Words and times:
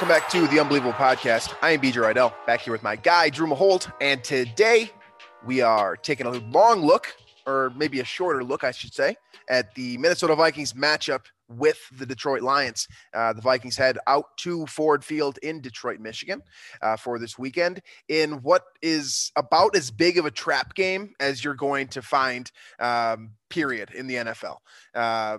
welcome 0.00 0.16
back 0.16 0.30
to 0.30 0.46
the 0.46 0.60
Unbelievable 0.60 0.92
Podcast. 0.92 1.56
I 1.60 1.72
am 1.72 1.80
BJ 1.80 1.94
Reidell, 1.94 2.32
back 2.46 2.60
here 2.60 2.72
with 2.72 2.84
my 2.84 2.94
guy, 2.94 3.30
Drew 3.30 3.48
Mahowald, 3.48 3.90
and 4.00 4.22
today 4.22 4.92
we 5.44 5.60
are 5.60 5.96
taking 5.96 6.24
a 6.24 6.30
long 6.30 6.82
look, 6.86 7.16
or 7.48 7.72
maybe 7.74 7.98
a 7.98 8.04
shorter 8.04 8.44
look, 8.44 8.62
I 8.62 8.70
should 8.70 8.94
say, 8.94 9.16
at 9.48 9.74
the 9.74 9.98
Minnesota 9.98 10.36
Vikings 10.36 10.74
matchup 10.74 11.22
with 11.48 11.80
the 11.98 12.06
Detroit 12.06 12.42
Lions. 12.42 12.86
Uh, 13.12 13.32
the 13.32 13.40
Vikings 13.40 13.76
head 13.76 13.98
out 14.06 14.26
to 14.36 14.66
Ford 14.66 15.04
Field 15.04 15.36
in 15.42 15.60
Detroit, 15.60 15.98
Michigan 15.98 16.42
uh, 16.80 16.96
for 16.96 17.18
this 17.18 17.36
weekend 17.36 17.82
in 18.06 18.34
what 18.42 18.62
is 18.80 19.32
about 19.34 19.74
as 19.74 19.90
big 19.90 20.16
of 20.16 20.26
a 20.26 20.30
trap 20.30 20.76
game 20.76 21.12
as 21.18 21.42
you're 21.42 21.54
going 21.54 21.88
to 21.88 22.02
find, 22.02 22.52
um, 22.78 23.30
period, 23.50 23.90
in 23.90 24.06
the 24.06 24.14
NFL. 24.14 24.58
Uh, 24.94 25.38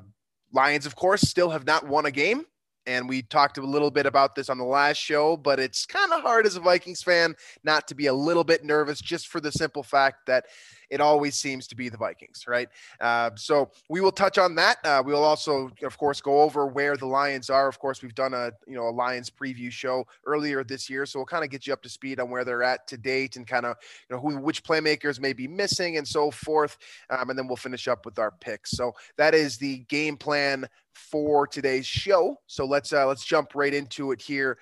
Lions, 0.51 0.85
of 0.85 0.97
course, 0.97 1.21
still 1.21 1.49
have 1.49 1.65
not 1.65 1.87
won 1.87 2.05
a 2.05 2.11
game 2.11 2.43
and 2.85 3.07
we 3.07 3.21
talked 3.21 3.57
a 3.57 3.61
little 3.61 3.91
bit 3.91 4.05
about 4.05 4.35
this 4.35 4.49
on 4.49 4.57
the 4.57 4.63
last 4.63 4.97
show, 4.97 5.37
but 5.37 5.59
it's 5.59 5.85
kind 5.85 6.11
of 6.11 6.21
hard 6.21 6.45
as 6.45 6.55
a 6.55 6.59
Vikings 6.59 7.03
fan 7.03 7.35
not 7.63 7.87
to 7.87 7.95
be 7.95 8.07
a 8.07 8.13
little 8.13 8.43
bit 8.43 8.63
nervous 8.63 9.01
just 9.01 9.27
for 9.27 9.39
the 9.39 9.51
simple 9.51 9.83
fact 9.83 10.25
that 10.25 10.45
it 10.89 11.01
always 11.01 11.35
seems 11.35 11.67
to 11.67 11.75
be 11.75 11.89
the 11.89 11.97
Vikings, 11.97 12.45
right? 12.47 12.67
Uh, 12.99 13.29
so 13.35 13.69
we 13.89 14.01
will 14.01 14.11
touch 14.11 14.37
on 14.37 14.55
that. 14.55 14.77
Uh, 14.83 15.03
we 15.05 15.13
will 15.13 15.23
also, 15.23 15.69
of 15.83 15.97
course, 15.97 16.19
go 16.19 16.41
over 16.41 16.65
where 16.65 16.97
the 16.97 17.05
Lions 17.05 17.49
are. 17.49 17.67
Of 17.67 17.79
course, 17.79 18.01
we've 18.01 18.15
done 18.15 18.33
a 18.33 18.51
you 18.67 18.75
know 18.75 18.87
a 18.87 18.91
Lions 18.91 19.29
preview 19.29 19.71
show 19.71 20.05
earlier 20.25 20.63
this 20.63 20.89
year, 20.89 21.05
so 21.05 21.19
we'll 21.19 21.25
kind 21.25 21.43
of 21.43 21.49
get 21.49 21.67
you 21.67 21.73
up 21.73 21.83
to 21.83 21.89
speed 21.89 22.19
on 22.19 22.29
where 22.29 22.43
they're 22.43 22.63
at 22.63 22.87
to 22.87 22.97
date 22.97 23.35
and 23.35 23.45
kind 23.45 23.65
of 23.65 23.75
you 24.09 24.15
know 24.15 24.21
who 24.21 24.37
which 24.37 24.63
playmakers 24.63 25.19
may 25.19 25.33
be 25.33 25.47
missing 25.47 25.97
and 25.97 26.07
so 26.07 26.31
forth. 26.31 26.77
Um, 27.09 27.29
and 27.29 27.37
then 27.37 27.47
we'll 27.47 27.55
finish 27.55 27.87
up 27.87 28.05
with 28.05 28.17
our 28.17 28.31
picks. 28.31 28.71
So 28.71 28.93
that 29.17 29.35
is 29.35 29.57
the 29.57 29.79
game 29.89 30.17
plan 30.17 30.67
for 30.99 31.47
today's 31.47 31.87
show. 31.87 32.37
So 32.47 32.65
let's 32.65 32.93
uh, 32.93 33.07
let's 33.07 33.25
jump 33.25 33.55
right 33.55 33.73
into 33.73 34.11
it 34.11 34.21
here, 34.21 34.57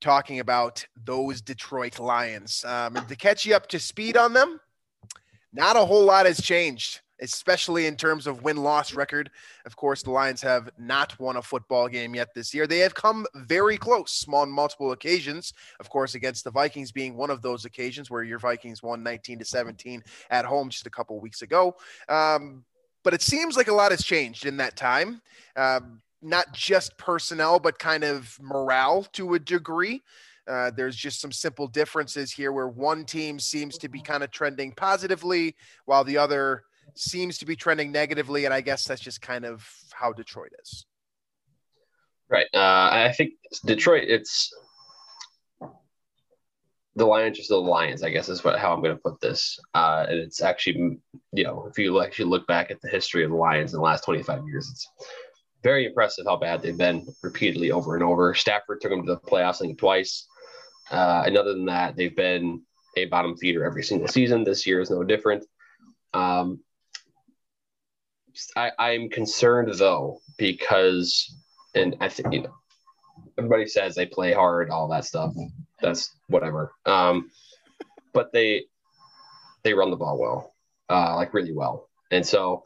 talking 0.00 0.40
about 0.40 0.84
those 1.04 1.40
Detroit 1.40 1.98
Lions. 1.98 2.64
Um, 2.64 2.96
and 2.96 3.08
to 3.08 3.16
catch 3.16 3.46
you 3.46 3.54
up 3.54 3.68
to 3.68 3.78
speed 3.78 4.16
on 4.16 4.32
them, 4.32 4.60
not 5.52 5.76
a 5.76 5.84
whole 5.84 6.04
lot 6.04 6.26
has 6.26 6.40
changed, 6.40 7.00
especially 7.20 7.86
in 7.86 7.96
terms 7.96 8.26
of 8.26 8.42
win 8.42 8.58
loss 8.58 8.92
record. 8.92 9.30
Of 9.64 9.76
course, 9.76 10.02
the 10.02 10.10
Lions 10.10 10.42
have 10.42 10.68
not 10.78 11.18
won 11.18 11.36
a 11.36 11.42
football 11.42 11.88
game 11.88 12.14
yet 12.14 12.34
this 12.34 12.52
year. 12.52 12.66
They 12.66 12.80
have 12.80 12.94
come 12.94 13.26
very 13.34 13.78
close 13.78 14.26
on 14.30 14.50
multiple 14.50 14.92
occasions. 14.92 15.54
Of 15.80 15.88
course, 15.88 16.14
against 16.14 16.44
the 16.44 16.50
Vikings 16.50 16.92
being 16.92 17.16
one 17.16 17.30
of 17.30 17.42
those 17.42 17.64
occasions 17.64 18.10
where 18.10 18.22
your 18.22 18.38
Vikings 18.38 18.82
won 18.82 19.02
19 19.02 19.38
to 19.38 19.44
17 19.44 20.02
at 20.30 20.44
home 20.44 20.68
just 20.68 20.86
a 20.86 20.90
couple 20.90 21.18
weeks 21.20 21.42
ago. 21.42 21.76
Um, 22.08 22.64
but 23.06 23.14
it 23.14 23.22
seems 23.22 23.56
like 23.56 23.68
a 23.68 23.72
lot 23.72 23.92
has 23.92 24.02
changed 24.02 24.46
in 24.46 24.56
that 24.56 24.76
time. 24.76 25.22
Um, 25.54 26.02
not 26.22 26.52
just 26.52 26.98
personnel, 26.98 27.60
but 27.60 27.78
kind 27.78 28.02
of 28.02 28.36
morale 28.42 29.04
to 29.12 29.34
a 29.34 29.38
degree. 29.38 30.02
Uh, 30.48 30.72
there's 30.72 30.96
just 30.96 31.20
some 31.20 31.30
simple 31.30 31.68
differences 31.68 32.32
here 32.32 32.50
where 32.50 32.66
one 32.66 33.04
team 33.04 33.38
seems 33.38 33.78
to 33.78 33.88
be 33.88 34.00
kind 34.00 34.24
of 34.24 34.32
trending 34.32 34.72
positively 34.72 35.54
while 35.84 36.02
the 36.02 36.18
other 36.18 36.64
seems 36.96 37.38
to 37.38 37.46
be 37.46 37.54
trending 37.54 37.92
negatively. 37.92 38.44
And 38.44 38.52
I 38.52 38.60
guess 38.60 38.84
that's 38.84 39.00
just 39.00 39.22
kind 39.22 39.44
of 39.44 39.64
how 39.92 40.12
Detroit 40.12 40.50
is. 40.60 40.84
Right. 42.28 42.48
Uh, 42.52 42.88
I 42.90 43.14
think 43.16 43.34
Detroit, 43.64 44.02
it's 44.08 44.52
the 46.96 47.04
Lions 47.04 47.38
are 47.38 47.42
still 47.42 47.62
the 47.62 47.70
Lions, 47.70 48.02
I 48.02 48.10
guess 48.10 48.28
is 48.30 48.42
what 48.42 48.58
how 48.58 48.72
I'm 48.72 48.82
going 48.82 48.96
to 48.96 49.02
put 49.02 49.20
this. 49.20 49.58
Uh, 49.74 50.06
and 50.08 50.18
it's 50.18 50.40
actually, 50.40 50.98
you 51.32 51.44
know, 51.44 51.66
if 51.70 51.78
you 51.78 52.02
actually 52.02 52.24
look 52.24 52.46
back 52.46 52.70
at 52.70 52.80
the 52.80 52.88
history 52.88 53.22
of 53.22 53.30
the 53.30 53.36
Lions 53.36 53.74
in 53.74 53.78
the 53.78 53.84
last 53.84 54.04
25 54.04 54.46
years, 54.46 54.68
it's 54.70 54.88
very 55.62 55.86
impressive 55.86 56.24
how 56.26 56.36
bad 56.36 56.62
they've 56.62 56.76
been 56.76 57.06
repeatedly 57.22 57.70
over 57.70 57.94
and 57.94 58.02
over. 58.02 58.34
Stafford 58.34 58.80
took 58.80 58.90
them 58.90 59.06
to 59.06 59.14
the 59.14 59.20
playoffs, 59.20 59.56
I 59.56 59.66
think, 59.66 59.78
twice. 59.78 60.26
Uh, 60.90 61.24
and 61.26 61.36
other 61.36 61.52
than 61.52 61.66
that, 61.66 61.96
they've 61.96 62.16
been 62.16 62.62
a 62.96 63.04
bottom 63.06 63.36
feeder 63.36 63.64
every 63.64 63.82
single 63.82 64.08
season. 64.08 64.42
This 64.42 64.66
year 64.66 64.80
is 64.80 64.90
no 64.90 65.04
different. 65.04 65.44
Um, 66.14 66.60
I, 68.56 68.70
I'm 68.78 69.10
concerned 69.10 69.74
though 69.74 70.20
because, 70.38 71.34
and 71.74 71.96
I 72.00 72.08
think 72.08 72.32
you 72.32 72.42
know, 72.42 72.54
everybody 73.36 73.66
says 73.66 73.94
they 73.94 74.06
play 74.06 74.32
hard, 74.32 74.70
all 74.70 74.88
that 74.88 75.04
stuff. 75.04 75.34
That's 75.80 76.14
whatever. 76.28 76.72
Um, 76.84 77.30
but 78.12 78.32
they 78.32 78.64
they 79.62 79.74
run 79.74 79.90
the 79.90 79.96
ball 79.96 80.18
well, 80.18 80.54
uh, 80.88 81.16
like 81.16 81.34
really 81.34 81.52
well. 81.52 81.88
And 82.10 82.24
so, 82.24 82.62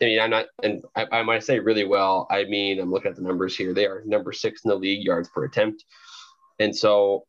I 0.00 0.04
mean, 0.04 0.20
I'm 0.20 0.30
not, 0.30 0.46
and 0.62 0.84
I, 0.94 1.06
I 1.10 1.22
might 1.22 1.42
say 1.42 1.58
really 1.58 1.84
well. 1.84 2.26
I 2.30 2.44
mean, 2.44 2.78
I'm 2.78 2.90
looking 2.90 3.10
at 3.10 3.16
the 3.16 3.22
numbers 3.22 3.56
here. 3.56 3.72
They 3.72 3.86
are 3.86 4.02
number 4.04 4.32
six 4.32 4.64
in 4.64 4.68
the 4.68 4.76
league 4.76 5.04
yards 5.04 5.28
per 5.30 5.44
attempt, 5.44 5.84
and 6.58 6.76
so 6.76 7.24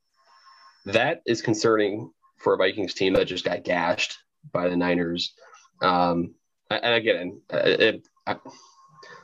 that 0.86 1.22
is 1.26 1.42
concerning 1.42 2.12
for 2.38 2.54
a 2.54 2.58
Vikings 2.58 2.94
team 2.94 3.14
that 3.14 3.26
just 3.26 3.46
got 3.46 3.64
gashed 3.64 4.18
by 4.52 4.68
the 4.70 4.78
Niners. 4.78 5.34
Um, 5.82 6.36
and 6.70 6.94
again, 6.94 7.42
it, 7.50 7.82
it, 7.82 8.08
I, 8.26 8.34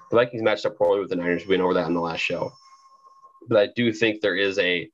the 0.10 0.16
Vikings 0.16 0.44
matched 0.44 0.66
up 0.66 0.78
poorly 0.78 1.02
with 1.02 1.10
the 1.10 1.16
Niners. 1.18 1.46
We 1.46 1.56
went 1.56 1.64
over 1.64 1.74
that 1.76 1.88
in 1.88 1.94
the 1.94 2.02
last 2.02 2.22
show, 2.22 2.52
but 3.48 3.58
I 3.58 3.70
do 3.76 3.92
think 3.92 4.22
there 4.22 4.36
is 4.36 4.58
a 4.60 4.90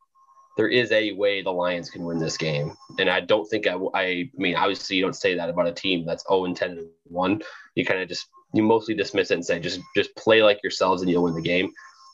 there 0.59 0.67
is 0.67 0.91
a 0.91 1.13
way 1.13 1.41
the 1.41 1.49
Lions 1.49 1.89
can 1.89 2.03
win 2.03 2.19
this 2.19 2.35
game, 2.35 2.75
and 2.99 3.09
I 3.09 3.21
don't 3.21 3.45
think 3.45 3.65
I. 3.65 3.77
I 3.93 4.29
mean, 4.35 4.57
obviously, 4.57 4.97
you 4.97 5.01
don't 5.01 5.15
say 5.15 5.33
that 5.33 5.49
about 5.49 5.67
a 5.67 5.71
team 5.71 6.05
that's 6.05 6.27
zero 6.27 6.43
and 6.43 6.53
ten 6.53 6.71
and 6.71 6.87
one. 7.05 7.41
You 7.75 7.85
kind 7.85 8.01
of 8.01 8.09
just 8.09 8.27
you 8.53 8.61
mostly 8.61 8.93
dismiss 8.93 9.31
it 9.31 9.35
and 9.35 9.45
say 9.45 9.59
just 9.59 9.79
just 9.95 10.13
play 10.17 10.43
like 10.43 10.61
yourselves 10.61 11.01
and 11.01 11.09
you'll 11.09 11.23
win 11.23 11.33
the 11.33 11.41
game. 11.41 11.71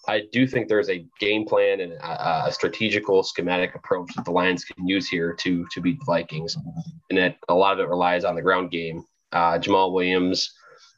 I 0.07 0.27
do 0.31 0.45
think 0.45 0.67
there's 0.67 0.91
a 0.91 1.07
game 1.19 1.45
plan 1.45 1.79
and 1.79 1.93
a, 1.93 2.45
a 2.45 2.51
strategical 2.51 3.23
schematic 3.23 3.73
approach 3.73 4.13
that 4.15 4.25
the 4.25 4.31
Lions 4.31 4.63
can 4.63 4.87
use 4.87 5.09
here 5.09 5.33
to 5.33 5.65
to 5.71 5.81
beat 5.81 5.97
the 5.97 6.05
Vikings, 6.05 6.55
and 7.09 7.17
that 7.17 7.37
a 7.49 7.55
lot 7.55 7.73
of 7.73 7.79
it 7.79 7.89
relies 7.89 8.25
on 8.25 8.35
the 8.35 8.43
ground 8.43 8.69
game. 8.69 9.03
Uh, 9.31 9.57
Jamaal 9.57 9.91
Williams 9.91 10.53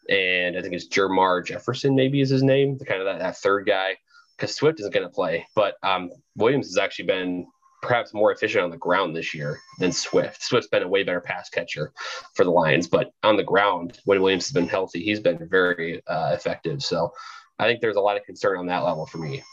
and 0.10 0.58
I 0.58 0.62
think 0.62 0.74
it's 0.74 0.88
Jermar 0.88 1.46
Jefferson, 1.46 1.96
maybe 1.96 2.20
is 2.20 2.30
his 2.30 2.44
name, 2.44 2.78
the 2.78 2.86
kind 2.86 3.02
of 3.02 3.06
that, 3.06 3.20
that 3.20 3.38
third 3.38 3.66
guy, 3.66 3.96
because 4.38 4.56
Swift 4.56 4.80
isn't 4.80 4.94
going 4.94 5.06
to 5.06 5.14
play. 5.14 5.48
But 5.56 5.76
um, 5.84 6.12
Williams 6.36 6.68
has 6.68 6.78
actually 6.78 7.06
been 7.06 7.48
perhaps 7.82 8.14
more 8.14 8.32
efficient 8.32 8.64
on 8.64 8.72
the 8.72 8.78
ground 8.78 9.16
this 9.16 9.34
year 9.34 9.60
than 9.80 9.92
Swift. 9.92 10.44
Swift's 10.44 10.70
been 10.70 10.84
a 10.84 10.88
way 10.88 11.04
better 11.04 11.22
pass 11.22 11.50
catcher 11.50 11.94
for 12.36 12.44
the 12.44 12.52
Lions, 12.52 12.88
but 12.88 13.12
on 13.24 13.38
the 13.38 13.44
ground, 13.44 14.00
when 14.06 14.22
Williams 14.22 14.46
has 14.48 14.54
been 14.54 14.68
healthy, 14.68 15.04
he's 15.04 15.20
been 15.20 15.48
very 15.50 16.02
uh, 16.08 16.32
effective. 16.34 16.84
So 16.84 17.12
I 17.60 17.66
think 17.66 17.82
there's 17.82 17.96
a 17.96 18.02
lot 18.02 18.18
of 18.18 18.24
concern 18.24 18.58
on 18.58 18.66
that 18.68 18.80
level 18.80 19.06
for 19.06 19.18
me. 19.20 19.44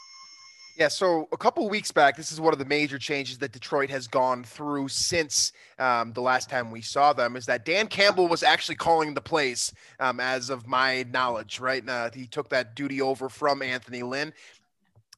Yeah, 0.77 0.89
so 0.89 1.29
a 1.31 1.37
couple 1.37 1.69
weeks 1.69 1.91
back, 1.91 2.17
this 2.17 2.33
is 2.33 2.41
one 2.41 2.51
of 2.51 2.59
the 2.59 2.65
major 2.65 2.99
changes 2.99 3.37
that 3.37 3.53
Detroit 3.53 3.89
has 3.89 4.07
gone 4.07 4.43
through 4.43 4.89
since 4.89 5.53
um, 5.79 6.11
the 6.11 6.19
last 6.19 6.49
time 6.49 6.69
we 6.69 6.81
saw 6.81 7.13
them. 7.13 7.37
Is 7.37 7.45
that 7.45 7.63
Dan 7.63 7.87
Campbell 7.87 8.27
was 8.27 8.43
actually 8.43 8.75
calling 8.75 9.13
the 9.13 9.21
plays, 9.21 9.71
um, 10.01 10.19
as 10.19 10.49
of 10.49 10.67
my 10.67 11.05
knowledge, 11.13 11.61
right? 11.61 11.87
Uh, 11.87 12.09
he 12.13 12.27
took 12.27 12.49
that 12.49 12.75
duty 12.75 13.01
over 13.01 13.29
from 13.29 13.61
Anthony 13.61 14.03
Lynn. 14.03 14.33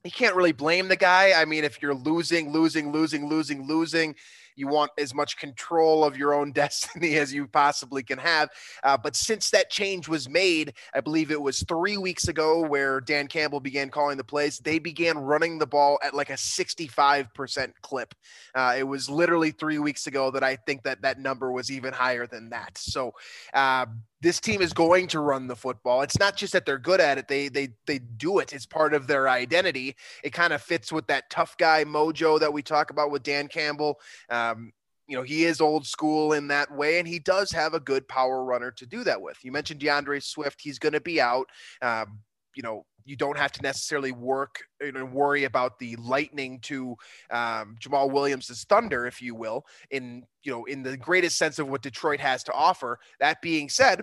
You 0.08 0.12
can't 0.12 0.38
really 0.38 0.54
blame 0.54 0.88
the 0.88 0.96
guy. 0.96 1.34
I 1.36 1.44
mean, 1.44 1.66
if 1.66 1.82
you're 1.82 1.94
losing, 1.94 2.54
losing, 2.54 2.94
losing, 2.94 3.28
losing, 3.28 3.68
losing, 3.68 4.16
you 4.56 4.70
want 4.70 4.90
as 4.98 5.14
much 5.14 5.36
control 5.36 6.06
of 6.06 6.16
your 6.16 6.34
own 6.34 6.52
destiny 6.54 7.18
as 7.18 7.34
you 7.34 7.46
possibly 7.46 8.04
can 8.04 8.18
have. 8.18 8.48
Uh, 8.86 8.96
but 8.96 9.18
since 9.18 9.50
that 9.50 9.70
change 9.70 10.08
was 10.08 10.30
made, 10.30 10.76
I 10.94 11.02
believe 11.02 11.30
it 11.30 11.42
was 11.42 11.62
three 11.68 11.98
weeks 11.98 12.30
ago 12.30 12.66
where 12.66 13.02
Dan 13.02 13.28
Campbell 13.28 13.60
began 13.60 13.90
calling 13.90 14.16
the 14.16 14.24
plays, 14.24 14.60
they 14.60 14.80
began 14.80 15.18
running 15.18 15.60
the 15.60 15.68
ball 15.68 16.00
at 16.02 16.14
like 16.14 16.30
a 16.30 16.36
65% 16.36 17.74
clip. 17.82 18.16
Uh, 18.56 18.76
it 18.78 18.84
was 18.84 19.10
literally 19.10 19.52
three 19.52 19.80
weeks 19.80 20.08
ago 20.08 20.32
that 20.32 20.44
I 20.44 20.56
think 20.56 20.84
that 20.84 21.02
that 21.02 21.20
number 21.20 21.52
was 21.52 21.70
even 21.70 21.92
higher 21.92 22.28
than 22.28 22.52
that. 22.52 22.78
So, 22.78 23.12
uh, 23.54 23.88
this 24.22 24.40
team 24.40 24.62
is 24.62 24.74
going 24.74 25.08
to 25.08 25.20
run 25.20 25.48
the 25.48 25.56
football. 25.56 26.02
It's 26.02 26.20
not 26.20 26.36
just 26.36 26.54
that 26.54 26.66
they're 26.66 26.78
good 26.78 27.00
at 27.00 27.18
it; 27.18 27.28
they 27.28 27.50
they 27.50 27.70
they 27.86 28.00
do 28.00 28.40
it. 28.40 28.54
It's 28.54 28.66
part 28.66 28.94
of 28.94 29.08
their 29.08 29.30
identity. 29.30 29.96
It 30.24 30.34
kind 30.34 30.54
of 30.54 30.62
fits 30.62 30.92
with 30.92 31.08
that 31.08 31.30
tough 31.30 31.58
guy 31.58 31.84
mojo 31.84 32.40
that 32.40 32.52
we 32.54 32.62
talk 32.62 32.90
about 32.90 33.12
with 33.12 33.24
Dan 33.24 33.48
Campbell. 33.48 34.00
Um, 34.30 34.74
you 35.08 35.16
know, 35.16 35.24
he 35.24 35.46
is 35.46 35.62
old 35.62 35.86
school 35.86 36.34
in 36.34 36.48
that 36.50 36.72
way, 36.72 37.00
and 37.00 37.08
he 37.08 37.20
does 37.20 37.52
have 37.52 37.74
a 37.74 37.80
good 37.80 38.08
power 38.08 38.44
runner 38.44 38.72
to 38.72 38.86
do 38.86 39.04
that 39.06 39.22
with. 39.22 39.38
You 39.44 39.52
mentioned 39.52 39.80
D'Andre 39.80 40.20
Swift; 40.20 40.62
he's 40.62 40.80
going 40.80 40.94
to 40.94 41.02
be 41.02 41.22
out. 41.22 41.48
Um, 41.82 42.20
you 42.56 42.64
know, 42.64 42.86
you 43.08 43.16
don't 43.16 43.38
have 43.38 43.54
to 43.54 43.62
necessarily 43.62 44.12
work 44.12 44.64
and 44.82 45.14
worry 45.14 45.46
about 45.46 45.80
the 45.80 45.96
lightning 45.96 46.60
to 46.60 46.96
um, 47.32 47.78
Jamaal 47.80 48.12
Williams' 48.12 48.66
thunder, 48.68 49.08
if 49.08 49.22
you 49.22 49.34
will, 49.34 49.66
in 49.92 50.24
you 50.44 50.52
know 50.52 50.66
in 50.66 50.84
the 50.84 50.98
greatest 50.98 51.38
sense 51.38 51.58
of 51.58 51.70
what 51.70 51.82
Detroit 51.82 52.20
has 52.20 52.44
to 52.44 52.54
offer. 52.54 53.00
That 53.20 53.42
being 53.42 53.70
said, 53.70 54.02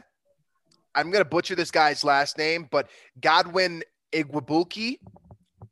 I'm 0.95 1.13
to 1.13 1.25
butcher 1.25 1.55
this 1.55 1.71
guy's 1.71 2.03
last 2.03 2.39
name, 2.39 2.67
but 2.71 2.89
Godwin 3.21 3.83
Igwebuike, 4.13 4.99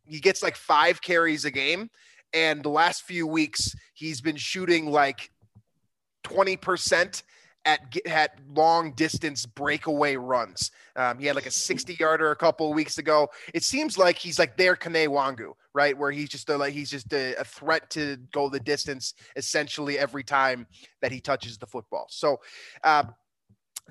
he 0.05 0.21
gets 0.21 0.43
like 0.43 0.57
five 0.57 1.01
carries 1.01 1.47
a 1.47 1.51
game, 1.51 1.89
and 2.35 2.63
the 2.63 2.69
last 2.69 3.05
few 3.05 3.27
weeks 3.27 3.75
he's 3.95 4.21
been 4.21 4.37
shooting 4.37 4.91
like 4.91 5.31
20 6.25 6.59
percent 6.59 7.23
at 7.65 7.97
at 8.07 8.39
long 8.55 8.93
distance 8.93 9.47
breakaway 9.47 10.17
runs. 10.17 10.71
Um, 10.97 11.19
he 11.19 11.27
had 11.27 11.37
like 11.37 11.47
a 11.47 11.51
60 11.51 11.97
yarder 11.99 12.31
a 12.31 12.37
couple 12.37 12.69
of 12.69 12.75
weeks 12.75 12.99
ago. 12.99 13.29
It 13.55 13.63
seems 13.63 13.97
like 13.97 14.19
he's 14.19 14.39
like 14.39 14.57
their 14.57 14.77
Kene 14.77 15.09
Nwangwu, 15.09 15.53
right? 15.75 15.97
Where 15.97 16.11
he's 16.11 16.29
just 16.29 16.49
a, 16.51 16.57
like 16.57 16.73
he's 16.73 16.91
just 16.91 17.13
a, 17.13 17.35
a, 17.37 17.45
threat 17.45 17.89
to 17.91 18.19
go 18.33 18.49
the 18.49 18.61
distance 18.61 19.15
essentially 19.37 19.99
every 19.99 20.25
time 20.25 20.67
that 21.01 21.13
he 21.13 21.21
touches 21.21 21.57
the 21.57 21.67
football. 21.67 22.07
So 22.11 22.41
uh, 22.85 23.05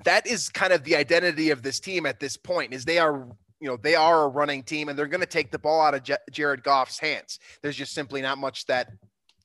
that 0.04 0.26
is 0.26 0.48
kind 0.48 0.72
of 0.72 0.84
the 0.84 0.96
identity 0.96 1.50
of 1.50 1.62
this 1.62 1.80
team 1.80 2.06
at 2.06 2.20
this 2.20 2.36
point. 2.36 2.72
Is 2.72 2.84
they 2.84 2.98
are 2.98 3.26
you 3.60 3.68
know 3.68 3.76
they 3.76 3.94
are 3.94 4.24
a 4.24 4.28
running 4.28 4.62
team 4.62 4.88
and 4.88 4.98
they're 4.98 5.06
going 5.06 5.20
to 5.20 5.26
take 5.26 5.50
the 5.50 5.58
ball 5.58 5.80
out 5.80 5.94
of 5.94 6.02
J- 6.02 6.16
Jared 6.30 6.62
Goff's 6.62 6.98
hands. 6.98 7.38
There's 7.62 7.76
just 7.76 7.92
simply 7.94 8.20
not 8.20 8.38
much 8.38 8.66
that 8.66 8.88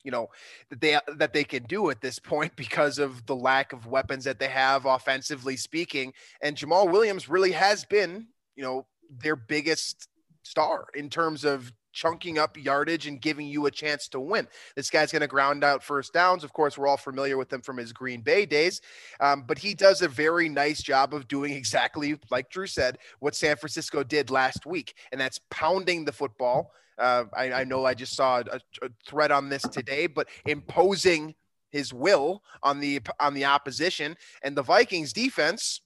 you 0.07 0.11
know 0.11 0.29
that 0.69 0.79
they 0.79 0.97
that 1.17 1.33
they 1.33 1.43
can 1.43 1.63
do 1.63 1.89
at 1.89 1.99
this 1.99 2.17
point 2.17 2.55
because 2.55 2.97
of 2.97 3.23
the 3.25 3.35
lack 3.35 3.73
of 3.73 3.85
weapons 3.85 4.23
that 4.23 4.39
they 4.39 4.47
have 4.47 4.85
offensively 4.85 5.57
speaking 5.57 6.13
and 6.41 6.55
Jamaal 6.55 6.89
Williams 6.89 7.29
really 7.29 7.51
has 7.51 7.83
been 7.83 8.27
you 8.55 8.63
know 8.63 8.87
their 9.21 9.35
biggest 9.35 10.07
star 10.43 10.87
in 10.95 11.09
terms 11.09 11.43
of 11.43 11.73
chunking 11.91 12.37
up 12.37 12.55
yardage 12.57 13.07
and 13.07 13.19
giving 13.21 13.47
you 13.47 13.65
a 13.65 13.71
chance 13.71 14.07
to 14.07 14.19
win. 14.19 14.47
This 14.75 14.91
guy's 14.91 15.11
going 15.11 15.23
to 15.23 15.27
ground 15.27 15.63
out 15.63 15.83
first 15.83 16.13
downs. 16.13 16.43
Of 16.43 16.53
course, 16.53 16.77
we're 16.77 16.85
all 16.85 16.95
familiar 16.95 17.37
with 17.37 17.51
him 17.51 17.61
from 17.61 17.77
his 17.77 17.91
Green 17.91 18.21
Bay 18.21 18.45
days, 18.45 18.81
um, 19.19 19.45
but 19.47 19.57
he 19.57 19.73
does 19.73 20.03
a 20.03 20.07
very 20.07 20.47
nice 20.47 20.83
job 20.83 21.15
of 21.15 21.27
doing 21.27 21.53
exactly 21.61 22.15
like 22.29 22.51
Drew 22.51 22.67
said, 22.67 22.99
what 23.19 23.35
San 23.35 23.57
Francisco 23.57 24.03
did 24.03 24.29
last 24.29 24.65
week, 24.65 24.93
and 25.11 25.19
that's 25.19 25.39
pounding 25.49 26.05
the 26.05 26.11
football 26.11 26.71
uh, 26.97 27.25
I, 27.35 27.51
I, 27.51 27.63
know 27.63 27.85
I 27.85 27.93
just 27.93 28.15
saw 28.15 28.39
a, 28.39 28.59
a 28.81 28.89
thread 29.05 29.31
on 29.31 29.49
this 29.49 29.63
today, 29.63 30.07
but 30.07 30.27
imposing 30.45 31.35
his 31.71 31.93
will 31.93 32.43
on 32.63 32.79
the 32.79 33.01
on 33.19 33.33
the 33.33 33.45
opposition 33.45 34.15
and 34.41 34.55
the 34.55 34.63
Vikings 34.63 35.13
defense, 35.13 35.81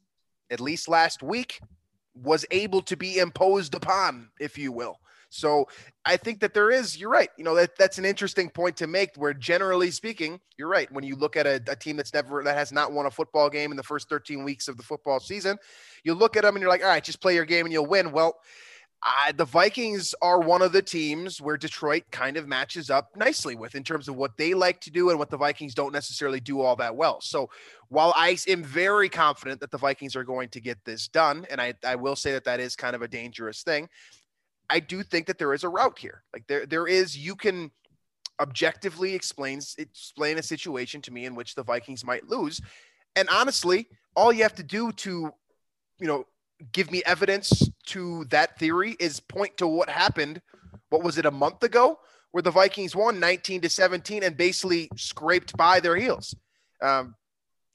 at 0.49 0.59
least 0.59 0.87
last 0.87 1.23
week, 1.23 1.59
was 2.15 2.45
able 2.51 2.81
to 2.83 2.95
be 2.95 3.17
imposed 3.17 3.73
upon, 3.73 4.29
if 4.39 4.57
you 4.57 4.71
will. 4.71 4.97
So 5.31 5.69
I 6.05 6.17
think 6.17 6.41
that 6.41 6.53
there 6.53 6.69
is, 6.69 6.99
you're 6.99 7.09
right. 7.09 7.29
You 7.37 7.45
know, 7.45 7.55
that 7.55 7.77
that's 7.77 7.97
an 7.97 8.03
interesting 8.03 8.49
point 8.49 8.75
to 8.77 8.87
make 8.87 9.15
where 9.15 9.33
generally 9.33 9.89
speaking, 9.89 10.41
you're 10.57 10.67
right. 10.67 10.91
When 10.91 11.05
you 11.05 11.15
look 11.15 11.37
at 11.37 11.47
a, 11.47 11.61
a, 11.69 11.75
team 11.75 11.95
that's 11.95 12.13
never, 12.13 12.43
that 12.43 12.57
has 12.57 12.73
not 12.73 12.91
won 12.91 13.05
a 13.05 13.11
football 13.11 13.49
game 13.49 13.71
in 13.71 13.77
the 13.77 13.83
first 13.83 14.09
13 14.09 14.43
weeks 14.43 14.67
of 14.67 14.75
the 14.75 14.83
football 14.83 15.21
season, 15.21 15.57
you 16.03 16.13
look 16.13 16.35
at 16.35 16.43
them 16.43 16.55
and 16.55 16.61
you're 16.61 16.69
like, 16.69 16.83
all 16.83 16.89
right, 16.89 17.03
just 17.03 17.21
play 17.21 17.33
your 17.33 17.45
game 17.45 17.65
and 17.65 17.71
you'll 17.71 17.85
win. 17.85 18.11
Well, 18.11 18.39
I, 19.03 19.31
the 19.31 19.45
Vikings 19.45 20.13
are 20.21 20.39
one 20.39 20.61
of 20.61 20.73
the 20.73 20.81
teams 20.81 21.41
where 21.41 21.57
Detroit 21.57 22.03
kind 22.11 22.37
of 22.37 22.47
matches 22.47 22.91
up 22.91 23.09
nicely 23.15 23.55
with 23.55 23.73
in 23.73 23.83
terms 23.83 24.07
of 24.07 24.15
what 24.15 24.37
they 24.37 24.53
like 24.53 24.79
to 24.81 24.91
do 24.91 25.09
and 25.09 25.17
what 25.17 25.31
the 25.31 25.37
Vikings 25.37 25.73
don't 25.73 25.91
necessarily 25.91 26.39
do 26.39 26.61
all 26.61 26.75
that 26.75 26.95
well. 26.95 27.19
So 27.19 27.49
while 27.89 28.13
I 28.15 28.37
am 28.47 28.63
very 28.63 29.09
confident 29.09 29.59
that 29.61 29.71
the 29.71 29.77
Vikings 29.77 30.15
are 30.15 30.23
going 30.23 30.49
to 30.49 30.61
get 30.61 30.77
this 30.85 31.07
done, 31.07 31.47
and 31.49 31.59
I, 31.59 31.73
I 31.83 31.95
will 31.95 32.15
say 32.15 32.31
that 32.33 32.43
that 32.43 32.59
is 32.59 32.75
kind 32.75 32.95
of 32.95 33.01
a 33.01 33.07
dangerous 33.07 33.63
thing, 33.63 33.89
I 34.69 34.79
do 34.79 35.01
think 35.01 35.25
that 35.27 35.39
there 35.39 35.53
is 35.53 35.63
a 35.63 35.69
route 35.69 35.97
here. 35.97 36.23
Like 36.31 36.45
there, 36.47 36.67
there 36.67 36.87
is, 36.87 37.17
you 37.17 37.35
can 37.35 37.71
objectively 38.39 39.13
explains 39.13 39.75
explain 39.77 40.37
a 40.37 40.43
situation 40.43 41.01
to 41.01 41.11
me 41.11 41.25
in 41.25 41.35
which 41.35 41.55
the 41.55 41.63
Vikings 41.63 42.05
might 42.05 42.27
lose. 42.29 42.61
And 43.15 43.27
honestly, 43.29 43.87
all 44.15 44.31
you 44.31 44.43
have 44.43 44.55
to 44.55 44.63
do 44.63 44.91
to, 44.93 45.31
you 45.99 46.07
know, 46.07 46.25
give 46.71 46.91
me 46.91 47.01
evidence 47.05 47.69
to 47.87 48.25
that 48.25 48.57
theory 48.57 48.95
is 48.99 49.19
point 49.19 49.57
to 49.57 49.67
what 49.67 49.89
happened. 49.89 50.41
What 50.89 51.03
was 51.03 51.17
it 51.17 51.25
a 51.25 51.31
month 51.31 51.63
ago 51.63 51.99
where 52.31 52.41
the 52.41 52.51
Vikings 52.51 52.95
won 52.95 53.19
19 53.19 53.61
to 53.61 53.69
17 53.69 54.23
and 54.23 54.37
basically 54.37 54.89
scraped 54.95 55.55
by 55.57 55.79
their 55.79 55.95
heels? 55.95 56.35
Um, 56.81 57.15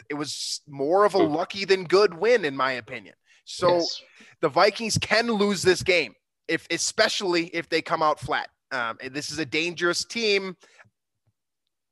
it 0.09 0.15
was 0.15 0.61
more 0.69 1.05
of 1.05 1.15
a 1.15 1.19
lucky 1.19 1.65
than 1.65 1.85
good 1.85 2.15
win, 2.15 2.45
in 2.45 2.57
my 2.57 2.73
opinion. 2.73 3.15
So 3.45 3.77
yes. 3.77 4.03
the 4.41 4.49
Vikings 4.49 4.99
can 4.99 5.29
lose 5.29 5.63
this 5.63 5.83
game 5.83 6.15
if, 6.49 6.67
especially 6.71 7.47
if 7.47 7.69
they 7.69 7.83
come 7.83 8.03
out 8.03 8.21
flat. 8.21 8.49
Um, 8.73 8.99
this 9.11 9.31
is 9.31 9.39
a 9.39 9.47
dangerous 9.47 10.05
team. 10.05 10.57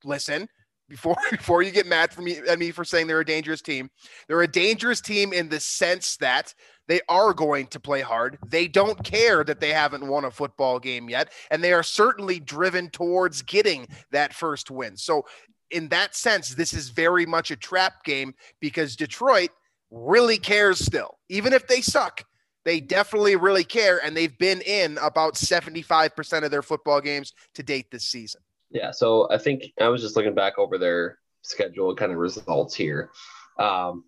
Listen, 0.04 0.48
before 0.88 1.16
before 1.30 1.62
you 1.62 1.70
get 1.70 1.86
mad 1.86 2.12
for 2.12 2.22
me 2.22 2.38
at 2.48 2.58
me 2.58 2.70
for 2.70 2.84
saying 2.84 3.06
they're 3.06 3.20
a 3.20 3.24
dangerous 3.24 3.62
team, 3.62 3.90
they're 4.28 4.42
a 4.42 4.48
dangerous 4.48 5.00
team 5.00 5.32
in 5.32 5.48
the 5.48 5.60
sense 5.60 6.16
that 6.16 6.54
they 6.86 7.00
are 7.08 7.32
going 7.32 7.66
to 7.68 7.80
play 7.80 8.00
hard. 8.00 8.38
They 8.46 8.68
don't 8.68 9.02
care 9.02 9.44
that 9.44 9.60
they 9.60 9.70
haven't 9.70 10.06
won 10.06 10.24
a 10.24 10.30
football 10.30 10.78
game 10.78 11.08
yet, 11.08 11.32
and 11.50 11.62
they 11.62 11.72
are 11.72 11.82
certainly 11.82 12.40
driven 12.40 12.90
towards 12.90 13.42
getting 13.42 13.88
that 14.10 14.34
first 14.34 14.70
win. 14.70 14.96
So, 14.96 15.24
in 15.70 15.88
that 15.88 16.14
sense, 16.14 16.54
this 16.54 16.72
is 16.72 16.90
very 16.90 17.26
much 17.26 17.50
a 17.50 17.56
trap 17.56 18.04
game 18.04 18.34
because 18.60 18.96
Detroit 18.96 19.50
really 19.90 20.38
cares 20.38 20.78
still, 20.78 21.18
even 21.28 21.52
if 21.52 21.66
they 21.66 21.80
suck. 21.80 22.24
They 22.64 22.80
definitely 22.80 23.36
really 23.36 23.64
care, 23.64 24.02
and 24.02 24.16
they've 24.16 24.36
been 24.38 24.62
in 24.62 24.98
about 25.02 25.34
75% 25.34 26.44
of 26.44 26.50
their 26.50 26.62
football 26.62 27.00
games 27.00 27.34
to 27.54 27.62
date 27.62 27.90
this 27.90 28.04
season. 28.04 28.40
Yeah. 28.70 28.90
So 28.90 29.28
I 29.30 29.38
think 29.38 29.72
I 29.80 29.88
was 29.88 30.00
just 30.00 30.16
looking 30.16 30.34
back 30.34 30.58
over 30.58 30.78
their 30.78 31.18
schedule 31.42 31.94
kind 31.94 32.10
of 32.10 32.18
results 32.18 32.74
here. 32.74 33.10
Um, 33.58 34.04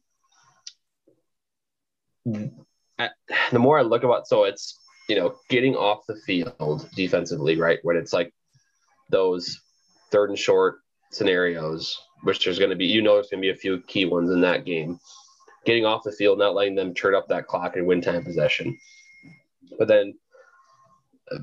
the 3.53 3.59
more 3.59 3.79
I 3.79 3.83
look 3.83 4.03
about, 4.03 4.27
so 4.27 4.45
it's 4.45 4.79
you 5.09 5.17
know 5.17 5.37
getting 5.49 5.75
off 5.75 6.07
the 6.07 6.17
field 6.27 6.89
defensively, 6.95 7.57
right? 7.57 7.79
When 7.83 7.97
it's 7.97 8.13
like 8.13 8.33
those 9.11 9.61
third 10.11 10.31
and 10.31 10.39
short 10.39 10.79
scenarios, 11.11 11.99
which 12.23 12.45
there's 12.45 12.59
going 12.59 12.71
to 12.71 12.77
be, 12.77 12.87
you 12.87 13.03
know, 13.03 13.15
there's 13.15 13.29
going 13.29 13.43
to 13.43 13.47
be 13.47 13.51
a 13.51 13.57
few 13.57 13.81
key 13.83 14.05
ones 14.05 14.31
in 14.31 14.41
that 14.41 14.65
game. 14.65 14.99
Getting 15.65 15.85
off 15.85 16.05
the 16.05 16.13
field, 16.13 16.39
not 16.39 16.55
letting 16.55 16.75
them 16.75 16.95
turn 16.95 17.15
up 17.15 17.29
that 17.29 17.47
clock 17.47 17.77
and 17.77 17.87
win 17.87 18.01
time 18.01 18.25
possession. 18.25 18.77
But 19.79 19.89
then, 19.89 20.15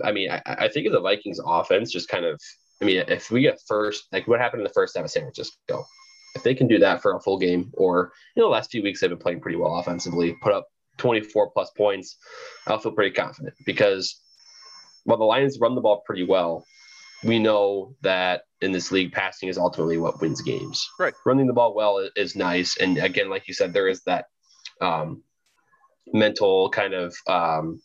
I 0.03 0.11
mean, 0.11 0.31
I, 0.31 0.41
I 0.45 0.67
think 0.69 0.87
of 0.87 0.93
the 0.93 1.01
Vikings 1.01 1.39
offense 1.45 1.91
just 1.91 2.07
kind 2.07 2.25
of, 2.25 2.39
I 2.81 2.85
mean, 2.85 3.03
if 3.07 3.31
we 3.31 3.41
get 3.41 3.59
first, 3.67 4.05
like 4.11 4.27
what 4.27 4.39
happened 4.39 4.61
in 4.61 4.65
the 4.65 4.73
first 4.73 4.95
half 4.95 5.05
of 5.05 5.11
San 5.11 5.23
Francisco, 5.23 5.85
if 6.35 6.43
they 6.43 6.55
can 6.55 6.67
do 6.67 6.79
that 6.79 7.01
for 7.01 7.15
a 7.15 7.19
full 7.19 7.37
game, 7.37 7.71
or 7.73 8.11
you 8.35 8.41
know, 8.41 8.47
the 8.47 8.53
last 8.53 8.71
few 8.71 8.81
weeks 8.81 9.01
they've 9.01 9.09
been 9.09 9.19
playing 9.19 9.41
pretty 9.41 9.57
well 9.57 9.77
offensively, 9.77 10.35
put 10.41 10.53
up 10.53 10.67
24 10.97 11.51
plus 11.51 11.71
points, 11.71 12.17
I'll 12.67 12.79
feel 12.79 12.91
pretty 12.91 13.15
confident 13.15 13.55
because 13.65 14.19
while 15.05 15.17
the 15.17 15.25
Lions 15.25 15.59
run 15.59 15.75
the 15.75 15.81
ball 15.81 16.03
pretty 16.05 16.23
well, 16.23 16.65
we 17.23 17.39
know 17.39 17.95
that 18.01 18.43
in 18.61 18.71
this 18.71 18.91
league, 18.91 19.11
passing 19.11 19.49
is 19.49 19.57
ultimately 19.57 19.97
what 19.97 20.21
wins 20.21 20.41
games. 20.41 20.89
Right. 20.99 21.13
Running 21.25 21.47
the 21.47 21.53
ball 21.53 21.73
well 21.73 22.07
is 22.15 22.35
nice. 22.35 22.77
And 22.77 22.97
again, 22.97 23.29
like 23.29 23.47
you 23.47 23.53
said, 23.53 23.73
there 23.73 23.87
is 23.87 24.03
that 24.03 24.25
um, 24.81 25.23
mental 26.11 26.69
kind 26.69 26.93
of 26.93 27.15
um, 27.27 27.81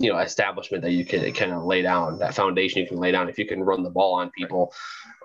you 0.00 0.10
know 0.10 0.18
establishment 0.18 0.82
that 0.82 0.92
you 0.92 1.04
can 1.04 1.30
kind 1.32 1.52
of 1.52 1.64
lay 1.64 1.82
down 1.82 2.18
that 2.18 2.34
foundation 2.34 2.80
you 2.80 2.88
can 2.88 2.98
lay 2.98 3.12
down 3.12 3.28
if 3.28 3.38
you 3.38 3.46
can 3.46 3.62
run 3.62 3.82
the 3.82 3.90
ball 3.90 4.14
on 4.14 4.30
people 4.30 4.72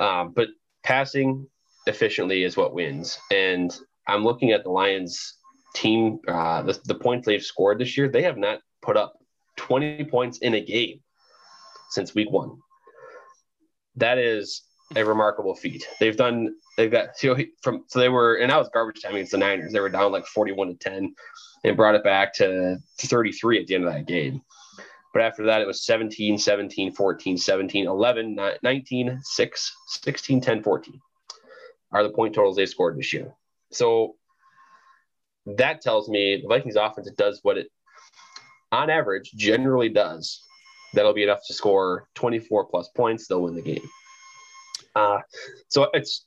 um, 0.01 0.33
but 0.35 0.49
passing 0.83 1.47
efficiently 1.87 2.43
is 2.43 2.57
what 2.57 2.73
wins 2.73 3.17
and 3.31 3.79
i'm 4.07 4.23
looking 4.23 4.51
at 4.51 4.63
the 4.63 4.69
lions 4.69 5.35
team 5.75 6.19
uh, 6.27 6.61
the, 6.63 6.79
the 6.85 6.95
points 6.95 7.25
they've 7.25 7.43
scored 7.43 7.79
this 7.79 7.97
year 7.97 8.07
they 8.07 8.23
have 8.23 8.37
not 8.37 8.59
put 8.81 8.97
up 8.97 9.13
20 9.57 10.05
points 10.05 10.39
in 10.39 10.53
a 10.55 10.61
game 10.61 10.99
since 11.89 12.15
week 12.15 12.29
one. 12.31 12.57
That 13.95 14.17
is 14.17 14.63
a 14.95 15.03
remarkable 15.03 15.55
feat. 15.55 15.87
They've 15.99 16.15
done 16.15 16.55
they've 16.77 16.91
got 16.91 17.17
so 17.17 17.37
from 17.61 17.85
so 17.87 17.99
they 17.99 18.09
were 18.09 18.35
and 18.35 18.51
that 18.51 18.57
was 18.57 18.69
garbage 18.73 19.01
time 19.01 19.15
against 19.15 19.31
the 19.31 19.37
niners. 19.37 19.71
They 19.71 19.79
were 19.79 19.89
down 19.89 20.11
like 20.11 20.25
41 20.25 20.67
to 20.67 20.75
10 20.75 21.15
and 21.63 21.77
brought 21.77 21.95
it 21.95 22.03
back 22.03 22.33
to 22.35 22.77
33 22.99 23.61
at 23.61 23.67
the 23.67 23.75
end 23.75 23.85
of 23.85 23.93
that 23.93 24.05
game. 24.05 24.41
But 25.13 25.23
after 25.23 25.45
that, 25.45 25.61
it 25.61 25.67
was 25.67 25.85
17, 25.85 26.37
17, 26.37 26.93
14, 26.93 27.37
17, 27.37 27.87
11, 27.87 28.37
19, 28.61 29.19
6, 29.23 29.75
16, 29.87 30.41
10, 30.41 30.63
14 30.63 31.01
are 31.93 32.03
the 32.03 32.09
point 32.09 32.35
totals 32.35 32.57
they 32.57 32.65
scored 32.65 32.97
this 32.97 33.13
year. 33.13 33.33
So 33.71 34.15
that 35.45 35.81
tells 35.81 36.09
me 36.09 36.41
the 36.41 36.47
Vikings 36.47 36.75
offense 36.75 37.09
does 37.17 37.39
what 37.43 37.57
it, 37.57 37.67
on 38.71 38.89
average, 38.89 39.31
generally 39.35 39.89
does. 39.89 40.41
That'll 40.93 41.13
be 41.13 41.23
enough 41.23 41.41
to 41.47 41.53
score 41.53 42.07
24 42.15 42.65
plus 42.65 42.89
points. 42.95 43.27
They'll 43.27 43.41
win 43.41 43.55
the 43.55 43.61
game. 43.61 43.87
Uh, 44.95 45.19
so 45.69 45.89
it's 45.93 46.25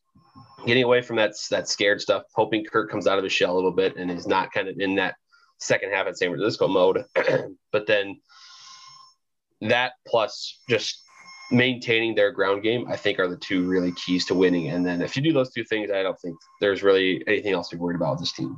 getting 0.66 0.84
away 0.84 1.00
from 1.00 1.16
that, 1.16 1.32
that 1.50 1.68
scared 1.68 2.00
stuff, 2.00 2.24
hoping 2.34 2.64
Kirk 2.64 2.90
comes 2.90 3.06
out 3.06 3.18
of 3.18 3.24
his 3.24 3.32
shell 3.32 3.54
a 3.54 3.56
little 3.56 3.72
bit 3.72 3.96
and 3.96 4.10
is 4.10 4.26
not 4.26 4.52
kind 4.52 4.68
of 4.68 4.78
in 4.78 4.96
that 4.96 5.14
second 5.58 5.92
half 5.92 6.06
at 6.06 6.18
San 6.18 6.30
Francisco 6.30 6.68
mode. 6.68 7.04
but 7.72 7.86
then 7.86 8.20
that 9.62 9.92
plus 10.06 10.60
just 10.68 11.02
maintaining 11.50 12.14
their 12.14 12.30
ground 12.30 12.62
game, 12.62 12.86
I 12.88 12.96
think 12.96 13.18
are 13.18 13.28
the 13.28 13.36
two 13.36 13.66
really 13.66 13.92
keys 13.92 14.26
to 14.26 14.34
winning. 14.34 14.68
And 14.68 14.84
then 14.84 15.00
if 15.00 15.16
you 15.16 15.22
do 15.22 15.32
those 15.32 15.50
two 15.50 15.64
things, 15.64 15.90
I 15.90 16.02
don't 16.02 16.18
think 16.20 16.36
there's 16.60 16.82
really 16.82 17.22
anything 17.26 17.54
else 17.54 17.70
to 17.70 17.76
be 17.76 17.80
worried 17.80 17.96
about 17.96 18.12
with 18.12 18.20
this 18.20 18.32
team. 18.32 18.56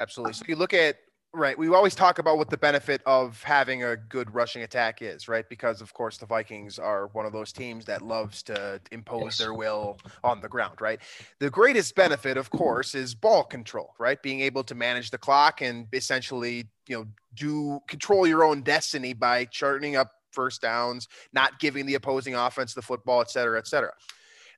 Absolutely. 0.00 0.30
Uh-huh. 0.30 0.38
So 0.38 0.44
you 0.48 0.56
look 0.56 0.74
at 0.74 0.96
right, 1.32 1.56
we 1.56 1.68
always 1.68 1.94
talk 1.94 2.18
about 2.18 2.38
what 2.38 2.50
the 2.50 2.56
benefit 2.56 3.00
of 3.06 3.40
having 3.42 3.84
a 3.84 3.96
good 3.96 4.34
rushing 4.34 4.62
attack 4.62 5.00
is, 5.00 5.28
right? 5.28 5.48
Because 5.48 5.80
of 5.80 5.94
course 5.94 6.18
the 6.18 6.26
Vikings 6.26 6.78
are 6.78 7.06
one 7.08 7.24
of 7.24 7.32
those 7.32 7.52
teams 7.52 7.84
that 7.84 8.02
loves 8.02 8.42
to 8.44 8.80
impose 8.90 9.22
yes. 9.22 9.38
their 9.38 9.54
will 9.54 9.98
on 10.24 10.40
the 10.40 10.48
ground, 10.48 10.80
right? 10.80 11.00
The 11.38 11.50
greatest 11.50 11.94
benefit, 11.94 12.36
of 12.36 12.50
course, 12.50 12.94
is 12.94 13.14
ball 13.14 13.44
control, 13.44 13.94
right? 13.98 14.20
Being 14.20 14.40
able 14.40 14.64
to 14.64 14.74
manage 14.74 15.10
the 15.10 15.18
clock 15.18 15.60
and 15.60 15.86
essentially, 15.92 16.66
you 16.88 16.96
know, 16.96 17.06
do 17.34 17.80
control 17.86 18.26
your 18.26 18.42
own 18.42 18.62
destiny 18.62 19.12
by 19.12 19.44
charting 19.44 19.94
up 19.94 20.10
first 20.32 20.62
downs, 20.62 21.06
not 21.32 21.60
giving 21.60 21.86
the 21.86 21.94
opposing 21.94 22.34
offense 22.34 22.74
the 22.74 22.82
football, 22.82 23.20
et 23.20 23.30
cetera, 23.30 23.58
et 23.58 23.68
cetera. 23.68 23.92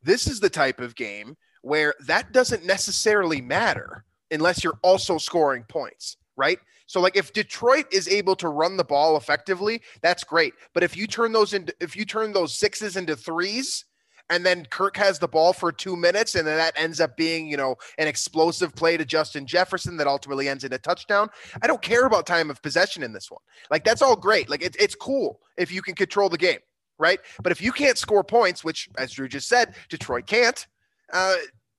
This 0.03 0.27
is 0.27 0.41
the 0.41 0.51
type 0.51 0.81
of 0.81 0.95
game 0.95 1.37
where 1.63 1.95
that 2.07 2.33
doesn't 2.33 2.65
necessarily 2.65 3.41
matter 3.41 4.05
unless 4.33 4.65
you're 4.65 4.79
also 4.83 5.19
scoring 5.19 5.65
points, 5.69 6.17
right? 6.37 6.59
So 6.87 7.01
like 7.01 7.17
if 7.17 7.33
Detroit 7.33 7.87
is 7.93 8.09
able 8.09 8.37
to 8.37 8.49
run 8.49 8.77
the 8.77 8.85
ball 8.85 9.17
effectively, 9.17 9.81
that's 10.03 10.25
great. 10.25 10.55
But 10.75 10.83
if 10.83 10.97
you 10.97 11.07
turn 11.07 11.33
those 11.33 11.55
into 11.55 11.75
if 11.81 11.97
you 11.97 12.05
turn 12.05 12.33
those 12.33 12.55
sixes 12.55 12.97
into 12.97 13.17
threes, 13.17 13.85
and 14.31 14.45
then 14.47 14.67
Kirk 14.67 14.97
has 14.97 15.19
the 15.19 15.29
ball 15.29 15.53
for 15.53 15.73
two 15.73 15.97
minutes, 15.97 16.35
and 16.35 16.47
then 16.47 16.57
that 16.57 16.75
ends 16.77 17.01
up 17.01 17.17
being, 17.17 17.47
you 17.47 17.57
know, 17.57 17.77
an 17.99 18.09
explosive 18.09 18.75
play 18.75 18.97
to 18.97 19.05
Justin 19.05 19.47
Jefferson 19.47 19.97
that 19.99 20.07
ultimately 20.07 20.49
ends 20.49 20.65
in 20.65 20.73
a 20.73 20.79
touchdown. 20.79 21.29
I 21.63 21.67
don't 21.67 21.83
care 21.83 22.07
about 22.07 22.27
time 22.27 22.51
of 22.51 22.63
possession 22.63 23.03
in 23.03 23.13
this 23.13 23.31
one. 23.31 23.41
Like 23.71 23.85
that's 23.85 24.03
all 24.03 24.17
great. 24.17 24.49
Like 24.49 24.63
it, 24.63 24.77
it's 24.79 24.95
cool 24.95 25.41
if 25.57 25.73
you 25.73 25.83
can 25.83 25.95
control 25.95 26.29
the 26.29 26.39
game, 26.39 26.61
right? 26.99 27.21
But 27.43 27.53
if 27.53 27.61
you 27.61 27.73
can't 27.73 27.99
score 27.99 28.25
points, 28.25 28.65
which 28.65 28.89
as 28.99 29.13
Drew 29.13 29.29
just 29.29 29.49
said, 29.49 29.75
Detroit 29.89 30.27
can't. 30.27 30.67
Uh, 31.13 31.37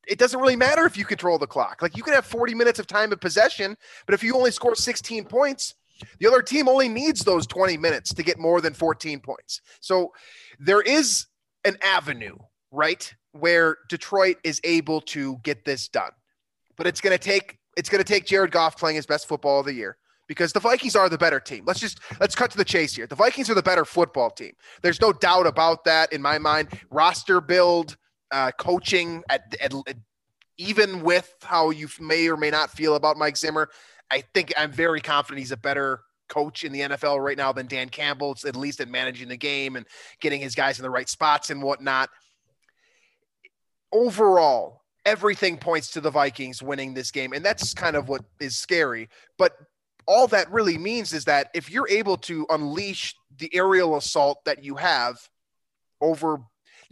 it 0.08 0.20
doesn't 0.20 0.40
really 0.40 0.56
matter 0.56 0.86
if 0.86 0.98
you 0.98 1.06
control 1.06 1.38
the 1.38 1.48
clock. 1.48 1.82
Like 1.82 1.98
you 1.98 2.04
can 2.04 2.14
have 2.14 2.26
40 2.26 2.54
minutes 2.56 2.80
of 2.80 2.88
time 2.88 3.12
of 3.12 3.20
possession, 3.20 3.78
but 4.06 4.14
if 4.14 4.24
you 4.24 4.36
only 4.36 4.52
score 4.52 4.76
16 4.76 5.26
points, 5.26 5.76
the 6.20 6.28
other 6.28 6.42
team 6.42 6.68
only 6.68 6.90
needs 6.90 7.24
those 7.24 7.48
20 7.48 7.78
minutes 7.78 8.14
to 8.14 8.24
get 8.24 8.40
more 8.40 8.62
than 8.62 8.74
14 8.74 9.20
points. 9.20 9.62
So 9.80 10.12
there 10.60 10.82
is 10.82 11.28
an 11.66 11.78
avenue, 11.82 12.38
right, 12.72 13.14
where 13.32 13.78
Detroit 13.90 14.38
is 14.44 14.60
able 14.64 15.02
to 15.02 15.38
get 15.44 15.66
this 15.66 15.88
done. 15.88 16.12
But 16.76 16.88
it's 16.88 17.02
going 17.02 17.18
to 17.18 17.24
take 17.24 17.60
it's 17.76 17.90
going 17.90 18.04
to 18.04 18.08
take 18.08 18.26
Jared 18.26 18.52
Goff 18.52 18.78
playing 18.78 18.96
his 18.96 19.06
best 19.06 19.28
football 19.28 19.60
of 19.60 19.66
the 19.66 19.74
year 19.74 19.98
because 20.28 20.54
the 20.54 20.60
Vikings 20.60 20.96
are 20.96 21.10
the 21.10 21.18
better 21.18 21.40
team. 21.40 21.64
Let's 21.66 21.80
just 21.80 22.00
let's 22.20 22.36
cut 22.36 22.52
to 22.52 22.58
the 22.58 22.66
chase 22.66 22.96
here. 22.96 23.08
The 23.08 23.16
Vikings 23.16 23.50
are 23.50 23.56
the 23.56 23.64
better 23.64 23.86
football 23.86 24.30
team. 24.30 24.54
There's 24.82 25.02
no 25.02 25.14
doubt 25.14 25.48
about 25.48 25.84
that 25.86 26.14
in 26.14 26.22
my 26.22 26.38
mind. 26.38 26.70
Roster 26.90 27.42
build, 27.42 27.98
uh, 28.34 28.52
coaching, 28.58 29.24
at, 29.30 29.56
at, 29.62 29.74
at, 29.88 29.96
even 30.58 31.04
with 31.04 31.34
how 31.42 31.70
you 31.70 31.88
may 32.00 32.28
or 32.28 32.36
may 32.36 32.50
not 32.50 32.72
feel 32.72 32.96
about 32.96 33.16
Mike 33.16 33.38
Zimmer, 33.38 33.70
I 34.12 34.24
think 34.34 34.54
I'm 34.58 34.72
very 34.72 35.02
confident 35.02 35.40
he's 35.40 35.52
a 35.52 35.58
better 35.58 36.02
coach 36.30 36.64
in 36.64 36.72
the 36.72 36.82
NFL 36.82 37.24
right 37.24 37.38
now 37.38 37.52
than 37.52 37.68
Dan 37.68 37.90
Campbell. 37.90 38.36
At 38.46 38.56
least 38.56 38.82
at 38.82 38.90
managing 38.90 39.30
the 39.30 39.38
game 39.38 39.76
and 39.76 39.86
getting 40.20 40.42
his 40.42 40.56
guys 40.56 40.80
in 40.80 40.84
the 40.84 40.90
right 40.90 41.08
spots 41.08 41.50
and 41.50 41.62
whatnot. 41.62 42.10
Overall, 43.92 44.82
everything 45.06 45.58
points 45.58 45.92
to 45.92 46.02
the 46.02 46.10
Vikings 46.10 46.62
winning 46.62 46.94
this 46.94 47.12
game. 47.12 47.34
And 47.34 47.46
that's 47.46 47.74
kind 47.74 47.96
of 47.96 48.10
what 48.10 48.24
is 48.40 48.58
scary. 48.58 49.10
But 49.38 49.56
all 50.06 50.28
that 50.28 50.52
really 50.52 50.78
means 50.78 51.14
is 51.14 51.26
that 51.26 51.50
if 51.54 51.72
you're 51.72 51.90
able 51.90 52.18
to 52.18 52.46
unleash 52.50 53.16
the 53.38 53.50
aerial 53.54 53.96
assault 53.96 54.44
that 54.46 54.64
you 54.64 54.76
have 54.76 55.18
over 56.02 56.42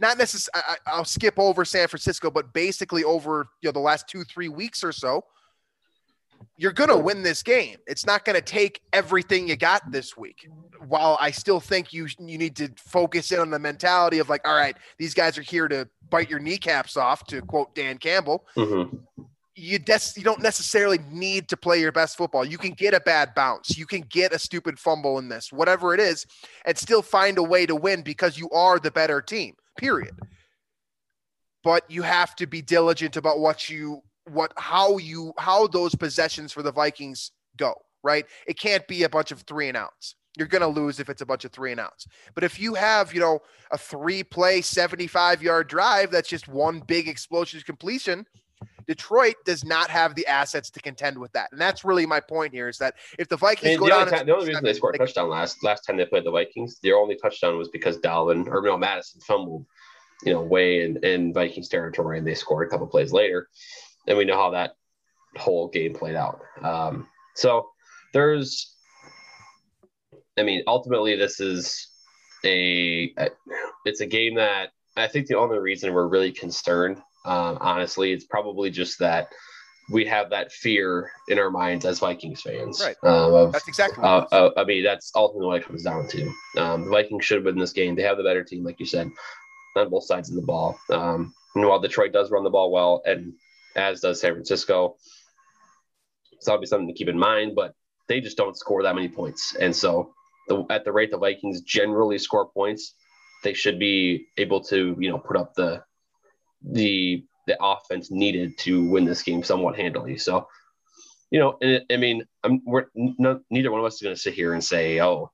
not 0.02 0.18
necessarily 0.18 0.62
I'll 0.86 1.04
skip 1.04 1.38
over 1.38 1.64
San 1.64 1.88
Francisco, 1.88 2.30
but 2.30 2.52
basically 2.52 3.04
over 3.04 3.48
you 3.62 3.68
know 3.68 3.72
the 3.72 3.78
last 3.78 4.08
two, 4.08 4.24
three 4.24 4.48
weeks 4.48 4.82
or 4.84 4.92
so, 4.92 5.24
you're 6.56 6.72
going 6.72 6.90
to 6.90 6.98
win 6.98 7.22
this 7.22 7.42
game. 7.42 7.76
It's 7.86 8.04
not 8.04 8.24
going 8.24 8.34
to 8.34 8.42
take 8.42 8.82
everything 8.92 9.48
you 9.48 9.56
got 9.56 9.90
this 9.90 10.16
week. 10.16 10.48
While 10.86 11.16
I 11.20 11.30
still 11.30 11.60
think 11.60 11.92
you 11.92 12.08
you 12.18 12.36
need 12.36 12.56
to 12.56 12.68
focus 12.76 13.30
in 13.30 13.38
on 13.38 13.50
the 13.50 13.60
mentality 13.60 14.18
of 14.18 14.28
like, 14.28 14.46
all 14.46 14.56
right, 14.56 14.76
these 14.98 15.14
guys 15.14 15.38
are 15.38 15.42
here 15.42 15.68
to 15.68 15.88
bite 16.10 16.28
your 16.28 16.40
kneecaps 16.40 16.96
off, 16.96 17.24
to 17.26 17.40
quote 17.40 17.74
Dan 17.74 17.96
Campbell. 17.96 18.44
Mm-hmm. 18.56 18.96
You 19.54 19.78
des- 19.78 20.14
you 20.16 20.24
don't 20.24 20.42
necessarily 20.42 20.98
need 21.10 21.48
to 21.50 21.56
play 21.56 21.78
your 21.78 21.92
best 21.92 22.16
football. 22.16 22.44
You 22.44 22.58
can 22.58 22.72
get 22.72 22.94
a 22.94 23.00
bad 23.00 23.34
bounce, 23.36 23.78
you 23.78 23.86
can 23.86 24.00
get 24.00 24.32
a 24.32 24.38
stupid 24.38 24.80
fumble 24.80 25.18
in 25.18 25.28
this, 25.28 25.52
whatever 25.52 25.94
it 25.94 26.00
is, 26.00 26.26
and 26.64 26.76
still 26.76 27.02
find 27.02 27.38
a 27.38 27.42
way 27.42 27.66
to 27.66 27.76
win 27.76 28.02
because 28.02 28.36
you 28.36 28.50
are 28.50 28.80
the 28.80 28.90
better 28.90 29.22
team. 29.22 29.54
Period. 29.76 30.14
But 31.64 31.88
you 31.90 32.02
have 32.02 32.34
to 32.36 32.46
be 32.46 32.60
diligent 32.62 33.16
about 33.16 33.38
what 33.38 33.68
you 33.68 34.02
what 34.30 34.52
how 34.56 34.98
you 34.98 35.32
how 35.38 35.66
those 35.66 35.94
possessions 35.94 36.52
for 36.52 36.62
the 36.62 36.72
Vikings 36.72 37.32
go, 37.56 37.74
right? 38.02 38.26
It 38.46 38.58
can't 38.58 38.86
be 38.86 39.02
a 39.02 39.08
bunch 39.08 39.30
of 39.30 39.42
three 39.42 39.68
and 39.68 39.76
outs. 39.76 40.16
You're 40.36 40.48
going 40.48 40.62
to 40.62 40.68
lose 40.68 40.98
if 40.98 41.10
it's 41.10 41.20
a 41.20 41.26
bunch 41.26 41.44
of 41.44 41.52
three 41.52 41.72
and 41.72 41.80
outs. 41.80 42.06
But 42.34 42.42
if 42.42 42.58
you 42.58 42.74
have, 42.74 43.12
you 43.12 43.20
know, 43.20 43.40
a 43.70 43.76
three 43.76 44.22
play 44.24 44.62
75 44.62 45.42
yard 45.42 45.68
drive 45.68 46.10
that's 46.10 46.28
just 46.28 46.48
one 46.48 46.80
big 46.80 47.06
explosion 47.06 47.60
completion, 47.66 48.24
Detroit 48.86 49.36
does 49.44 49.64
not 49.64 49.90
have 49.90 50.14
the 50.14 50.26
assets 50.26 50.70
to 50.70 50.80
contend 50.80 51.18
with 51.18 51.32
that. 51.32 51.50
And 51.52 51.60
that's 51.60 51.84
really 51.84 52.06
my 52.06 52.20
point 52.20 52.52
here 52.52 52.68
is 52.68 52.78
that 52.78 52.94
if 53.18 53.28
the 53.28 53.36
Vikings 53.36 53.70
mean, 53.70 53.78
go 53.78 53.84
the 53.86 53.90
down, 53.90 54.08
time, 54.08 54.26
the 54.26 54.34
only 54.34 54.48
reason 54.48 54.64
they 54.64 54.74
scored 54.74 54.94
a 54.94 54.98
touchdown 54.98 55.28
last 55.28 55.62
last 55.62 55.82
time 55.82 55.96
they 55.96 56.06
played 56.06 56.24
the 56.24 56.30
Vikings, 56.30 56.78
their 56.82 56.96
only 56.96 57.16
touchdown 57.16 57.58
was 57.58 57.68
because 57.68 57.98
Dalvin 57.98 58.46
or 58.48 58.62
no 58.62 58.76
Mattison 58.76 59.20
fumbled, 59.20 59.66
you 60.24 60.32
know, 60.32 60.42
way 60.42 60.82
in, 60.82 61.02
in 61.04 61.32
Vikings 61.32 61.68
territory 61.68 62.18
and 62.18 62.26
they 62.26 62.34
scored 62.34 62.66
a 62.66 62.70
couple 62.70 62.86
plays 62.86 63.12
later 63.12 63.48
and 64.06 64.18
we 64.18 64.24
know 64.24 64.36
how 64.36 64.50
that 64.50 64.72
whole 65.36 65.68
game 65.68 65.94
played 65.94 66.16
out. 66.16 66.40
Um, 66.62 67.08
so 67.34 67.68
there's, 68.12 68.74
I 70.38 70.42
mean, 70.42 70.62
ultimately, 70.66 71.16
this 71.16 71.40
is 71.40 71.88
a, 72.44 73.14
it's 73.84 74.00
a 74.00 74.06
game 74.06 74.34
that 74.36 74.70
I 74.96 75.06
think 75.06 75.26
the 75.26 75.38
only 75.38 75.58
reason 75.58 75.92
we're 75.92 76.08
really 76.08 76.32
concerned, 76.32 76.98
um, 77.24 77.58
honestly, 77.60 78.12
it's 78.12 78.24
probably 78.24 78.70
just 78.70 78.98
that 78.98 79.28
we 79.90 80.04
have 80.06 80.30
that 80.30 80.52
fear 80.52 81.10
in 81.28 81.38
our 81.38 81.50
minds 81.50 81.84
as 81.84 81.98
Vikings 81.98 82.40
fans. 82.40 82.80
Right. 82.82 82.96
Um, 83.02 83.34
of, 83.34 83.52
that's 83.52 83.68
exactly. 83.68 84.02
Uh, 84.02 84.24
uh, 84.32 84.50
I 84.56 84.64
mean, 84.64 84.84
that's 84.84 85.10
ultimately 85.14 85.46
what 85.46 85.60
it 85.60 85.66
comes 85.66 85.82
down 85.82 86.08
to. 86.08 86.32
Um, 86.56 86.84
the 86.84 86.90
Vikings 86.90 87.24
should 87.24 87.36
have 87.36 87.44
been 87.44 87.58
this 87.58 87.72
game. 87.72 87.94
They 87.94 88.02
have 88.02 88.16
the 88.16 88.22
better 88.22 88.44
team, 88.44 88.64
like 88.64 88.78
you 88.80 88.86
said, 88.86 89.10
on 89.76 89.90
both 89.90 90.04
sides 90.04 90.30
of 90.30 90.36
the 90.36 90.42
ball. 90.42 90.78
Um, 90.90 91.34
and 91.54 91.66
while 91.66 91.80
Detroit 91.80 92.12
does 92.12 92.30
run 92.30 92.44
the 92.44 92.50
ball 92.50 92.70
well, 92.70 93.02
and 93.04 93.34
as 93.76 94.00
does 94.00 94.20
San 94.20 94.32
Francisco. 94.32 94.96
That'll 96.44 96.60
be 96.60 96.66
something 96.66 96.88
to 96.88 96.94
keep 96.94 97.08
in 97.08 97.18
mind, 97.18 97.54
but 97.54 97.74
they 98.08 98.20
just 98.20 98.36
don't 98.36 98.56
score 98.56 98.82
that 98.82 98.94
many 98.94 99.08
points. 99.08 99.54
And 99.54 99.74
so 99.74 100.12
the, 100.48 100.64
at 100.70 100.84
the 100.84 100.92
rate 100.92 101.10
the 101.10 101.18
Vikings 101.18 101.60
generally 101.60 102.18
score 102.18 102.48
points, 102.48 102.94
they 103.44 103.54
should 103.54 103.78
be 103.78 104.26
able 104.36 104.60
to, 104.64 104.96
you 104.98 105.08
know, 105.08 105.18
put 105.18 105.36
up 105.36 105.54
the 105.54 105.82
the 106.64 107.24
the 107.46 107.56
offense 107.60 108.10
needed 108.10 108.56
to 108.58 108.84
win 108.88 109.04
this 109.04 109.22
game 109.22 109.42
somewhat 109.42 109.76
handily. 109.76 110.16
So, 110.16 110.46
you 111.30 111.40
know, 111.40 111.58
I 111.90 111.96
mean, 111.96 112.24
I'm, 112.44 112.60
we're 112.64 112.86
no, 112.94 113.40
neither 113.50 113.70
one 113.70 113.80
of 113.80 113.86
us 113.86 113.94
is 113.94 114.02
going 114.02 114.14
to 114.14 114.20
sit 114.20 114.34
here 114.34 114.52
and 114.54 114.62
say, 114.62 115.00
oh, 115.00 115.30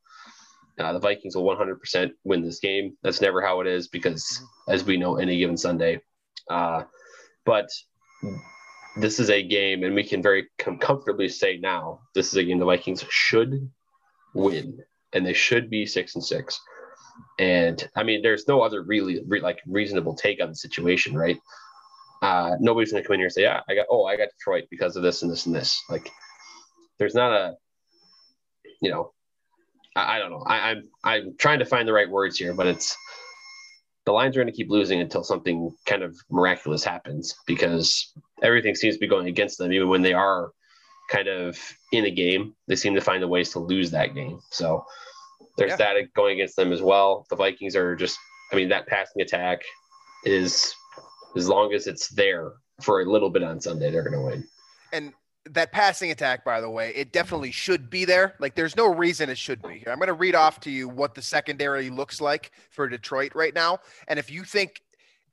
Uh, 0.78 0.92
the 0.92 1.00
Vikings 1.00 1.34
will 1.36 1.44
100% 1.44 2.10
win 2.24 2.42
this 2.42 2.60
game. 2.60 2.96
That's 3.02 3.20
never 3.20 3.42
how 3.42 3.60
it 3.60 3.66
is 3.66 3.88
because, 3.88 4.24
Mm-hmm. 4.24 4.72
as 4.74 4.84
we 4.84 4.96
know, 4.96 5.16
any 5.16 5.36
given 5.38 5.56
Sunday. 5.56 6.00
Uh, 6.48 6.84
but 7.44 7.68
this 8.96 9.18
is 9.20 9.28
a 9.30 9.42
game, 9.42 9.82
and 9.84 9.94
we 9.94 10.04
can 10.04 10.22
very 10.22 10.46
com- 10.58 10.78
comfortably 10.78 11.28
say 11.28 11.58
now 11.58 12.00
this 12.14 12.28
is 12.28 12.36
a 12.36 12.44
game 12.44 12.58
the 12.58 12.64
Vikings 12.64 13.04
should 13.10 13.70
win, 14.34 14.78
and 15.12 15.26
they 15.26 15.34
should 15.34 15.68
be 15.68 15.84
six 15.86 16.14
and 16.14 16.24
six. 16.24 16.60
And 17.38 17.88
I 17.96 18.02
mean, 18.02 18.22
there's 18.22 18.48
no 18.48 18.62
other 18.62 18.82
really 18.82 19.22
re- 19.26 19.40
like 19.40 19.60
reasonable 19.66 20.14
take 20.14 20.42
on 20.42 20.48
the 20.48 20.54
situation, 20.54 21.16
right? 21.16 21.38
Uh, 22.20 22.56
nobody's 22.60 22.92
gonna 22.92 23.04
come 23.04 23.14
in 23.14 23.20
here 23.20 23.26
and 23.26 23.32
say, 23.32 23.42
"Yeah, 23.42 23.60
I 23.68 23.74
got 23.74 23.86
oh, 23.90 24.04
I 24.04 24.16
got 24.16 24.28
Detroit 24.30 24.64
because 24.70 24.96
of 24.96 25.02
this 25.02 25.22
and 25.22 25.30
this 25.30 25.46
and 25.46 25.54
this." 25.54 25.80
Like, 25.88 26.10
there's 26.98 27.14
not 27.14 27.32
a, 27.32 27.54
you 28.82 28.90
know, 28.90 29.12
I, 29.94 30.16
I 30.16 30.18
don't 30.18 30.30
know. 30.30 30.42
I, 30.46 30.70
I'm 30.70 30.88
I'm 31.04 31.36
trying 31.38 31.60
to 31.60 31.64
find 31.64 31.86
the 31.86 31.92
right 31.92 32.10
words 32.10 32.36
here, 32.36 32.54
but 32.54 32.66
it's 32.66 32.96
the 34.04 34.12
Lions 34.12 34.36
are 34.36 34.40
going 34.40 34.52
to 34.52 34.56
keep 34.56 34.70
losing 34.70 35.00
until 35.00 35.22
something 35.22 35.70
kind 35.84 36.02
of 36.02 36.16
miraculous 36.30 36.82
happens 36.82 37.34
because 37.46 38.12
everything 38.42 38.74
seems 38.74 38.94
to 38.94 39.00
be 39.00 39.06
going 39.06 39.28
against 39.28 39.58
them, 39.58 39.72
even 39.72 39.88
when 39.88 40.02
they 40.02 40.14
are 40.14 40.50
kind 41.10 41.28
of 41.28 41.58
in 41.92 42.06
a 42.06 42.10
game. 42.10 42.54
They 42.68 42.76
seem 42.76 42.94
to 42.94 43.00
find 43.00 43.22
the 43.22 43.28
ways 43.28 43.50
to 43.52 43.58
lose 43.58 43.90
that 43.90 44.14
game. 44.14 44.40
So 44.50 44.84
there's 45.58 45.72
Yeah. 45.72 45.94
that 45.94 46.14
going 46.14 46.34
against 46.34 46.56
them 46.56 46.72
as 46.72 46.80
well. 46.80 47.26
The 47.28 47.36
Vikings 47.36 47.76
are 47.76 47.94
just, 47.94 48.18
I 48.52 48.56
mean, 48.56 48.68
that 48.70 48.86
passing 48.86 49.20
attack 49.20 49.60
is 50.24 50.72
as 51.36 51.48
long 51.48 51.74
as 51.74 51.86
it's 51.86 52.08
there 52.08 52.52
for 52.82 53.02
a 53.02 53.04
little 53.04 53.28
bit 53.28 53.42
on 53.42 53.60
Sunday, 53.60 53.90
they're 53.90 54.02
going 54.02 54.18
to 54.18 54.24
win. 54.24 54.48
And 54.92 55.12
that 55.50 55.72
passing 55.72 56.10
attack, 56.10 56.44
by 56.44 56.60
the 56.60 56.70
way, 56.70 56.92
it 56.94 57.12
definitely 57.12 57.50
should 57.50 57.90
be 57.90 58.04
there. 58.04 58.34
Like, 58.38 58.54
there's 58.54 58.76
no 58.76 58.94
reason 58.94 59.28
it 59.28 59.38
should 59.38 59.62
be. 59.62 59.78
Here. 59.80 59.88
I'm 59.88 59.98
going 59.98 60.08
to 60.08 60.14
read 60.14 60.34
off 60.34 60.60
to 60.60 60.70
you 60.70 60.88
what 60.88 61.14
the 61.14 61.22
secondary 61.22 61.90
looks 61.90 62.20
like 62.20 62.52
for 62.70 62.88
Detroit 62.88 63.32
right 63.34 63.54
now. 63.54 63.78
And 64.08 64.18
if 64.18 64.30
you 64.30 64.44
think, 64.44 64.80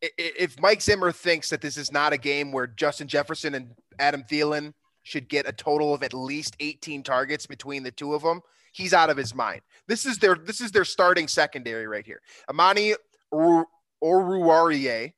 if 0.01 0.60
Mike 0.60 0.82
Zimmer 0.82 1.12
thinks 1.12 1.50
that 1.50 1.62
this 1.62 1.77
is 1.77 1.91
not 1.91 2.13
a 2.13 2.17
game 2.17 2.51
where 2.51 2.67
Justin 2.67 3.08
Jefferson 3.08 3.55
and 3.55 3.72
Adam 4.00 4.24
Thielen 4.24 4.74
should 5.03 5.29
get 5.29 5.48
a 5.48 5.51
total 5.51 5.94
of 5.94 6.03
at 6.03 6.13
least 6.13 6.55
18 6.60 7.03
targets 7.03 7.46
between 7.46 7.84
the 7.84 7.91
two 7.91 8.13
of 8.13 8.22
them, 8.22 8.41
he's 8.75 8.94
out 8.94 9.10
of 9.10 9.15
his 9.15 9.34
mind. 9.34 9.62
This 9.88 10.05
is 10.05 10.17
their 10.17 10.36
this 10.36 10.60
is 10.60 10.72
their 10.72 10.86
starting 10.86 11.27
secondary 11.27 11.88
right 11.88 12.05
here. 12.05 12.22
Amani 12.50 12.94
Oru- 13.34 13.65
Oruwariye, 14.03 15.13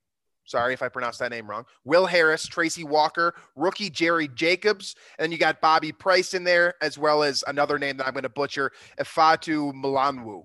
sorry 0.45 0.73
if 0.73 0.83
I 0.83 0.89
pronounced 0.89 1.19
that 1.19 1.31
name 1.31 1.49
wrong. 1.49 1.65
Will 1.83 2.05
Harris, 2.05 2.45
Tracy 2.45 2.83
Walker, 2.83 3.33
rookie 3.55 3.89
Jerry 3.89 4.27
Jacobs, 4.27 4.95
and 5.17 5.31
you 5.31 5.39
got 5.39 5.59
Bobby 5.59 5.91
Price 5.91 6.35
in 6.35 6.43
there, 6.43 6.75
as 6.81 6.97
well 6.97 7.23
as 7.23 7.43
another 7.47 7.79
name 7.79 7.97
that 7.97 8.07
I'm 8.07 8.13
going 8.13 8.23
to 8.23 8.29
butcher, 8.29 8.71
Efatu 8.99 9.73
Milanwu. 9.73 10.43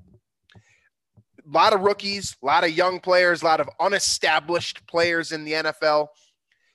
A 0.55 1.51
lot 1.51 1.73
of 1.75 1.81
rookies, 1.81 2.37
a 2.43 2.47
lot 2.47 2.65
of 2.65 2.71
young 2.71 3.01
players, 3.01 3.43
a 3.43 3.45
lot 3.45 3.61
of 3.61 3.69
unestablished 3.79 4.87
players 4.87 5.33
in 5.33 5.45
the 5.45 5.53
NFL. 5.53 6.07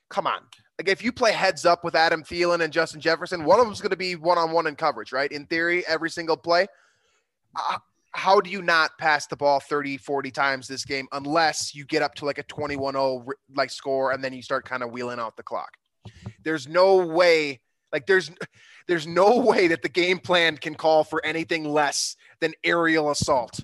Come 0.10 0.28
on. 0.28 0.42
Like 0.78 0.90
if 0.90 1.04
you 1.04 1.12
play 1.12 1.32
heads 1.32 1.66
up 1.66 1.84
with 1.84 1.96
Adam 1.96 2.24
Thielen 2.24 2.62
and 2.62 2.72
Justin 2.72 3.02
Jefferson, 3.02 3.44
one 3.44 3.60
of 3.60 3.66
them's 3.66 3.82
going 3.82 3.92
to 3.92 3.98
be 3.98 4.16
one 4.16 4.38
on 4.38 4.52
one 4.52 4.68
in 4.68 4.76
coverage, 4.76 5.12
right? 5.12 5.32
In 5.32 5.46
theory, 5.46 5.84
every 5.88 6.10
single 6.10 6.38
play. 6.38 6.68
Uh, 7.56 7.80
how 8.12 8.40
do 8.40 8.50
you 8.50 8.62
not 8.62 8.98
pass 8.98 9.28
the 9.28 9.36
ball 9.36 9.60
30, 9.60 9.98
40 9.98 10.32
times 10.32 10.68
this 10.68 10.86
game 10.86 11.08
unless 11.12 11.76
you 11.76 11.86
get 11.86 12.02
up 12.02 12.16
to 12.16 12.26
like 12.26 12.38
a 12.38 12.44
21 12.44 12.94
0 12.94 13.26
like 13.56 13.70
score 13.70 14.12
and 14.12 14.24
then 14.24 14.34
you 14.34 14.42
start 14.42 14.66
kind 14.66 14.84
of 14.84 14.92
wheeling 14.92 15.20
out 15.20 15.36
the 15.36 15.44
clock? 15.44 15.78
There's 16.44 16.68
no 16.68 17.06
way, 17.06 17.60
like, 17.92 18.06
there's 18.06 18.32
there's 18.88 19.06
no 19.06 19.40
way 19.40 19.68
that 19.68 19.82
the 19.82 19.90
game 19.90 20.20
plan 20.20 20.58
can 20.58 20.76
call 20.76 21.04
for 21.04 21.24
anything 21.26 21.66
less 21.66 22.16
than 22.40 22.54
aerial 22.64 23.12
assault. 23.12 23.60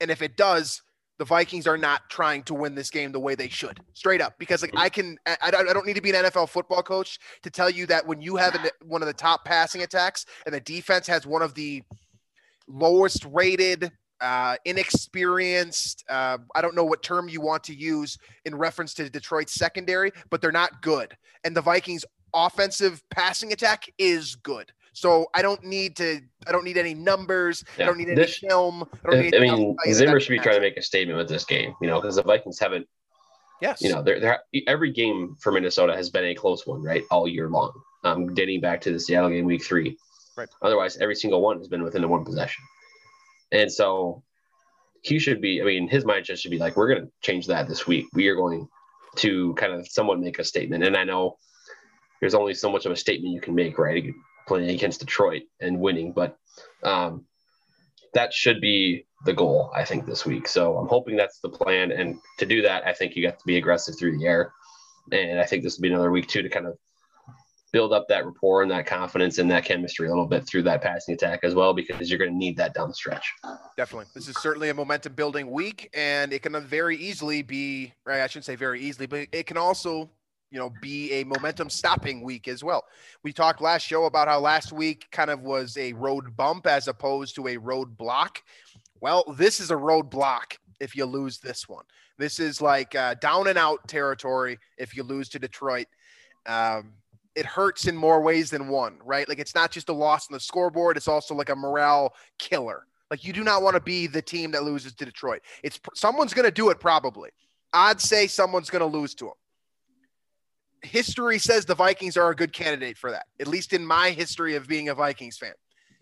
And 0.00 0.10
if 0.10 0.22
it 0.22 0.36
does, 0.36 0.82
the 1.22 1.26
Vikings 1.26 1.68
are 1.68 1.78
not 1.78 2.10
trying 2.10 2.42
to 2.42 2.52
win 2.52 2.74
this 2.74 2.90
game 2.90 3.12
the 3.12 3.20
way 3.20 3.36
they 3.36 3.48
should, 3.48 3.78
straight 3.94 4.20
up. 4.20 4.36
Because 4.40 4.62
like 4.62 4.72
I 4.76 4.88
can, 4.88 5.16
I, 5.24 5.36
I 5.40 5.50
don't 5.72 5.86
need 5.86 5.94
to 5.94 6.02
be 6.02 6.10
an 6.10 6.16
NFL 6.16 6.48
football 6.48 6.82
coach 6.82 7.20
to 7.44 7.48
tell 7.48 7.70
you 7.70 7.86
that 7.86 8.04
when 8.04 8.20
you 8.20 8.34
have 8.34 8.56
an, 8.56 8.68
one 8.84 9.02
of 9.02 9.06
the 9.06 9.14
top 9.14 9.44
passing 9.44 9.84
attacks 9.84 10.26
and 10.46 10.52
the 10.52 10.58
defense 10.58 11.06
has 11.06 11.24
one 11.24 11.40
of 11.40 11.54
the 11.54 11.84
lowest 12.66 13.24
rated, 13.26 13.92
uh, 14.20 14.56
inexperienced, 14.64 16.02
uh, 16.08 16.38
I 16.56 16.60
don't 16.60 16.74
know 16.74 16.84
what 16.84 17.04
term 17.04 17.28
you 17.28 17.40
want 17.40 17.62
to 17.64 17.72
use 17.72 18.18
in 18.44 18.56
reference 18.56 18.92
to 18.94 19.08
Detroit's 19.08 19.52
secondary, 19.52 20.10
but 20.28 20.40
they're 20.40 20.50
not 20.50 20.82
good. 20.82 21.16
And 21.44 21.56
the 21.56 21.62
Vikings 21.62 22.04
offensive 22.34 23.00
passing 23.10 23.52
attack 23.52 23.88
is 23.96 24.34
good. 24.34 24.72
So 24.92 25.26
I 25.34 25.42
don't 25.42 25.64
need 25.64 25.96
to. 25.96 26.20
I 26.46 26.52
don't 26.52 26.64
need 26.64 26.76
any 26.76 26.94
numbers. 26.94 27.64
I 27.78 27.84
don't 27.84 27.98
need 27.98 28.08
any 28.08 28.16
this- 28.16 28.38
film. 28.38 28.84
I, 29.04 29.10
don't 29.10 29.18
I, 29.18 29.22
need 29.22 29.34
I 29.34 29.38
mean, 29.40 29.50
to 29.50 29.56
tell 29.56 29.66
you 29.68 29.76
that 29.86 29.94
Zimmer 29.94 30.20
should 30.20 30.30
be 30.30 30.38
the 30.38 30.44
trying 30.44 30.56
to 30.56 30.60
make 30.60 30.76
a 30.76 30.82
statement 30.82 31.18
with 31.18 31.28
this 31.28 31.44
game, 31.44 31.74
you 31.80 31.88
know, 31.88 32.00
because 32.00 32.16
the 32.16 32.22
Vikings 32.22 32.58
haven't 32.58 32.86
Yes. 33.62 33.80
you 33.80 33.90
know, 33.90 34.02
they're, 34.02 34.18
they're, 34.18 34.40
every 34.66 34.90
game 34.90 35.36
for 35.38 35.52
Minnesota 35.52 35.94
has 35.94 36.10
been 36.10 36.24
a 36.24 36.34
close 36.34 36.66
one, 36.66 36.82
right, 36.82 37.04
all 37.12 37.28
year 37.28 37.48
long, 37.48 37.72
um, 38.02 38.34
dating 38.34 38.60
back 38.60 38.80
to 38.80 38.92
the 38.92 38.98
Seattle 38.98 39.30
game 39.30 39.44
week 39.44 39.64
three. 39.64 39.96
Right. 40.36 40.48
Otherwise, 40.62 40.96
every 40.96 41.14
single 41.14 41.40
one 41.40 41.58
has 41.58 41.68
been 41.68 41.84
within 41.84 42.02
the 42.02 42.08
one 42.08 42.24
possession. 42.24 42.64
And 43.52 43.72
so 43.72 44.24
he 45.02 45.20
should 45.20 45.40
be, 45.40 45.62
I 45.62 45.64
mean, 45.64 45.86
his 45.86 46.04
mindset 46.04 46.38
should 46.38 46.50
be 46.50 46.58
like, 46.58 46.76
we're 46.76 46.92
going 46.92 47.06
to 47.06 47.12
change 47.20 47.46
that 47.46 47.68
this 47.68 47.86
week. 47.86 48.06
We 48.14 48.26
are 48.26 48.34
going 48.34 48.66
to 49.18 49.54
kind 49.54 49.72
of 49.72 49.86
somewhat 49.86 50.18
make 50.18 50.40
a 50.40 50.44
statement. 50.44 50.82
And 50.82 50.96
I 50.96 51.04
know 51.04 51.38
there's 52.18 52.34
only 52.34 52.54
so 52.54 52.68
much 52.68 52.84
of 52.84 52.90
a 52.90 52.96
statement 52.96 53.32
you 53.32 53.40
can 53.40 53.54
make, 53.54 53.78
right, 53.78 54.12
playing 54.46 54.70
against 54.70 55.00
Detroit 55.00 55.42
and 55.60 55.80
winning, 55.80 56.12
but 56.12 56.36
um, 56.82 57.24
that 58.14 58.32
should 58.32 58.60
be 58.60 59.06
the 59.24 59.32
goal, 59.32 59.70
I 59.74 59.84
think, 59.84 60.04
this 60.04 60.26
week. 60.26 60.48
So 60.48 60.76
I'm 60.76 60.88
hoping 60.88 61.16
that's 61.16 61.38
the 61.40 61.48
plan. 61.48 61.92
And 61.92 62.18
to 62.38 62.46
do 62.46 62.62
that, 62.62 62.86
I 62.86 62.92
think 62.92 63.14
you 63.14 63.22
got 63.22 63.38
to 63.38 63.44
be 63.46 63.56
aggressive 63.56 63.98
through 63.98 64.18
the 64.18 64.26
air. 64.26 64.52
And 65.10 65.40
I 65.40 65.44
think 65.44 65.62
this 65.62 65.76
will 65.76 65.82
be 65.82 65.92
another 65.92 66.10
week 66.10 66.28
too 66.28 66.42
to 66.42 66.48
kind 66.48 66.66
of 66.66 66.76
build 67.72 67.92
up 67.92 68.06
that 68.06 68.26
rapport 68.26 68.62
and 68.62 68.70
that 68.70 68.84
confidence 68.84 69.38
and 69.38 69.50
that 69.50 69.64
chemistry 69.64 70.06
a 70.06 70.10
little 70.10 70.26
bit 70.26 70.46
through 70.46 70.62
that 70.62 70.82
passing 70.82 71.14
attack 71.14 71.40
as 71.42 71.54
well, 71.54 71.72
because 71.72 72.10
you're 72.10 72.18
going 72.18 72.30
to 72.30 72.36
need 72.36 72.54
that 72.56 72.74
down 72.74 72.88
the 72.88 72.94
stretch. 72.94 73.32
Definitely. 73.78 74.06
This 74.14 74.28
is 74.28 74.36
certainly 74.42 74.68
a 74.68 74.74
momentum 74.74 75.14
building 75.14 75.50
week, 75.50 75.88
and 75.94 76.34
it 76.34 76.42
can 76.42 76.54
very 76.66 76.98
easily 76.98 77.40
be, 77.40 77.94
right? 78.04 78.20
I 78.20 78.26
shouldn't 78.26 78.44
say 78.44 78.56
very 78.56 78.82
easily, 78.82 79.06
but 79.06 79.26
it 79.32 79.46
can 79.46 79.56
also, 79.56 80.10
you 80.52 80.58
know, 80.58 80.70
be 80.82 81.10
a 81.12 81.24
momentum 81.24 81.70
stopping 81.70 82.22
week 82.22 82.46
as 82.46 82.62
well. 82.62 82.84
We 83.22 83.32
talked 83.32 83.62
last 83.62 83.86
show 83.86 84.04
about 84.04 84.28
how 84.28 84.38
last 84.38 84.70
week 84.70 85.06
kind 85.10 85.30
of 85.30 85.40
was 85.40 85.76
a 85.78 85.94
road 85.94 86.36
bump 86.36 86.66
as 86.66 86.88
opposed 86.88 87.34
to 87.36 87.48
a 87.48 87.56
road 87.56 87.96
block. 87.96 88.42
Well, 89.00 89.24
this 89.36 89.58
is 89.58 89.70
a 89.70 89.76
road 89.76 90.10
block 90.10 90.58
if 90.78 90.94
you 90.94 91.06
lose 91.06 91.38
this 91.38 91.68
one. 91.68 91.84
This 92.18 92.38
is 92.38 92.60
like 92.60 92.94
uh, 92.94 93.14
down 93.14 93.48
and 93.48 93.56
out 93.56 93.88
territory 93.88 94.58
if 94.76 94.94
you 94.94 95.02
lose 95.02 95.30
to 95.30 95.38
Detroit. 95.38 95.86
Um, 96.44 96.92
it 97.34 97.46
hurts 97.46 97.86
in 97.86 97.96
more 97.96 98.20
ways 98.20 98.50
than 98.50 98.68
one, 98.68 98.98
right? 99.02 99.26
Like 99.26 99.38
it's 99.38 99.54
not 99.54 99.70
just 99.70 99.88
a 99.88 99.94
loss 99.94 100.28
on 100.30 100.34
the 100.34 100.40
scoreboard, 100.40 100.98
it's 100.98 101.08
also 101.08 101.34
like 101.34 101.48
a 101.48 101.56
morale 101.56 102.12
killer. 102.38 102.86
Like 103.10 103.24
you 103.24 103.32
do 103.32 103.42
not 103.42 103.62
want 103.62 103.74
to 103.74 103.80
be 103.80 104.06
the 104.06 104.20
team 104.22 104.50
that 104.50 104.64
loses 104.64 104.94
to 104.94 105.06
Detroit. 105.06 105.40
It's 105.62 105.80
someone's 105.94 106.34
going 106.34 106.44
to 106.44 106.52
do 106.52 106.68
it 106.68 106.78
probably. 106.78 107.30
I'd 107.72 108.02
say 108.02 108.26
someone's 108.26 108.68
going 108.68 108.80
to 108.80 108.98
lose 108.98 109.14
to 109.14 109.26
them. 109.26 109.34
History 110.82 111.38
says 111.38 111.64
the 111.64 111.74
Vikings 111.74 112.16
are 112.16 112.30
a 112.30 112.36
good 112.36 112.52
candidate 112.52 112.98
for 112.98 113.10
that. 113.10 113.24
At 113.40 113.46
least 113.46 113.72
in 113.72 113.86
my 113.86 114.10
history 114.10 114.56
of 114.56 114.66
being 114.66 114.88
a 114.88 114.94
Vikings 114.94 115.38
fan. 115.38 115.52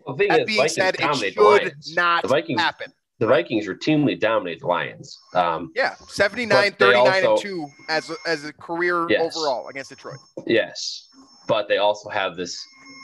Well, 0.07 0.17
the 0.17 0.29
That 0.29 0.41
is, 0.41 0.47
being 0.47 0.57
Vikings 0.59 0.75
said, 0.75 0.97
it 0.99 1.17
should 1.17 1.39
Lions. 1.39 1.95
not 1.95 2.23
the 2.23 2.29
Vikings, 2.29 2.61
happen. 2.61 2.93
the 3.19 3.27
Vikings 3.27 3.67
routinely 3.67 4.19
dominate 4.19 4.61
the 4.61 4.67
Lions. 4.67 5.19
Um, 5.35 5.73
Yeah, 5.77 5.97
79, 6.09 6.71
But 6.71 6.79
they 6.79 6.93
39 6.93 7.25
and 7.25 7.39
2 7.39 7.71
as 7.91 8.11
a, 8.11 8.17
as 8.27 8.45
a 8.45 8.53
career 8.55 9.07
Yes. 9.11 9.37
overall 9.37 9.69
against 9.69 9.91
Detroit. 9.91 10.19
Yes, 10.47 11.09
but 11.47 11.69
they 11.69 11.77
also 11.77 12.09
have 12.09 12.37
this 12.37 12.59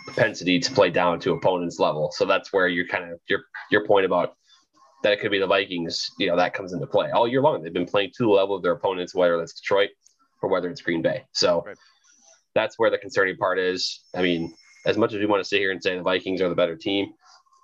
propensity 0.07 0.59
to 0.59 0.73
play 0.73 0.91
down 0.91 1.21
to 1.21 1.33
opponents' 1.33 1.79
level. 1.79 2.11
So 2.13 2.25
that's 2.25 2.53
where 2.53 2.69
you're 2.69 2.87
kind 2.87 3.13
of 3.13 3.19
your 3.29 3.41
your 3.71 3.87
point 3.87 4.07
about 4.07 4.35
that 5.03 5.13
it 5.13 5.21
could 5.21 5.31
be 5.31 5.39
the 5.39 5.47
Vikings. 5.47 6.11
You 6.19 6.29
know 6.29 6.37
that 6.37 6.55
comes 6.55 6.73
into 6.73 6.87
play 6.87 7.11
all 7.11 7.29
year 7.29 7.43
long. 7.43 7.63
They've 7.63 7.73
been 7.73 7.87
playing 7.87 8.13
to 8.17 8.25
the 8.25 8.31
level 8.31 8.57
of 8.57 8.63
their 8.63 8.73
opponents, 8.73 9.15
whether 9.15 9.41
it's 9.43 9.61
Detroit 9.61 9.91
or 10.43 10.49
whether 10.49 10.69
it's 10.69 10.83
Green 10.83 11.03
Bay. 11.03 11.25
So 11.33 11.63
Right. 11.67 11.77
that's 12.55 12.79
where 12.79 12.91
the 12.91 12.99
concerning 12.99 13.37
part 13.37 13.59
is. 13.59 14.05
I 14.15 14.23
mean, 14.23 14.55
as 14.85 14.97
much 14.97 15.13
as 15.13 15.19
we 15.19 15.27
want 15.27 15.41
to 15.43 15.49
sit 15.49 15.61
here 15.61 15.73
and 15.73 15.83
say 15.83 15.97
the 15.97 16.03
Vikings 16.03 16.41
are 16.41 16.49
the 16.49 16.55
better 16.55 16.77
team, 16.77 17.13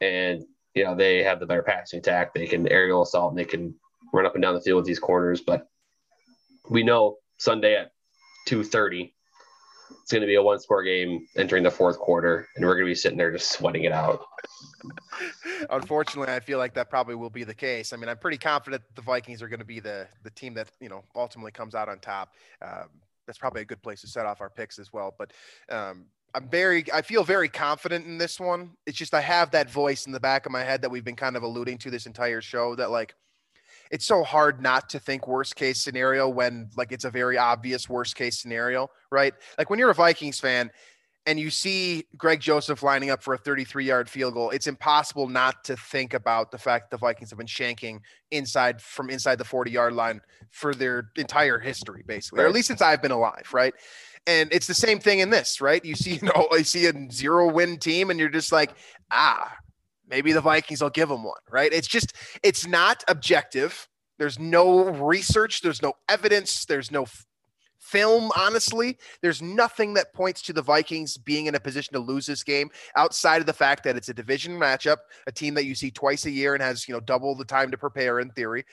and 0.00 0.44
you 0.74 0.84
know 0.84 0.94
they 0.94 1.22
have 1.22 1.40
the 1.40 1.46
better 1.46 1.62
passing 1.62 1.98
attack, 1.98 2.34
they 2.34 2.46
can 2.46 2.66
aerial 2.68 3.02
assault, 3.02 3.30
and 3.32 3.38
they 3.38 3.44
can 3.44 3.74
run 4.12 4.26
up 4.26 4.34
and 4.34 4.42
down 4.42 4.54
the 4.54 4.60
field 4.60 4.76
with 4.76 4.86
these 4.86 4.98
corners, 4.98 5.40
but 5.40 5.68
we 6.68 6.82
know 6.82 7.18
Sunday 7.38 7.76
at 7.76 7.92
two 8.46 8.62
thirty 8.64 9.14
it's 10.02 10.12
going 10.12 10.22
to 10.22 10.26
be 10.26 10.36
a 10.36 10.42
one 10.42 10.58
score 10.58 10.82
game 10.82 11.26
entering 11.36 11.62
the 11.62 11.70
fourth 11.70 11.98
quarter, 11.98 12.48
and 12.56 12.64
we're 12.64 12.74
going 12.74 12.86
to 12.86 12.90
be 12.90 12.94
sitting 12.94 13.18
there 13.18 13.32
just 13.32 13.52
sweating 13.52 13.84
it 13.84 13.92
out. 13.92 14.24
Unfortunately, 15.70 16.32
I 16.32 16.40
feel 16.40 16.58
like 16.58 16.74
that 16.74 16.90
probably 16.90 17.14
will 17.14 17.30
be 17.30 17.44
the 17.44 17.54
case. 17.54 17.92
I 17.92 17.96
mean, 17.96 18.08
I'm 18.08 18.18
pretty 18.18 18.38
confident 18.38 18.82
the 18.94 19.02
Vikings 19.02 19.42
are 19.42 19.48
going 19.48 19.60
to 19.60 19.66
be 19.66 19.80
the 19.80 20.06
the 20.22 20.30
team 20.30 20.54
that 20.54 20.70
you 20.80 20.88
know 20.88 21.04
ultimately 21.14 21.52
comes 21.52 21.74
out 21.74 21.88
on 21.88 21.98
top. 21.98 22.34
Um, 22.60 22.88
that's 23.26 23.38
probably 23.38 23.62
a 23.62 23.64
good 23.64 23.82
place 23.82 24.00
to 24.00 24.06
set 24.06 24.26
off 24.26 24.40
our 24.40 24.50
picks 24.50 24.78
as 24.78 24.92
well. 24.92 25.14
But 25.16 25.32
um, 25.68 26.06
I'm 26.34 26.48
very 26.48 26.84
I 26.92 27.02
feel 27.02 27.24
very 27.24 27.48
confident 27.48 28.06
in 28.06 28.18
this 28.18 28.40
one. 28.40 28.72
It's 28.86 28.98
just 28.98 29.14
I 29.14 29.20
have 29.20 29.50
that 29.52 29.70
voice 29.70 30.06
in 30.06 30.12
the 30.12 30.20
back 30.20 30.46
of 30.46 30.52
my 30.52 30.62
head 30.62 30.82
that 30.82 30.90
we've 30.90 31.04
been 31.04 31.16
kind 31.16 31.36
of 31.36 31.42
alluding 31.42 31.78
to 31.78 31.90
this 31.90 32.06
entire 32.06 32.40
show 32.40 32.74
that 32.76 32.90
like 32.90 33.14
it's 33.92 34.06
so 34.06 34.24
hard 34.24 34.62
not 34.62 34.88
to 34.88 34.98
think 34.98 35.28
worst 35.28 35.54
case 35.54 35.80
scenario 35.80 36.26
when 36.28 36.70
like 36.76 36.90
it's 36.90 37.04
a 37.04 37.10
very 37.10 37.36
obvious 37.36 37.88
worst 37.90 38.16
case 38.16 38.40
scenario, 38.40 38.88
right? 39.12 39.34
Like 39.58 39.68
when 39.68 39.78
you're 39.78 39.90
a 39.90 39.94
Vikings 39.94 40.40
fan 40.40 40.70
and 41.26 41.38
you 41.38 41.50
see 41.50 42.04
Greg 42.16 42.40
Joseph 42.40 42.82
lining 42.82 43.10
up 43.10 43.22
for 43.22 43.34
a 43.34 43.38
33 43.38 43.84
yard 43.84 44.08
field 44.08 44.32
goal, 44.32 44.48
it's 44.48 44.66
impossible 44.66 45.28
not 45.28 45.62
to 45.64 45.76
think 45.76 46.14
about 46.14 46.50
the 46.50 46.56
fact 46.56 46.90
the 46.90 46.96
Vikings 46.96 47.28
have 47.30 47.38
been 47.38 47.46
shanking 47.46 48.00
inside 48.30 48.80
from 48.80 49.10
inside 49.10 49.36
the 49.36 49.44
40 49.44 49.70
yard 49.70 49.92
line 49.92 50.22
for 50.50 50.74
their 50.74 51.10
entire 51.16 51.58
history, 51.58 52.02
basically, 52.06 52.42
or 52.42 52.46
at 52.46 52.52
least 52.52 52.68
since 52.68 52.80
I've 52.80 53.02
been 53.02 53.12
alive, 53.12 53.46
right? 53.52 53.74
And 54.26 54.50
it's 54.52 54.66
the 54.66 54.74
same 54.74 55.00
thing 55.00 55.18
in 55.18 55.28
this, 55.28 55.60
right? 55.60 55.84
You 55.84 55.96
see, 55.96 56.14
you 56.22 56.28
know, 56.34 56.48
you 56.52 56.64
see 56.64 56.86
a 56.86 56.94
zero 57.12 57.52
win 57.52 57.76
team, 57.76 58.08
and 58.08 58.18
you're 58.18 58.30
just 58.30 58.52
like, 58.52 58.70
ah, 59.10 59.54
maybe 60.12 60.32
the 60.32 60.42
Vikings 60.42 60.82
will 60.82 60.90
give 60.90 61.08
them 61.08 61.24
one, 61.24 61.40
right? 61.50 61.72
It's 61.72 61.88
just, 61.88 62.12
it's 62.42 62.66
not 62.66 63.02
objective. 63.08 63.88
There's 64.18 64.38
no 64.38 64.84
research, 64.84 65.62
there's 65.62 65.80
no 65.80 65.94
evidence, 66.06 66.66
there's 66.66 66.90
no 66.90 67.04
f- 67.04 67.24
film, 67.80 68.30
honestly. 68.36 68.98
There's 69.22 69.40
nothing 69.40 69.94
that 69.94 70.12
points 70.12 70.42
to 70.42 70.52
the 70.52 70.60
Vikings 70.60 71.16
being 71.16 71.46
in 71.46 71.54
a 71.54 71.60
position 71.60 71.94
to 71.94 71.98
lose 71.98 72.26
this 72.26 72.44
game 72.44 72.70
outside 72.94 73.40
of 73.40 73.46
the 73.46 73.54
fact 73.54 73.84
that 73.84 73.96
it's 73.96 74.10
a 74.10 74.14
division 74.14 74.52
matchup, 74.52 74.98
a 75.26 75.32
team 75.32 75.54
that 75.54 75.64
you 75.64 75.74
see 75.74 75.90
twice 75.90 76.26
a 76.26 76.30
year 76.30 76.52
and 76.52 76.62
has, 76.62 76.86
you 76.86 76.92
know, 76.92 77.00
double 77.00 77.34
the 77.34 77.44
time 77.44 77.70
to 77.70 77.78
prepare 77.78 78.20
in 78.20 78.28
theory. 78.30 78.66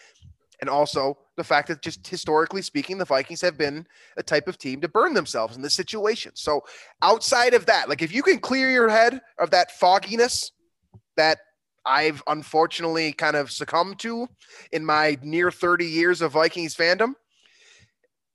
And 0.60 0.70
also 0.70 1.18
the 1.38 1.44
fact 1.46 1.70
that 1.70 1.82
just 1.82 2.06
historically 2.06 2.62
speaking, 2.62 2.98
the 2.98 3.06
Vikings 3.06 3.40
have 3.40 3.58
been 3.58 3.88
a 4.18 4.24
type 4.24 4.50
of 4.50 4.58
team 4.58 4.82
to 4.82 4.90
burn 4.90 5.14
themselves 5.14 5.56
in 5.56 5.62
this 5.62 5.74
situation. 5.74 6.34
So 6.36 6.66
outside 7.02 7.54
of 7.54 7.66
that, 7.68 7.88
like 7.88 8.02
if 8.02 8.14
you 8.14 8.24
can 8.24 8.40
clear 8.40 8.70
your 8.70 8.90
head 8.90 9.22
of 9.40 9.52
that 9.52 9.72
fogginess 9.72 10.52
that 11.20 11.40
I've 11.86 12.24
unfortunately 12.28 13.12
kind 13.12 13.36
of 13.36 13.52
succumbed 13.52 14.00
to 14.00 14.30
in 14.72 14.86
my 14.86 15.18
near 15.22 15.52
30 15.52 15.86
years 15.86 16.22
of 16.22 16.32
Vikings 16.32 16.74
fandom, 16.74 17.14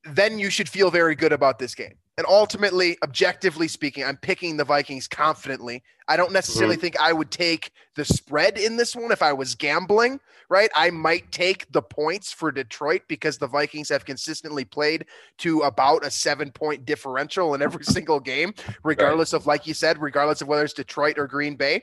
then 0.03 0.37
you 0.37 0.51
should 0.51 0.69
feel 0.69 0.91
very 0.91 1.15
good 1.15 1.33
about 1.33 1.57
this 1.57 1.73
game. 1.73 1.95
And 2.17 2.27
ultimately, 2.29 2.95
objectively 3.03 3.67
speaking, 3.67 4.05
I'm 4.05 4.17
picking 4.17 4.55
the 4.55 4.63
Vikings 4.63 5.07
confidently. 5.07 5.83
I 6.07 6.15
don't 6.15 6.31
necessarily 6.31 6.75
mm-hmm. 6.75 6.81
think 6.81 6.99
I 6.99 7.11
would 7.11 7.31
take 7.31 7.71
the 7.95 8.05
spread 8.05 8.59
in 8.59 8.77
this 8.77 8.95
one 8.95 9.11
if 9.11 9.23
I 9.23 9.33
was 9.33 9.55
gambling, 9.55 10.19
right? 10.47 10.69
I 10.75 10.91
might 10.91 11.31
take 11.31 11.69
the 11.71 11.81
points 11.81 12.31
for 12.31 12.51
Detroit 12.51 13.01
because 13.07 13.39
the 13.39 13.47
Vikings 13.47 13.89
have 13.89 14.05
consistently 14.05 14.63
played 14.63 15.07
to 15.39 15.61
about 15.61 16.05
a 16.05 16.11
seven 16.11 16.51
point 16.51 16.85
differential 16.85 17.55
in 17.55 17.63
every 17.63 17.83
single 17.83 18.19
game, 18.19 18.53
regardless 18.83 19.33
right. 19.33 19.41
of, 19.41 19.47
like 19.47 19.65
you 19.65 19.73
said, 19.73 19.99
regardless 19.99 20.41
of 20.41 20.47
whether 20.47 20.63
it's 20.63 20.73
Detroit 20.73 21.17
or 21.17 21.25
Green 21.27 21.55
Bay. 21.55 21.81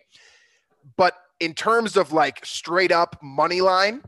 But 0.97 1.14
in 1.40 1.55
terms 1.55 1.97
of 1.97 2.12
like 2.12 2.45
straight 2.45 2.92
up 2.92 3.18
money 3.23 3.61
line, 3.61 4.03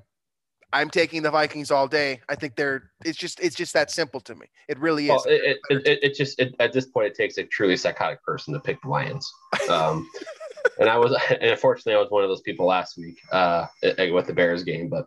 I'm 0.74 0.90
taking 0.90 1.22
the 1.22 1.30
Vikings 1.30 1.70
all 1.70 1.86
day. 1.86 2.20
I 2.28 2.34
think 2.34 2.56
they're 2.56 2.90
it's 3.04 3.16
just 3.16 3.38
it's 3.40 3.54
just 3.54 3.72
that 3.74 3.92
simple 3.92 4.20
to 4.20 4.34
me. 4.34 4.46
It 4.68 4.78
really 4.78 5.04
is. 5.04 5.10
Well, 5.10 5.24
it, 5.28 5.58
it, 5.70 5.86
it, 5.86 5.98
it, 6.02 6.14
just 6.14 6.40
at 6.40 6.72
this 6.72 6.86
point 6.86 7.06
it 7.06 7.14
takes 7.14 7.38
a 7.38 7.44
truly 7.44 7.76
psychotic 7.76 8.22
person 8.24 8.52
to 8.54 8.60
pick 8.60 8.82
the 8.82 8.88
Lions. 8.88 9.32
Um, 9.70 10.08
and 10.80 10.88
I 10.88 10.98
was 10.98 11.16
and 11.30 11.50
unfortunately 11.50 11.94
I 11.94 12.00
was 12.00 12.10
one 12.10 12.24
of 12.24 12.28
those 12.28 12.40
people 12.40 12.66
last 12.66 12.98
week 12.98 13.18
uh, 13.30 13.66
with 13.82 14.26
the 14.26 14.32
Bears 14.32 14.64
game, 14.64 14.88
but 14.88 15.06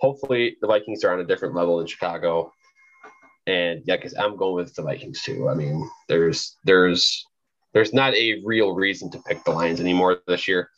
hopefully 0.00 0.56
the 0.60 0.66
Vikings 0.66 1.04
are 1.04 1.12
on 1.12 1.20
a 1.20 1.24
different 1.24 1.54
level 1.54 1.80
in 1.80 1.86
Chicago. 1.86 2.52
And 3.46 3.82
yeah, 3.86 3.96
because 3.96 4.14
I'm 4.14 4.36
going 4.36 4.54
with 4.54 4.74
the 4.74 4.82
Vikings 4.82 5.22
too. 5.22 5.48
I 5.48 5.54
mean, 5.54 5.88
there's 6.08 6.56
there's 6.64 7.24
there's 7.72 7.92
not 7.92 8.14
a 8.14 8.42
real 8.44 8.72
reason 8.72 9.10
to 9.10 9.18
pick 9.20 9.44
the 9.44 9.50
Lions 9.50 9.80
anymore 9.80 10.20
this 10.26 10.46
year. 10.46 10.70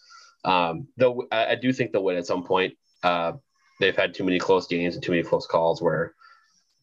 Um, 0.45 0.89
though 0.97 1.27
I, 1.33 1.53
I 1.53 1.55
do 1.55 1.73
think 1.73 1.93
they'll 1.93 2.05
win 2.05 2.17
at 2.17 2.27
some 2.27 2.45
point. 2.45 2.75
Uh, 3.03 3.33
they've 3.81 3.97
had 3.97 4.15
too 4.15 4.25
many 4.25 4.39
close 4.39 4.67
games 4.67 4.95
and 4.95 5.03
too 5.03 5.13
many 5.13 5.23
close 5.23 5.47
calls 5.47 5.83
where 5.83 6.15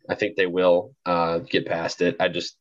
I 0.10 0.15
think 0.15 0.36
they 0.36 0.47
will 0.47 0.95
uh, 1.06 1.39
get 1.39 1.65
past 1.65 2.02
it. 2.02 2.15
I 2.19 2.28
just 2.28 2.56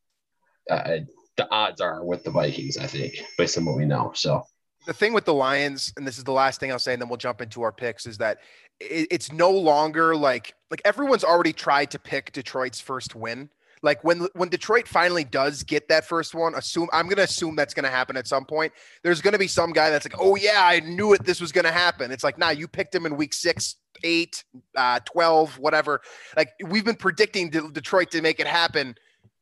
uh, 0.70 0.98
the 1.36 1.50
odds 1.50 1.80
are 1.80 2.04
with 2.04 2.22
the 2.24 2.30
Vikings. 2.30 2.76
I 2.76 2.86
think 2.86 3.14
based 3.38 3.58
on 3.58 3.64
what 3.64 3.76
we 3.76 3.86
know. 3.86 4.12
So 4.14 4.44
the 4.86 4.92
thing 4.92 5.12
with 5.12 5.24
the 5.24 5.34
Lions, 5.34 5.92
and 5.96 6.06
this 6.06 6.18
is 6.18 6.24
the 6.24 6.32
last 6.32 6.60
thing 6.60 6.72
I'll 6.72 6.78
say, 6.78 6.92
and 6.92 7.02
then 7.02 7.08
we'll 7.08 7.18
jump 7.18 7.40
into 7.40 7.62
our 7.62 7.72
picks, 7.72 8.06
is 8.06 8.18
that 8.18 8.38
it, 8.78 9.08
it's 9.10 9.32
no 9.32 9.50
longer 9.50 10.14
like 10.14 10.54
like 10.70 10.82
everyone's 10.84 11.24
already 11.24 11.52
tried 11.52 11.90
to 11.92 11.98
pick 11.98 12.32
Detroit's 12.32 12.80
first 12.80 13.14
win. 13.14 13.50
Like 13.82 14.04
when 14.04 14.28
when 14.34 14.48
Detroit 14.48 14.86
finally 14.86 15.24
does 15.24 15.62
get 15.62 15.88
that 15.88 16.04
first 16.04 16.34
one, 16.34 16.54
assume 16.54 16.88
I'm 16.92 17.08
gonna 17.08 17.22
assume 17.22 17.56
that's 17.56 17.72
gonna 17.72 17.90
happen 17.90 18.16
at 18.16 18.26
some 18.26 18.44
point. 18.44 18.72
There's 19.02 19.20
gonna 19.22 19.38
be 19.38 19.46
some 19.46 19.72
guy 19.72 19.90
that's 19.90 20.04
like, 20.04 20.20
oh 20.20 20.36
yeah, 20.36 20.60
I 20.62 20.80
knew 20.80 21.14
it. 21.14 21.24
This 21.24 21.40
was 21.40 21.50
gonna 21.50 21.72
happen. 21.72 22.10
It's 22.10 22.24
like, 22.24 22.36
nah, 22.36 22.50
you 22.50 22.68
picked 22.68 22.94
him 22.94 23.06
in 23.06 23.16
week 23.16 23.32
six, 23.32 23.76
eight, 24.04 24.44
uh, 24.76 25.00
12, 25.06 25.58
whatever. 25.58 26.02
Like 26.36 26.50
we've 26.66 26.84
been 26.84 26.96
predicting 26.96 27.50
Detroit 27.50 28.10
to 28.10 28.20
make 28.20 28.38
it 28.38 28.46
happen 28.46 28.94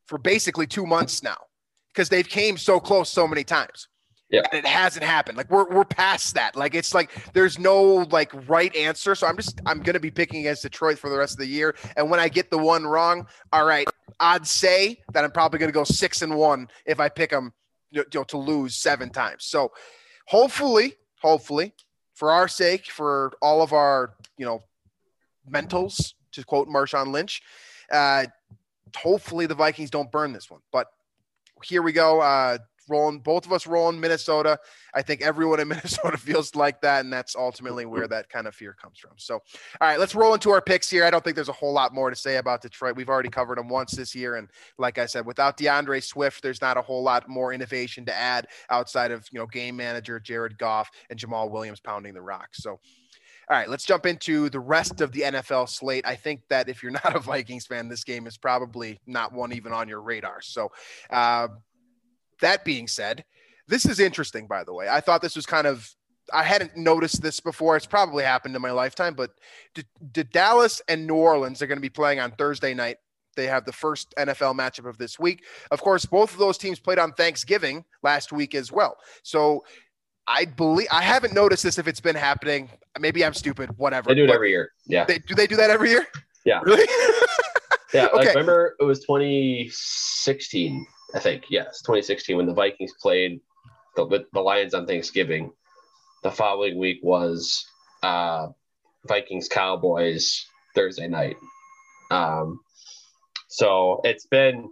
for 0.06 0.18
basically 0.18 0.66
two 0.66 0.86
months 0.86 1.22
now 1.22 1.36
because 1.92 2.08
they've 2.08 2.28
came 2.28 2.56
so 2.56 2.78
close 2.78 3.10
so 3.10 3.26
many 3.26 3.42
times. 3.42 3.88
Yeah. 4.30 4.42
It 4.52 4.66
hasn't 4.66 5.04
happened. 5.04 5.38
Like 5.38 5.50
we're 5.50 5.68
we're 5.70 5.84
past 5.84 6.34
that. 6.34 6.54
Like 6.54 6.74
it's 6.74 6.92
like 6.94 7.10
there's 7.32 7.58
no 7.58 8.06
like 8.10 8.30
right 8.48 8.74
answer. 8.76 9.14
So 9.14 9.26
I'm 9.26 9.36
just 9.36 9.60
I'm 9.64 9.80
gonna 9.80 10.00
be 10.00 10.10
picking 10.10 10.40
against 10.40 10.62
Detroit 10.62 10.98
for 10.98 11.08
the 11.08 11.16
rest 11.16 11.32
of 11.32 11.38
the 11.38 11.46
year. 11.46 11.74
And 11.96 12.10
when 12.10 12.20
I 12.20 12.28
get 12.28 12.50
the 12.50 12.58
one 12.58 12.86
wrong, 12.86 13.26
all 13.52 13.64
right, 13.64 13.88
I'd 14.20 14.46
say 14.46 15.00
that 15.14 15.24
I'm 15.24 15.30
probably 15.30 15.58
gonna 15.58 15.72
go 15.72 15.84
six 15.84 16.20
and 16.20 16.36
one 16.36 16.68
if 16.84 17.00
I 17.00 17.08
pick 17.08 17.30
them 17.30 17.54
you 17.90 18.04
know, 18.14 18.24
to 18.24 18.36
lose 18.36 18.74
seven 18.74 19.08
times. 19.08 19.44
So 19.44 19.72
hopefully, 20.26 20.94
hopefully, 21.22 21.72
for 22.14 22.30
our 22.30 22.48
sake, 22.48 22.86
for 22.86 23.32
all 23.40 23.62
of 23.62 23.72
our 23.72 24.14
you 24.36 24.44
know 24.44 24.62
mentals, 25.50 26.12
to 26.32 26.44
quote 26.44 26.68
Marshawn 26.68 27.12
Lynch, 27.12 27.40
uh, 27.90 28.26
hopefully 28.94 29.46
the 29.46 29.54
Vikings 29.54 29.88
don't 29.90 30.12
burn 30.12 30.34
this 30.34 30.50
one. 30.50 30.60
But 30.70 30.88
here 31.64 31.80
we 31.80 31.92
go. 31.92 32.20
Uh, 32.20 32.58
rolling, 32.88 33.20
both 33.20 33.46
of 33.46 33.52
us 33.52 33.66
rolling 33.66 34.00
Minnesota. 34.00 34.58
I 34.94 35.02
think 35.02 35.22
everyone 35.22 35.60
in 35.60 35.68
Minnesota 35.68 36.16
feels 36.16 36.54
like 36.54 36.80
that, 36.82 37.04
and 37.04 37.12
that's 37.12 37.36
ultimately 37.36 37.86
where 37.86 38.08
that 38.08 38.28
kind 38.28 38.46
of 38.46 38.54
fear 38.54 38.72
comes 38.72 38.98
from. 38.98 39.12
So, 39.16 39.34
all 39.34 39.88
right, 39.88 39.98
let's 39.98 40.14
roll 40.14 40.34
into 40.34 40.50
our 40.50 40.60
picks 40.60 40.88
here. 40.90 41.04
I 41.04 41.10
don't 41.10 41.22
think 41.22 41.36
there's 41.36 41.48
a 41.48 41.52
whole 41.52 41.72
lot 41.72 41.94
more 41.94 42.10
to 42.10 42.16
say 42.16 42.36
about 42.36 42.62
Detroit. 42.62 42.96
We've 42.96 43.08
already 43.08 43.28
covered 43.28 43.58
them 43.58 43.68
once 43.68 43.92
this 43.92 44.14
year, 44.14 44.36
and 44.36 44.48
like 44.78 44.98
I 44.98 45.06
said, 45.06 45.26
without 45.26 45.56
D'Andre 45.56 46.00
Swift, 46.00 46.42
there's 46.42 46.60
not 46.60 46.76
a 46.76 46.82
whole 46.82 47.02
lot 47.02 47.28
more 47.28 47.52
innovation 47.52 48.04
to 48.06 48.14
add 48.14 48.46
outside 48.70 49.10
of 49.10 49.26
you 49.32 49.38
know 49.38 49.46
game 49.46 49.76
manager 49.76 50.20
Jared 50.20 50.58
Goff 50.58 50.90
and 51.10 51.18
Jamaal 51.18 51.50
Williams 51.50 51.80
pounding 51.80 52.14
the 52.14 52.22
rock. 52.22 52.48
So. 52.52 52.80
All 53.50 53.56
right, 53.56 53.70
let's 53.70 53.86
jump 53.86 54.04
into 54.04 54.50
the 54.50 54.60
rest 54.60 55.00
of 55.00 55.10
the 55.12 55.22
NFL 55.22 55.70
slate. 55.70 56.06
I 56.06 56.16
think 56.16 56.42
that 56.50 56.68
if 56.68 56.82
you're 56.82 56.92
not 57.04 57.16
a 57.16 57.18
Vikings 57.18 57.64
fan, 57.64 57.88
this 57.88 58.04
game 58.04 58.26
is 58.26 58.36
probably 58.36 59.00
not 59.06 59.32
one 59.32 59.54
even 59.54 59.72
on 59.72 59.88
your 59.88 60.02
radar. 60.02 60.42
So, 60.42 60.70
uh, 61.08 61.48
that 62.40 62.64
being 62.64 62.86
said, 62.86 63.24
this 63.66 63.84
is 63.84 64.00
interesting, 64.00 64.46
by 64.46 64.64
the 64.64 64.72
way. 64.72 64.88
I 64.88 65.00
thought 65.00 65.22
this 65.22 65.36
was 65.36 65.46
kind 65.46 65.66
of 65.66 65.88
I 66.32 66.42
hadn't 66.42 66.76
noticed 66.76 67.22
this 67.22 67.40
before. 67.40 67.76
It's 67.76 67.86
probably 67.86 68.24
happened 68.24 68.54
in 68.54 68.62
my 68.62 68.70
lifetime, 68.70 69.14
but 69.14 69.30
the 70.14 70.24
Dallas 70.24 70.82
and 70.88 71.06
New 71.06 71.14
Orleans 71.14 71.62
are 71.62 71.66
going 71.66 71.78
to 71.78 71.82
be 71.82 71.88
playing 71.88 72.20
on 72.20 72.32
Thursday 72.32 72.74
night. 72.74 72.98
They 73.36 73.46
have 73.46 73.64
the 73.64 73.72
first 73.72 74.12
NFL 74.18 74.54
matchup 74.58 74.88
of 74.88 74.98
this 74.98 75.18
week. 75.18 75.44
Of 75.70 75.80
course, 75.80 76.04
both 76.04 76.32
of 76.32 76.38
those 76.38 76.58
teams 76.58 76.80
played 76.80 76.98
on 76.98 77.12
Thanksgiving 77.12 77.84
last 78.02 78.32
week 78.32 78.54
as 78.54 78.72
well. 78.72 78.96
So 79.22 79.64
I 80.26 80.44
believe 80.44 80.88
I 80.90 81.02
haven't 81.02 81.34
noticed 81.34 81.62
this 81.62 81.78
if 81.78 81.86
it's 81.86 82.00
been 82.00 82.16
happening. 82.16 82.68
Maybe 82.98 83.24
I'm 83.24 83.34
stupid. 83.34 83.70
Whatever. 83.78 84.08
They 84.08 84.16
do 84.16 84.24
it 84.24 84.30
every 84.30 84.50
year. 84.50 84.72
Yeah. 84.86 85.04
They, 85.04 85.18
do 85.20 85.34
they 85.34 85.46
do 85.46 85.56
that 85.56 85.70
every 85.70 85.90
year? 85.90 86.06
Yeah. 86.44 86.60
Really? 86.64 86.86
yeah. 87.94 88.06
okay. 88.12 88.16
Like, 88.16 88.28
remember 88.28 88.74
it 88.80 88.84
was 88.84 89.00
2016 89.00 90.86
I 91.14 91.20
think 91.20 91.44
yes, 91.50 91.80
2016 91.82 92.36
when 92.36 92.46
the 92.46 92.54
Vikings 92.54 92.92
played 93.00 93.40
the, 93.96 94.24
the 94.32 94.40
Lions 94.40 94.74
on 94.74 94.86
Thanksgiving. 94.86 95.52
The 96.22 96.30
following 96.30 96.78
week 96.78 96.98
was 97.02 97.64
uh, 98.02 98.48
Vikings 99.06 99.48
Cowboys 99.48 100.44
Thursday 100.74 101.08
night. 101.08 101.36
Um, 102.10 102.60
so 103.48 104.00
it's 104.04 104.26
been 104.26 104.68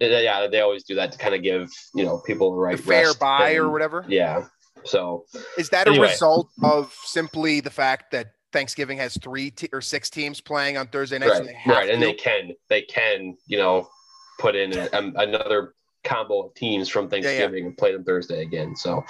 yeah, 0.00 0.46
they 0.50 0.60
always 0.60 0.84
do 0.84 0.94
that 0.94 1.12
to 1.12 1.18
kind 1.18 1.34
of 1.34 1.42
give 1.42 1.68
you 1.94 2.04
know 2.04 2.18
people 2.18 2.52
the 2.52 2.58
right 2.58 2.76
the 2.76 2.82
fair 2.82 3.14
bye 3.14 3.54
or 3.54 3.70
whatever. 3.70 4.04
Yeah. 4.08 4.46
So 4.84 5.26
is 5.58 5.68
that 5.70 5.88
anyway. 5.88 6.06
a 6.06 6.10
result 6.10 6.48
of 6.62 6.94
simply 7.04 7.60
the 7.60 7.70
fact 7.70 8.12
that 8.12 8.32
Thanksgiving 8.52 8.96
has 8.98 9.16
three 9.18 9.52
or 9.72 9.82
six 9.82 10.08
teams 10.08 10.40
playing 10.40 10.78
on 10.78 10.86
Thursday 10.86 11.18
nights? 11.18 11.40
Right, 11.40 11.56
so 11.64 11.70
right, 11.70 11.90
and 11.90 12.02
they 12.02 12.14
can 12.14 12.52
they 12.68 12.82
can 12.82 13.36
you 13.46 13.58
know 13.58 13.88
put 14.40 14.56
in 14.56 14.76
a, 14.76 14.88
um, 14.92 15.14
another 15.16 15.74
combo 16.02 16.46
of 16.46 16.54
teams 16.54 16.88
from 16.88 17.08
Thanksgiving 17.08 17.58
yeah, 17.58 17.60
yeah. 17.60 17.66
and 17.66 17.76
play 17.76 17.92
them 17.92 18.04
Thursday 18.04 18.42
again. 18.42 18.74
So, 18.74 19.04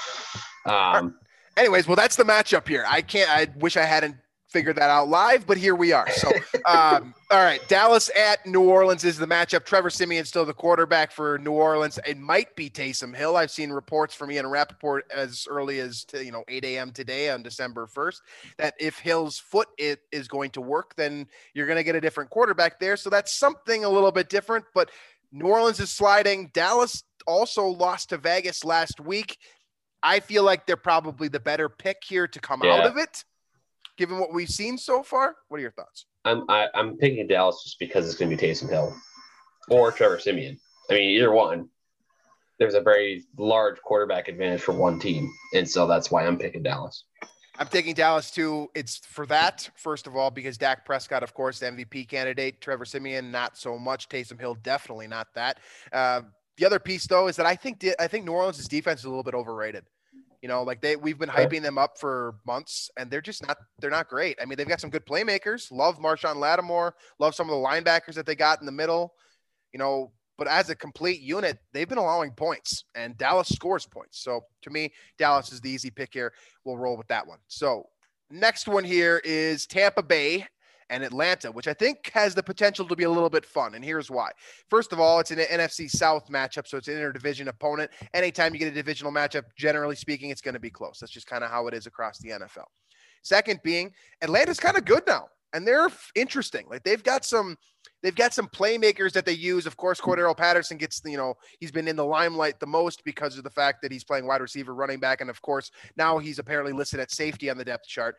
um, 0.66 1.14
anyways, 1.56 1.86
well, 1.86 1.96
that's 1.96 2.16
the 2.16 2.24
matchup 2.24 2.68
here. 2.68 2.84
I 2.86 3.00
can't. 3.00 3.30
I 3.30 3.46
wish 3.58 3.76
I 3.76 3.84
hadn't 3.84 4.16
figured 4.50 4.74
that 4.74 4.90
out 4.90 5.08
live, 5.08 5.46
but 5.46 5.56
here 5.56 5.76
we 5.76 5.92
are. 5.92 6.10
So, 6.10 6.28
um, 6.66 7.14
all 7.30 7.38
right, 7.38 7.60
Dallas 7.68 8.10
at 8.18 8.44
New 8.44 8.62
Orleans 8.62 9.04
is 9.04 9.16
the 9.16 9.26
matchup. 9.26 9.64
Trevor 9.64 9.90
Siemian 9.90 10.24
still 10.24 10.44
the 10.44 10.52
quarterback 10.52 11.12
for 11.12 11.38
New 11.38 11.52
Orleans. 11.52 12.00
It 12.04 12.18
might 12.18 12.56
be 12.56 12.68
Taysom 12.68 13.14
Hill. 13.14 13.36
I've 13.36 13.52
seen 13.52 13.70
reports 13.70 14.12
from 14.12 14.32
Ian 14.32 14.48
Rapoport 14.48 15.04
as 15.14 15.46
early 15.48 15.78
as 15.78 16.04
to, 16.06 16.24
you 16.24 16.32
know 16.32 16.42
8 16.48 16.64
a.m. 16.64 16.90
today 16.90 17.30
on 17.30 17.44
December 17.44 17.86
1st 17.86 18.20
that 18.58 18.74
if 18.80 18.98
Hill's 18.98 19.38
foot 19.38 19.68
it 19.78 20.00
is 20.10 20.26
going 20.26 20.50
to 20.50 20.60
work, 20.60 20.96
then 20.96 21.28
you're 21.54 21.66
going 21.66 21.78
to 21.78 21.84
get 21.84 21.94
a 21.94 22.00
different 22.00 22.30
quarterback 22.30 22.80
there. 22.80 22.96
So 22.96 23.08
that's 23.08 23.32
something 23.32 23.84
a 23.84 23.88
little 23.88 24.12
bit 24.12 24.28
different. 24.28 24.64
But 24.74 24.90
New 25.32 25.46
Orleans 25.46 25.80
is 25.80 25.90
sliding. 25.90 26.50
Dallas 26.52 27.02
also 27.26 27.66
lost 27.66 28.08
to 28.10 28.18
Vegas 28.18 28.64
last 28.64 29.00
week. 29.00 29.38
I 30.02 30.20
feel 30.20 30.42
like 30.42 30.66
they're 30.66 30.76
probably 30.76 31.28
the 31.28 31.40
better 31.40 31.68
pick 31.68 31.98
here 32.06 32.26
to 32.26 32.40
come 32.40 32.62
Yeah. 32.64 32.74
out 32.76 32.86
of 32.86 32.96
it 32.96 33.24
given 33.98 34.18
what 34.18 34.32
we've 34.32 34.48
seen 34.48 34.78
so 34.78 35.02
far. 35.02 35.36
What 35.48 35.58
are 35.58 35.60
your 35.60 35.72
thoughts? 35.72 36.06
I'm 36.24 36.44
I, 36.48 36.68
I'm 36.74 36.96
picking 36.96 37.26
Dallas 37.26 37.62
just 37.62 37.78
because 37.78 38.06
it's 38.08 38.16
going 38.16 38.30
to 38.30 38.36
be 38.36 38.42
Taysom 38.42 38.68
Hill 38.70 38.94
or 39.68 39.92
Trevor 39.92 40.18
Siemian. 40.18 40.58
I 40.90 40.94
mean, 40.94 41.10
either 41.10 41.30
one. 41.32 41.68
There's 42.58 42.74
a 42.74 42.80
very 42.80 43.24
large 43.38 43.80
quarterback 43.80 44.28
advantage 44.28 44.60
for 44.60 44.72
one 44.72 44.98
team, 45.00 45.30
and 45.54 45.68
so 45.68 45.86
that's 45.86 46.10
why 46.10 46.26
I'm 46.26 46.36
picking 46.38 46.62
Dallas. 46.62 47.04
I'm 47.60 47.68
taking 47.68 47.92
Dallas 47.92 48.30
too. 48.30 48.70
It's 48.74 48.96
for 48.96 49.26
that, 49.26 49.68
first 49.76 50.06
of 50.06 50.16
all, 50.16 50.30
because 50.30 50.56
Dak 50.56 50.86
Prescott, 50.86 51.22
of 51.22 51.34
course, 51.34 51.60
the 51.60 51.66
MVP 51.66 52.08
candidate. 52.08 52.62
Trevor 52.62 52.86
Siemian, 52.86 53.30
not 53.30 53.58
so 53.58 53.78
much. 53.78 54.08
Taysom 54.08 54.40
Hill, 54.40 54.56
definitely 54.62 55.06
not 55.06 55.28
that. 55.34 55.60
Uh, 55.92 56.22
the 56.56 56.64
other 56.64 56.78
piece, 56.78 57.06
though, 57.06 57.28
is 57.28 57.36
that 57.36 57.44
I 57.44 57.54
think 57.54 57.84
I 57.98 58.06
think 58.06 58.24
New 58.24 58.32
Orleans' 58.32 58.66
defense 58.66 59.00
is 59.00 59.04
a 59.04 59.10
little 59.10 59.22
bit 59.22 59.34
overrated. 59.34 59.84
You 60.40 60.48
know, 60.48 60.62
like 60.62 60.80
they 60.80 60.96
we've 60.96 61.18
been 61.18 61.28
hyping 61.28 61.60
them 61.60 61.76
up 61.76 61.98
for 61.98 62.36
months, 62.46 62.90
and 62.96 63.10
they're 63.10 63.20
just 63.20 63.46
not 63.46 63.58
they're 63.78 63.90
not 63.90 64.08
great. 64.08 64.38
I 64.40 64.46
mean, 64.46 64.56
they've 64.56 64.66
got 64.66 64.80
some 64.80 64.88
good 64.88 65.04
playmakers. 65.04 65.70
Love 65.70 65.98
Marshon 65.98 66.36
Lattimore. 66.36 66.94
Love 67.18 67.34
some 67.34 67.50
of 67.50 67.54
the 67.54 67.62
linebackers 67.62 68.14
that 68.14 68.24
they 68.24 68.34
got 68.34 68.60
in 68.60 68.66
the 68.66 68.72
middle. 68.72 69.12
You 69.74 69.78
know, 69.78 70.12
but 70.40 70.48
as 70.48 70.70
a 70.70 70.74
complete 70.74 71.20
unit, 71.20 71.58
they've 71.74 71.86
been 71.86 71.98
allowing 71.98 72.30
points, 72.30 72.84
and 72.94 73.14
Dallas 73.18 73.50
scores 73.50 73.84
points. 73.84 74.22
So 74.22 74.40
to 74.62 74.70
me, 74.70 74.90
Dallas 75.18 75.52
is 75.52 75.60
the 75.60 75.68
easy 75.68 75.90
pick 75.90 76.14
here. 76.14 76.32
We'll 76.64 76.78
roll 76.78 76.96
with 76.96 77.08
that 77.08 77.26
one. 77.26 77.40
So 77.48 77.84
next 78.30 78.66
one 78.66 78.82
here 78.82 79.20
is 79.22 79.66
Tampa 79.66 80.02
Bay 80.02 80.46
and 80.88 81.04
Atlanta, 81.04 81.52
which 81.52 81.68
I 81.68 81.74
think 81.74 82.10
has 82.14 82.34
the 82.34 82.42
potential 82.42 82.86
to 82.86 82.96
be 82.96 83.04
a 83.04 83.10
little 83.10 83.28
bit 83.28 83.44
fun. 83.44 83.74
And 83.74 83.84
here's 83.84 84.10
why. 84.10 84.30
First 84.70 84.94
of 84.94 84.98
all, 84.98 85.20
it's 85.20 85.30
an 85.30 85.40
NFC 85.40 85.90
South 85.90 86.26
matchup, 86.30 86.66
so 86.66 86.78
it's 86.78 86.88
an 86.88 86.94
interdivision 86.94 87.48
opponent. 87.48 87.90
Anytime 88.14 88.54
you 88.54 88.60
get 88.60 88.68
a 88.68 88.74
divisional 88.74 89.12
matchup, 89.12 89.42
generally 89.58 89.94
speaking, 89.94 90.30
it's 90.30 90.40
going 90.40 90.54
to 90.54 90.58
be 90.58 90.70
close. 90.70 91.00
That's 91.00 91.12
just 91.12 91.26
kind 91.26 91.44
of 91.44 91.50
how 91.50 91.66
it 91.66 91.74
is 91.74 91.86
across 91.86 92.18
the 92.18 92.30
NFL. 92.30 92.64
Second 93.22 93.60
being 93.62 93.92
Atlanta's 94.22 94.58
kind 94.58 94.78
of 94.78 94.86
good 94.86 95.02
now, 95.06 95.28
and 95.52 95.66
they're 95.66 95.88
interesting. 96.14 96.66
Like 96.68 96.82
they've 96.82 97.02
got 97.02 97.24
some 97.24 97.56
they've 98.02 98.14
got 98.14 98.32
some 98.32 98.48
playmakers 98.48 99.12
that 99.12 99.26
they 99.26 99.32
use. 99.32 99.66
Of 99.66 99.76
course, 99.76 100.00
Cordarrelle 100.00 100.36
Patterson 100.36 100.76
gets, 100.76 101.02
you 101.04 101.16
know, 101.16 101.34
he's 101.58 101.70
been 101.70 101.88
in 101.88 101.96
the 101.96 102.04
limelight 102.04 102.60
the 102.60 102.66
most 102.66 103.04
because 103.04 103.36
of 103.36 103.44
the 103.44 103.50
fact 103.50 103.82
that 103.82 103.92
he's 103.92 104.04
playing 104.04 104.26
wide 104.26 104.40
receiver, 104.40 104.74
running 104.74 105.00
back, 105.00 105.20
and 105.20 105.30
of 105.30 105.40
course, 105.42 105.70
now 105.96 106.18
he's 106.18 106.38
apparently 106.38 106.72
listed 106.72 107.00
at 107.00 107.10
safety 107.10 107.50
on 107.50 107.58
the 107.58 107.64
depth 107.64 107.86
chart. 107.86 108.16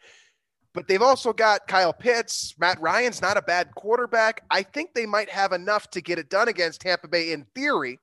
But 0.74 0.88
they've 0.88 1.02
also 1.02 1.34
got 1.34 1.67
Kyle 1.67 1.91
Pitts. 1.91 2.56
Matt 2.58 2.80
Ryan's 2.80 3.22
not 3.22 3.36
a 3.36 3.41
bad 3.41 3.76
quarterback. 3.76 4.41
I 4.50 4.63
think 4.63 4.94
they 4.94 5.06
might 5.06 5.30
have 5.30 5.52
enough 5.52 5.89
to 5.91 6.02
get 6.02 6.17
it 6.17 6.30
done 6.30 6.48
against 6.48 6.82
Tampa 6.82 7.10
Bay 7.10 7.34
in 7.34 7.46
theory, 7.56 8.00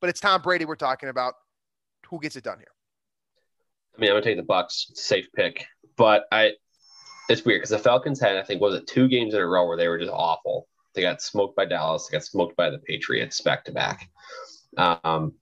but 0.00 0.10
it's 0.10 0.20
Tom 0.20 0.42
Brady 0.42 0.66
we're 0.66 0.76
talking 0.76 1.08
about. 1.08 1.34
Who 2.08 2.20
gets 2.20 2.36
it 2.36 2.44
done 2.44 2.58
here? 2.58 2.66
I 3.96 4.00
mean, 4.00 4.10
I'm 4.10 4.16
gonna 4.16 4.24
take 4.24 4.36
the 4.36 4.42
Bucs, 4.42 4.96
safe 4.96 5.28
pick, 5.34 5.66
but 5.96 6.24
I 6.30 6.52
it's 7.30 7.44
weird 7.44 7.60
because 7.60 7.70
the 7.70 7.78
Falcons 7.78 8.20
had 8.20 8.36
I 8.36 8.42
think 8.42 8.60
was 8.60 8.74
it 8.74 8.86
two 8.86 9.08
games 9.08 9.34
in 9.34 9.40
a 9.40 9.46
row 9.46 9.66
where 9.66 9.76
they 9.76 9.88
were 9.88 9.98
just 9.98 10.12
awful. 10.12 10.66
They 10.94 11.02
got 11.02 11.22
smoked 11.22 11.56
by 11.56 11.64
Dallas, 11.64 12.08
they 12.08 12.16
got 12.16 12.24
smoked 12.24 12.56
by 12.56 12.70
the 12.70 12.78
Patriots 12.78 13.40
back 13.40 13.64
to 13.66 13.72
back. 13.72 14.10
Um, 14.76 15.34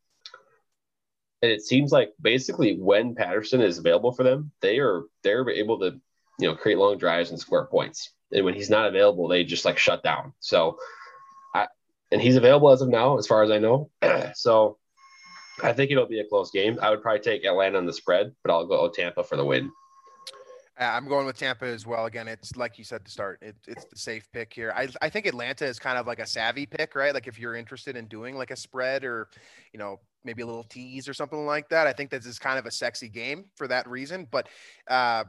and 1.40 1.50
it 1.50 1.62
seems 1.62 1.90
like 1.90 2.12
basically 2.20 2.78
when 2.78 3.14
Patterson 3.14 3.62
is 3.62 3.78
available 3.78 4.12
for 4.12 4.22
them, 4.22 4.52
they 4.60 4.78
are 4.78 5.04
they're 5.22 5.48
able 5.48 5.78
to 5.80 5.98
you 6.38 6.48
know 6.48 6.54
create 6.54 6.78
long 6.78 6.98
drives 6.98 7.30
and 7.30 7.40
score 7.40 7.66
points. 7.66 8.12
And 8.32 8.44
when 8.44 8.54
he's 8.54 8.68
not 8.68 8.86
available, 8.86 9.26
they 9.26 9.42
just 9.44 9.64
like 9.64 9.78
shut 9.78 10.02
down. 10.02 10.34
So, 10.40 10.76
I 11.54 11.68
and 12.12 12.20
he's 12.20 12.36
available 12.36 12.70
as 12.70 12.82
of 12.82 12.88
now, 12.88 13.16
as 13.16 13.26
far 13.26 13.42
as 13.42 13.50
I 13.50 13.58
know. 13.58 13.90
so 14.34 14.76
I 15.62 15.72
think 15.72 15.90
it'll 15.90 16.06
be 16.06 16.20
a 16.20 16.28
close 16.28 16.50
game. 16.50 16.78
I 16.82 16.90
would 16.90 17.00
probably 17.00 17.20
take 17.20 17.46
Atlanta 17.46 17.78
on 17.78 17.86
the 17.86 17.94
spread, 17.94 18.34
but 18.44 18.52
I'll 18.52 18.66
go 18.66 18.90
Tampa 18.90 19.24
for 19.24 19.36
the 19.36 19.44
win. 19.44 19.70
I'm 20.78 21.08
going 21.08 21.26
with 21.26 21.36
Tampa 21.36 21.66
as 21.66 21.86
well. 21.86 22.06
Again, 22.06 22.28
it's 22.28 22.56
like 22.56 22.78
you 22.78 22.84
said 22.84 23.04
to 23.04 23.10
start. 23.10 23.40
It, 23.42 23.56
it's 23.66 23.84
the 23.86 23.98
safe 23.98 24.28
pick 24.32 24.52
here. 24.52 24.72
I, 24.76 24.88
I 25.02 25.08
think 25.08 25.26
Atlanta 25.26 25.66
is 25.66 25.78
kind 25.78 25.98
of 25.98 26.06
like 26.06 26.20
a 26.20 26.26
savvy 26.26 26.66
pick, 26.66 26.94
right? 26.94 27.12
Like 27.12 27.26
if 27.26 27.38
you're 27.38 27.56
interested 27.56 27.96
in 27.96 28.06
doing 28.06 28.36
like 28.36 28.50
a 28.50 28.56
spread 28.56 29.04
or, 29.04 29.28
you 29.72 29.78
know, 29.78 29.98
maybe 30.24 30.42
a 30.42 30.46
little 30.46 30.64
tease 30.64 31.08
or 31.08 31.14
something 31.14 31.46
like 31.46 31.68
that. 31.70 31.86
I 31.86 31.92
think 31.92 32.10
this 32.10 32.26
is 32.26 32.38
kind 32.38 32.58
of 32.58 32.66
a 32.66 32.70
sexy 32.70 33.08
game 33.08 33.46
for 33.56 33.66
that 33.68 33.88
reason. 33.88 34.28
But 34.30 34.48
uh, 34.88 35.24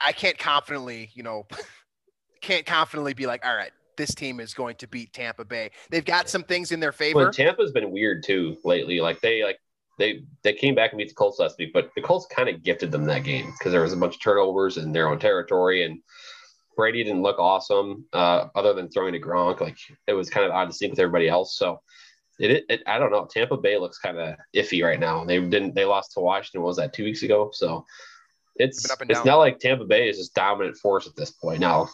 I 0.00 0.12
can't 0.12 0.38
confidently, 0.38 1.10
you 1.14 1.22
know, 1.22 1.46
can't 2.40 2.66
confidently 2.66 3.14
be 3.14 3.26
like, 3.26 3.46
all 3.46 3.54
right, 3.54 3.72
this 3.96 4.14
team 4.14 4.40
is 4.40 4.54
going 4.54 4.76
to 4.76 4.88
beat 4.88 5.12
Tampa 5.12 5.44
Bay. 5.44 5.70
They've 5.90 6.04
got 6.04 6.28
some 6.28 6.42
things 6.42 6.72
in 6.72 6.80
their 6.80 6.92
favor. 6.92 7.18
Well, 7.18 7.32
Tampa's 7.32 7.72
been 7.72 7.90
weird 7.90 8.24
too 8.24 8.56
lately. 8.64 9.00
Like 9.00 9.20
they 9.20 9.44
like 9.44 9.58
they 9.98 10.22
they 10.42 10.52
came 10.52 10.74
back 10.74 10.92
and 10.92 10.98
beat 10.98 11.08
the 11.08 11.14
Colts 11.14 11.38
last 11.38 11.58
week, 11.58 11.72
but 11.72 11.90
the 11.94 12.02
Colts 12.02 12.26
kind 12.26 12.48
of 12.48 12.62
gifted 12.62 12.90
them 12.92 13.04
that 13.04 13.24
game 13.24 13.52
because 13.58 13.72
there 13.72 13.82
was 13.82 13.92
a 13.92 13.96
bunch 13.96 14.14
of 14.14 14.22
turnovers 14.22 14.76
in 14.76 14.92
their 14.92 15.08
own 15.08 15.18
territory, 15.18 15.84
and 15.84 16.00
Brady 16.76 17.02
didn't 17.04 17.22
look 17.22 17.38
awesome 17.38 18.06
uh, 18.12 18.46
other 18.54 18.72
than 18.72 18.88
throwing 18.88 19.12
to 19.12 19.20
Gronk. 19.20 19.60
Like 19.60 19.76
it 20.06 20.12
was 20.12 20.30
kind 20.30 20.46
of 20.46 20.52
odd 20.52 20.66
to 20.66 20.72
see 20.72 20.88
with 20.88 20.98
everybody 20.98 21.28
else. 21.28 21.56
So 21.56 21.80
it, 22.38 22.64
it 22.68 22.82
I 22.86 22.98
don't 22.98 23.10
know. 23.10 23.26
Tampa 23.26 23.56
Bay 23.56 23.76
looks 23.78 23.98
kind 23.98 24.18
of 24.18 24.36
iffy 24.54 24.84
right 24.84 25.00
now. 25.00 25.24
They 25.24 25.40
didn't 25.40 25.74
they 25.74 25.84
lost 25.84 26.12
to 26.12 26.20
Washington. 26.20 26.62
What 26.62 26.68
was 26.68 26.76
that 26.76 26.92
two 26.92 27.04
weeks 27.04 27.22
ago? 27.22 27.50
So 27.52 27.84
it's 28.56 28.84
Been 28.84 28.92
up 28.92 29.00
and 29.00 29.10
it's 29.10 29.24
not 29.24 29.36
like 29.36 29.58
Tampa 29.58 29.84
Bay 29.84 30.08
is 30.08 30.18
this 30.18 30.28
dominant 30.28 30.76
force 30.76 31.06
at 31.06 31.16
this 31.16 31.30
point. 31.30 31.60
Now, 31.60 31.88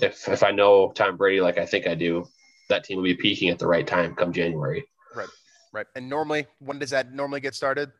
if 0.00 0.28
if 0.28 0.44
I 0.44 0.52
know 0.52 0.92
Tom 0.92 1.16
Brady 1.16 1.40
like 1.40 1.58
I 1.58 1.66
think 1.66 1.88
I 1.88 1.96
do, 1.96 2.24
that 2.68 2.84
team 2.84 2.98
will 2.98 3.04
be 3.04 3.14
peaking 3.14 3.48
at 3.50 3.58
the 3.58 3.66
right 3.66 3.86
time 3.86 4.14
come 4.14 4.32
January. 4.32 4.84
Right. 5.14 5.28
And 5.96 6.08
normally, 6.08 6.46
when 6.60 6.78
does 6.78 6.90
that 6.90 7.12
normally 7.12 7.40
get 7.40 7.54
started? 7.54 7.90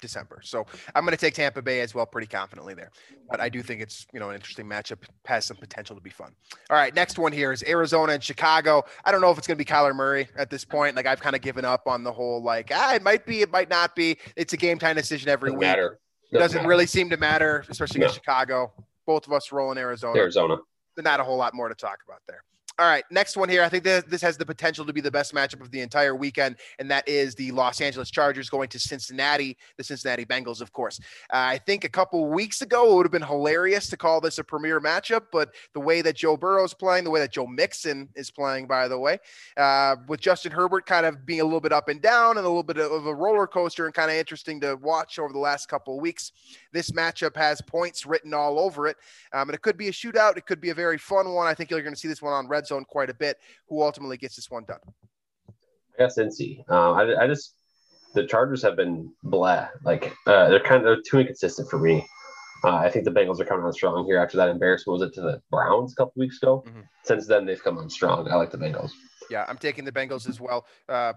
December. 0.00 0.40
So 0.44 0.64
I'm 0.94 1.04
going 1.04 1.10
to 1.10 1.16
take 1.20 1.34
Tampa 1.34 1.60
Bay 1.60 1.80
as 1.80 1.94
well, 1.94 2.06
pretty 2.06 2.28
confidently 2.28 2.72
there. 2.74 2.90
But 3.28 3.40
I 3.40 3.48
do 3.48 3.62
think 3.62 3.80
it's 3.82 4.06
you 4.12 4.20
know 4.20 4.28
an 4.28 4.36
interesting 4.36 4.66
matchup, 4.66 4.98
has 5.24 5.44
some 5.44 5.56
potential 5.56 5.96
to 5.96 6.00
be 6.02 6.10
fun. 6.10 6.32
All 6.70 6.76
right, 6.76 6.94
next 6.94 7.18
one 7.18 7.32
here 7.32 7.52
is 7.52 7.64
Arizona 7.66 8.12
and 8.12 8.22
Chicago. 8.22 8.84
I 9.04 9.10
don't 9.10 9.20
know 9.20 9.30
if 9.30 9.38
it's 9.38 9.46
going 9.46 9.58
to 9.58 9.64
be 9.64 9.68
Kyler 9.68 9.94
Murray 9.94 10.28
at 10.36 10.50
this 10.50 10.64
point. 10.64 10.94
Like 10.96 11.06
I've 11.06 11.20
kind 11.20 11.34
of 11.34 11.42
given 11.42 11.64
up 11.64 11.86
on 11.86 12.04
the 12.04 12.12
whole 12.12 12.42
like 12.42 12.70
ah, 12.72 12.94
it 12.94 13.02
might 13.02 13.26
be, 13.26 13.40
it 13.42 13.50
might 13.50 13.68
not 13.70 13.96
be. 13.96 14.16
It's 14.36 14.52
a 14.52 14.56
game 14.56 14.78
time 14.78 14.96
decision 14.96 15.28
every 15.28 15.48
Doesn't 15.48 15.58
week. 15.58 15.66
matter. 15.66 15.98
Doesn't 16.32 16.58
matter. 16.58 16.68
really 16.68 16.86
seem 16.86 17.10
to 17.10 17.16
matter, 17.16 17.64
especially 17.68 18.00
No. 18.00 18.08
Chicago. 18.08 18.72
Both 19.06 19.26
of 19.26 19.32
us 19.32 19.50
roll 19.50 19.72
in 19.72 19.78
Arizona 19.78 20.18
Arizona. 20.20 20.58
not 20.98 21.18
a 21.18 21.24
whole 21.24 21.38
lot 21.38 21.54
more 21.54 21.68
to 21.68 21.74
talk 21.74 21.98
about 22.06 22.20
there. 22.28 22.44
All 22.80 22.86
right, 22.86 23.02
next 23.10 23.36
one 23.36 23.48
here. 23.48 23.64
I 23.64 23.68
think 23.68 23.82
this, 23.82 24.22
has 24.22 24.36
the 24.36 24.46
potential 24.46 24.84
to 24.86 24.92
be 24.92 25.00
the 25.00 25.10
best 25.10 25.34
matchup 25.34 25.60
of 25.60 25.72
the 25.72 25.80
entire 25.80 26.14
weekend, 26.14 26.58
and 26.78 26.88
that 26.92 27.08
is 27.08 27.34
the 27.34 27.50
Los 27.50 27.80
Angeles 27.80 28.08
Chargers 28.08 28.48
going 28.48 28.68
to 28.68 28.78
Cincinnati, 28.78 29.56
the 29.76 29.82
Cincinnati 29.82 30.24
Bengals, 30.24 30.60
of 30.60 30.72
course. 30.72 31.00
Uh, 31.32 31.38
I 31.38 31.58
think 31.58 31.82
a 31.82 31.88
couple 31.88 32.24
weeks 32.28 32.62
ago 32.62 32.92
it 32.92 32.94
would 32.94 33.04
have 33.04 33.10
been 33.10 33.20
hilarious 33.20 33.88
to 33.88 33.96
call 33.96 34.20
this 34.20 34.38
a 34.38 34.44
premier 34.44 34.80
matchup, 34.80 35.22
but 35.32 35.56
the 35.74 35.80
way 35.80 36.02
that 36.02 36.14
Joe 36.14 36.36
Burrow 36.36 36.62
is 36.62 36.72
playing, 36.72 37.02
the 37.02 37.10
way 37.10 37.18
that 37.18 37.32
Joe 37.32 37.48
Mixon 37.48 38.10
is 38.14 38.30
playing, 38.30 38.68
by 38.68 38.86
the 38.86 38.96
way, 38.96 39.18
uh, 39.56 39.96
with 40.06 40.20
Justin 40.20 40.52
Herbert 40.52 40.86
kind 40.86 41.04
of 41.04 41.26
being 41.26 41.40
a 41.40 41.44
little 41.44 41.60
bit 41.60 41.72
up 41.72 41.88
and 41.88 42.00
down 42.00 42.36
and 42.36 42.46
a 42.46 42.48
little 42.48 42.62
bit 42.62 42.78
of 42.78 43.06
a 43.06 43.14
roller 43.14 43.48
coaster 43.48 43.86
and 43.86 43.94
kind 43.94 44.08
of 44.08 44.16
interesting 44.16 44.60
to 44.60 44.76
watch 44.76 45.18
over 45.18 45.32
the 45.32 45.38
last 45.40 45.68
couple 45.68 45.96
of 45.96 46.00
weeks. 46.00 46.30
This 46.72 46.92
matchup 46.92 47.34
has 47.34 47.60
points 47.60 48.06
written 48.06 48.32
all 48.32 48.60
over 48.60 48.86
it. 48.86 48.96
Um, 49.32 49.48
and 49.48 49.56
it 49.56 49.62
could 49.62 49.76
be 49.76 49.88
a 49.88 49.92
shootout. 49.92 50.36
It 50.36 50.46
could 50.46 50.60
be 50.60 50.70
a 50.70 50.74
very 50.74 50.96
fun 50.96 51.34
one. 51.34 51.48
I 51.48 51.54
think 51.54 51.70
you're 51.70 51.82
going 51.82 51.92
to 51.92 51.98
see 51.98 52.06
this 52.06 52.22
one 52.22 52.32
on 52.32 52.46
Red 52.46 52.67
Zone 52.68 52.84
quite 52.84 53.10
a 53.10 53.14
bit. 53.14 53.38
Who 53.68 53.82
ultimately 53.82 54.16
gets 54.16 54.36
this 54.36 54.50
one 54.50 54.64
done? 54.64 54.78
I 55.48 56.02
guess 56.04 56.18
NC. 56.18 56.68
Um, 56.70 56.96
I, 56.96 57.24
I 57.24 57.26
just 57.26 57.54
the 58.14 58.26
Chargers 58.26 58.62
have 58.62 58.76
been 58.76 59.12
blah. 59.24 59.68
Like 59.84 60.12
uh, 60.26 60.48
they're 60.48 60.60
kind 60.60 60.76
of 60.76 60.84
they're 60.84 61.02
too 61.02 61.18
inconsistent 61.18 61.68
for 61.68 61.78
me. 61.78 62.06
Uh, 62.64 62.76
I 62.76 62.90
think 62.90 63.04
the 63.04 63.10
Bengals 63.12 63.40
are 63.40 63.44
coming 63.44 63.64
on 63.64 63.72
strong 63.72 64.04
here 64.04 64.18
after 64.18 64.36
that 64.36 64.48
embarrassment. 64.48 64.98
Was 65.00 65.08
it 65.08 65.14
to 65.14 65.20
the 65.20 65.40
Browns 65.50 65.92
a 65.92 65.96
couple 65.96 66.12
weeks 66.16 66.38
ago? 66.42 66.64
Mhm. 66.66 66.84
Since 67.04 67.26
then, 67.26 67.46
they've 67.46 67.62
come 67.62 67.78
on 67.78 67.88
strong. 67.88 68.28
I 68.30 68.34
like 68.34 68.50
the 68.50 68.58
Bengals. 68.58 68.90
Yeah, 69.30 69.44
I'm 69.48 69.58
taking 69.58 69.84
the 69.84 69.92
Bengals 69.92 70.28
as 70.28 70.40
well. 70.40 70.66
Uh, 70.88 71.12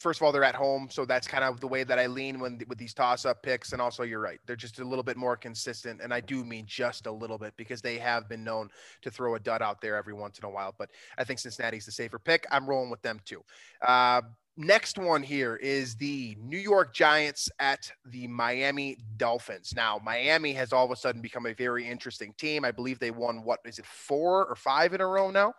first 0.00 0.18
of 0.18 0.24
all, 0.24 0.32
they're 0.32 0.42
at 0.42 0.54
home, 0.54 0.88
so 0.90 1.04
that's 1.04 1.28
kind 1.28 1.44
of 1.44 1.60
the 1.60 1.68
way 1.68 1.84
that 1.84 1.98
I 1.98 2.06
lean 2.06 2.40
when 2.40 2.58
with 2.66 2.78
these 2.78 2.94
toss-up 2.94 3.42
picks. 3.42 3.72
And 3.72 3.80
also, 3.80 4.02
you're 4.02 4.20
right; 4.20 4.40
they're 4.46 4.56
just 4.56 4.80
a 4.80 4.84
little 4.84 5.04
bit 5.04 5.16
more 5.16 5.36
consistent, 5.36 6.00
and 6.02 6.12
I 6.12 6.20
do 6.20 6.44
mean 6.44 6.64
just 6.66 7.06
a 7.06 7.12
little 7.12 7.38
bit 7.38 7.54
because 7.56 7.80
they 7.80 7.98
have 7.98 8.28
been 8.28 8.42
known 8.42 8.70
to 9.02 9.10
throw 9.10 9.36
a 9.36 9.40
dud 9.40 9.62
out 9.62 9.80
there 9.80 9.96
every 9.96 10.14
once 10.14 10.38
in 10.38 10.44
a 10.44 10.50
while. 10.50 10.74
But 10.76 10.90
I 11.18 11.24
think 11.24 11.38
Cincinnati's 11.38 11.86
the 11.86 11.92
safer 11.92 12.18
pick. 12.18 12.46
I'm 12.50 12.66
rolling 12.66 12.90
with 12.90 13.02
them 13.02 13.20
too. 13.24 13.42
Uh, 13.82 14.22
next 14.56 14.98
one 14.98 15.22
here 15.22 15.56
is 15.56 15.94
the 15.96 16.36
New 16.40 16.58
York 16.58 16.94
Giants 16.94 17.50
at 17.58 17.90
the 18.06 18.26
Miami 18.26 18.96
Dolphins. 19.18 19.74
Now, 19.76 20.00
Miami 20.02 20.52
has 20.54 20.72
all 20.72 20.84
of 20.84 20.90
a 20.90 20.96
sudden 20.96 21.20
become 21.20 21.46
a 21.46 21.54
very 21.54 21.86
interesting 21.86 22.34
team. 22.38 22.64
I 22.64 22.70
believe 22.70 22.98
they 22.98 23.10
won 23.10 23.44
what 23.44 23.60
is 23.64 23.78
it, 23.78 23.86
four 23.86 24.46
or 24.46 24.56
five 24.56 24.94
in 24.94 25.00
a 25.00 25.06
row 25.06 25.30
now? 25.30 25.54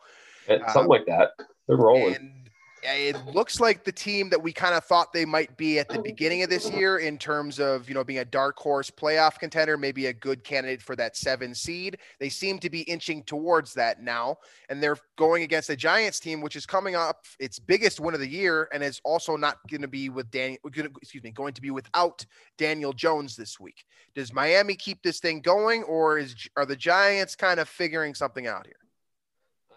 Something 0.48 0.84
um, 0.84 0.88
like 0.88 1.06
that. 1.06 1.32
They're 1.68 1.78
rolling. 1.78 2.41
And 2.84 3.16
it 3.16 3.26
looks 3.28 3.60
like 3.60 3.84
the 3.84 3.92
team 3.92 4.30
that 4.30 4.42
we 4.42 4.52
kind 4.52 4.74
of 4.74 4.84
thought 4.84 5.14
they 5.14 5.26
might 5.26 5.56
be 5.58 5.80
at 5.80 5.90
the 5.90 6.00
beginning 6.00 6.44
of 6.44 6.50
this 6.50 6.70
year 6.72 6.98
in 6.98 7.18
terms 7.18 7.60
of 7.60 7.88
you 7.88 7.96
know 7.96 8.04
being 8.04 8.20
a 8.20 8.26
dark 8.26 8.58
horse 8.58 8.90
playoff 8.90 9.38
contender 9.38 9.78
maybe 9.78 10.08
a 10.08 10.14
good 10.14 10.44
candidate 10.44 10.82
for 10.82 10.96
that 10.96 11.16
seven 11.16 11.54
seed. 11.54 11.98
They 12.20 12.30
seem 12.30 12.60
to 12.60 12.70
be 12.70 12.82
inching 12.82 13.24
towards 13.24 13.74
that 13.76 14.02
now 14.02 14.38
and 14.70 14.82
they're 14.82 14.98
going 15.18 15.44
against 15.44 15.68
the 15.68 15.76
giants 15.76 16.20
team 16.20 16.42
which 16.42 16.56
is 16.56 16.66
coming 16.66 16.96
up 16.96 17.26
its 17.40 17.60
biggest 17.60 18.00
win 18.00 18.14
of 18.14 18.20
the 18.20 18.30
year 18.30 18.68
and 18.74 18.84
is 18.84 19.02
also 19.04 19.36
not 19.36 19.58
going 19.70 19.82
to 19.82 19.88
be 19.88 20.10
with 20.10 20.30
daniel 20.32 20.60
excuse 21.02 21.24
me 21.24 21.32
going 21.32 21.54
to 21.54 21.62
be 21.62 21.72
without 21.72 22.26
daniel 22.58 22.94
jones 22.94 23.36
this 23.36 23.60
week. 23.60 23.86
Does 24.16 24.34
miami 24.34 24.76
keep 24.76 25.04
this 25.04 25.20
thing 25.20 25.42
going 25.42 25.84
or 25.84 26.18
is 26.18 26.36
are 26.58 26.66
the 26.66 26.76
giants 26.76 27.36
kind 27.36 27.60
of 27.60 27.70
figuring 27.70 28.16
something 28.16 28.48
out 28.48 28.66
here? 28.66 28.76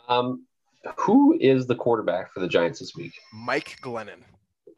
Um 0.08 0.46
who 0.98 1.36
is 1.40 1.66
the 1.66 1.74
quarterback 1.74 2.32
for 2.32 2.40
the 2.40 2.48
Giants 2.48 2.78
this 2.78 2.94
week? 2.94 3.14
Mike 3.32 3.78
Glennon. 3.82 4.22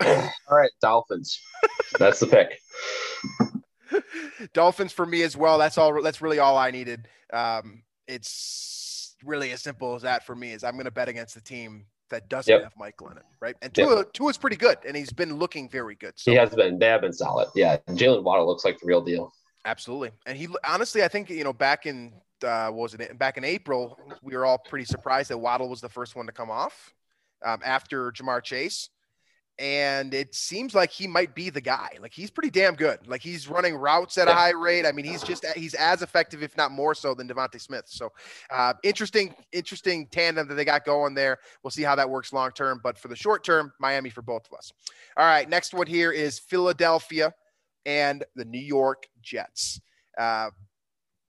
All 0.05 0.57
right, 0.57 0.71
Dolphins. 0.81 1.40
That's 1.99 2.21
the 2.21 2.27
pick. 2.27 2.61
Dolphins 4.53 4.92
for 4.92 5.07
me 5.07 5.23
as 5.23 5.37
well. 5.37 5.59
That's 5.59 5.79
all. 5.79 6.03
That's 6.03 6.21
really 6.21 6.38
all 6.38 6.57
I 6.57 6.71
needed. 6.71 7.09
Um, 7.33 7.83
it's 8.07 9.16
really 9.25 9.53
as 9.53 9.62
simple 9.62 9.95
as 9.95 10.03
that 10.03 10.25
for 10.27 10.35
me. 10.35 10.53
Is 10.53 10.64
I'm 10.64 10.75
going 10.75 10.85
to 10.85 10.90
bet 10.90 11.09
against 11.09 11.35
the 11.35 11.40
team 11.40 11.87
that 12.11 12.29
doesn't 12.29 12.53
yep. 12.53 12.62
have 12.62 12.73
Mike 12.79 12.97
Glennon, 12.97 13.23
right? 13.40 13.57
And 13.62 13.75
Tua, 13.75 13.97
yep. 13.99 14.12
Tua's 14.12 14.37
pretty 14.37 14.57
good, 14.57 14.79
and 14.87 14.97
he's 14.97 15.12
been 15.12 15.37
looking 15.37 15.69
very 15.69 15.95
good. 15.95 16.12
So. 16.16 16.31
He 16.31 16.37
has 16.37 16.55
been. 16.55 16.79
They 16.79 16.87
have 16.87 17.01
been 17.01 17.12
solid. 17.12 17.49
Yeah, 17.55 17.79
Jaylen 17.90 18.23
Waddle 18.23 18.47
looks 18.47 18.64
like 18.64 18.79
the 18.79 18.87
real 18.87 19.03
deal. 19.03 19.33
Absolutely, 19.64 20.11
and 20.27 20.37
he 20.37 20.49
honestly, 20.69 21.03
I 21.03 21.09
think 21.09 21.31
you 21.31 21.45
know, 21.45 21.53
back 21.53 21.87
in 21.87 22.12
uh, 22.44 22.70
was 22.72 22.94
it 22.94 23.18
back 23.18 23.37
in 23.37 23.44
April, 23.44 23.99
we 24.22 24.37
were 24.37 24.44
all 24.44 24.59
pretty 24.59 24.85
surprised 24.85 25.31
that 25.31 25.38
Waddle 25.38 25.68
was 25.68 25.81
the 25.81 25.88
first 25.88 26.16
one 26.16 26.27
to 26.27 26.33
come 26.33 26.51
off 26.51 26.94
um, 27.44 27.61
after 27.64 28.11
Ja'Marr 28.12 28.42
Chase. 28.42 28.90
And 29.59 30.12
it 30.12 30.35
seems 30.35 30.75
like 30.75 30.90
he 30.90 31.07
might 31.07 31.35
be 31.35 31.49
the 31.49 31.62
guy. 31.62 31.88
Like 31.99 32.12
he's 32.12 32.31
pretty 32.31 32.51
damn 32.51 32.75
good. 32.75 32.99
Like 33.07 33.22
he's 33.22 33.49
running 33.49 33.75
routes 33.75 34.18
at 34.18 34.29
a 34.29 34.35
high 34.35 34.51
rate. 34.51 34.85
I 34.85 34.92
mean, 34.92 35.07
he's 35.07 35.22
just 35.22 35.46
he's 35.57 35.72
as 35.72 36.03
effective, 36.03 36.42
if 36.42 36.55
not 36.59 36.72
more 36.72 36.94
so, 36.94 37.14
than 37.14 37.27
DeVonta 37.27 37.59
Smith. 37.59 37.85
So 37.87 38.12
uh, 38.51 38.75
interesting, 38.83 39.35
interesting 39.53 40.09
tandem 40.09 40.46
that 40.49 40.57
they 40.57 40.66
got 40.66 40.85
going 40.85 41.14
there. 41.14 41.38
We'll 41.62 41.70
see 41.70 41.85
how 41.85 41.94
that 41.94 42.11
works 42.11 42.35
long 42.35 42.51
term. 42.51 42.81
But 42.83 42.99
for 42.99 43.09
the 43.09 43.16
short 43.16 43.44
term, 43.44 43.72
Miami 43.81 44.11
for 44.11 44.20
both 44.20 44.46
of 44.46 44.59
us. 44.59 44.72
All 45.16 45.25
right, 45.25 45.49
next 45.49 45.72
one 45.72 45.87
here 45.87 46.12
is 46.12 46.38
Philadelphia 46.38 47.33
and 47.87 48.25
the 48.35 48.44
New 48.44 48.61
York 48.61 49.07
Jets. 49.22 49.81
Uh, 50.18 50.51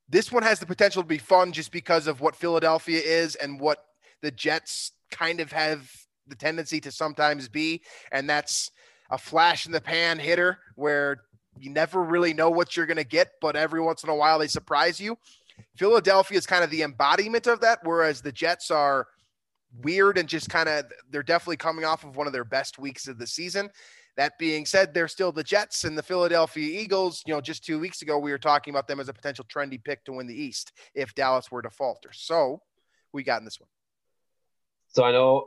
this 0.10 0.32
one 0.32 0.44
has 0.44 0.60
the 0.60 0.66
potential 0.66 1.02
to 1.02 1.08
be 1.08 1.18
fun 1.18 1.52
just 1.52 1.72
because 1.72 2.08
of 2.08 2.22
what 2.22 2.36
Philadelphia 2.36 3.02
is 3.04 3.36
and 3.36 3.60
what 3.60 3.86
the 4.22 4.32
Jets 4.32 4.92
kind 5.12 5.40
of 5.40 5.52
have 5.52 5.90
the 6.28 6.36
tendency 6.36 6.80
to 6.82 6.92
sometimes 6.92 7.48
be. 7.48 7.82
And 8.12 8.30
that's 8.30 8.72
a 9.10 9.18
flash 9.18 9.66
in 9.66 9.72
the 9.72 9.82
pan 9.82 10.20
hitter 10.20 10.60
where 10.76 11.24
you 11.60 11.72
never 11.72 12.04
really 12.04 12.34
know 12.34 12.50
what 12.50 12.76
you're 12.76 12.86
going 12.86 12.98
to 12.98 13.04
get, 13.04 13.32
but 13.42 13.56
every 13.56 13.82
once 13.82 14.04
in 14.04 14.10
a 14.10 14.16
while 14.16 14.40
they 14.40 14.48
surprise 14.48 15.00
you. 15.00 15.18
Philadelphia 15.76 16.38
is 16.38 16.46
kind 16.46 16.64
of 16.64 16.70
the 16.70 16.84
embodiment 16.84 17.48
of 17.48 17.62
that, 17.62 17.80
whereas 17.84 18.22
the 18.22 18.32
Jets 18.32 18.70
are 18.70 19.08
weird 19.82 20.18
and 20.18 20.30
just 20.30 20.50
kind 20.50 20.70
of 20.70 20.86
they're 21.10 21.24
definitely 21.24 21.58
coming 21.58 21.86
off 21.86 22.04
of 22.04 22.16
one 22.16 22.28
of 22.28 22.34
their 22.34 22.46
best 22.46 22.80
weeks 22.80 23.08
of 23.08 23.18
the 23.18 23.28
season. 23.28 23.70
That 24.18 24.38
being 24.40 24.66
said, 24.66 24.94
they're 24.94 25.08
still 25.08 25.32
the 25.32 25.44
Jets 25.44 25.84
and 25.84 25.98
the 25.98 26.04
Philadelphia 26.04 26.82
Eagles. 26.82 27.24
You 27.26 27.36
know, 27.36 27.42
just 27.42 27.64
two 27.64 27.80
weeks 27.80 28.02
ago, 28.02 28.18
we 28.18 28.32
were 28.32 28.40
talking 28.40 28.74
about 28.74 28.88
them 28.88 29.00
as 29.00 29.10
a 29.10 29.14
potential 29.14 29.46
trendy 29.46 29.82
pick 29.82 30.04
to 30.06 30.14
win 30.14 30.28
the 30.28 30.36
East 30.36 30.72
if 30.96 31.14
Dallas 31.14 31.52
were 31.52 31.62
to 31.62 31.70
falter. 31.70 32.10
So, 32.12 32.62
we 33.14 33.24
got 33.24 33.40
in 33.40 33.46
this 33.46 33.60
one. 33.60 33.70
So 34.90 35.04
I 35.04 35.12
know 35.12 35.46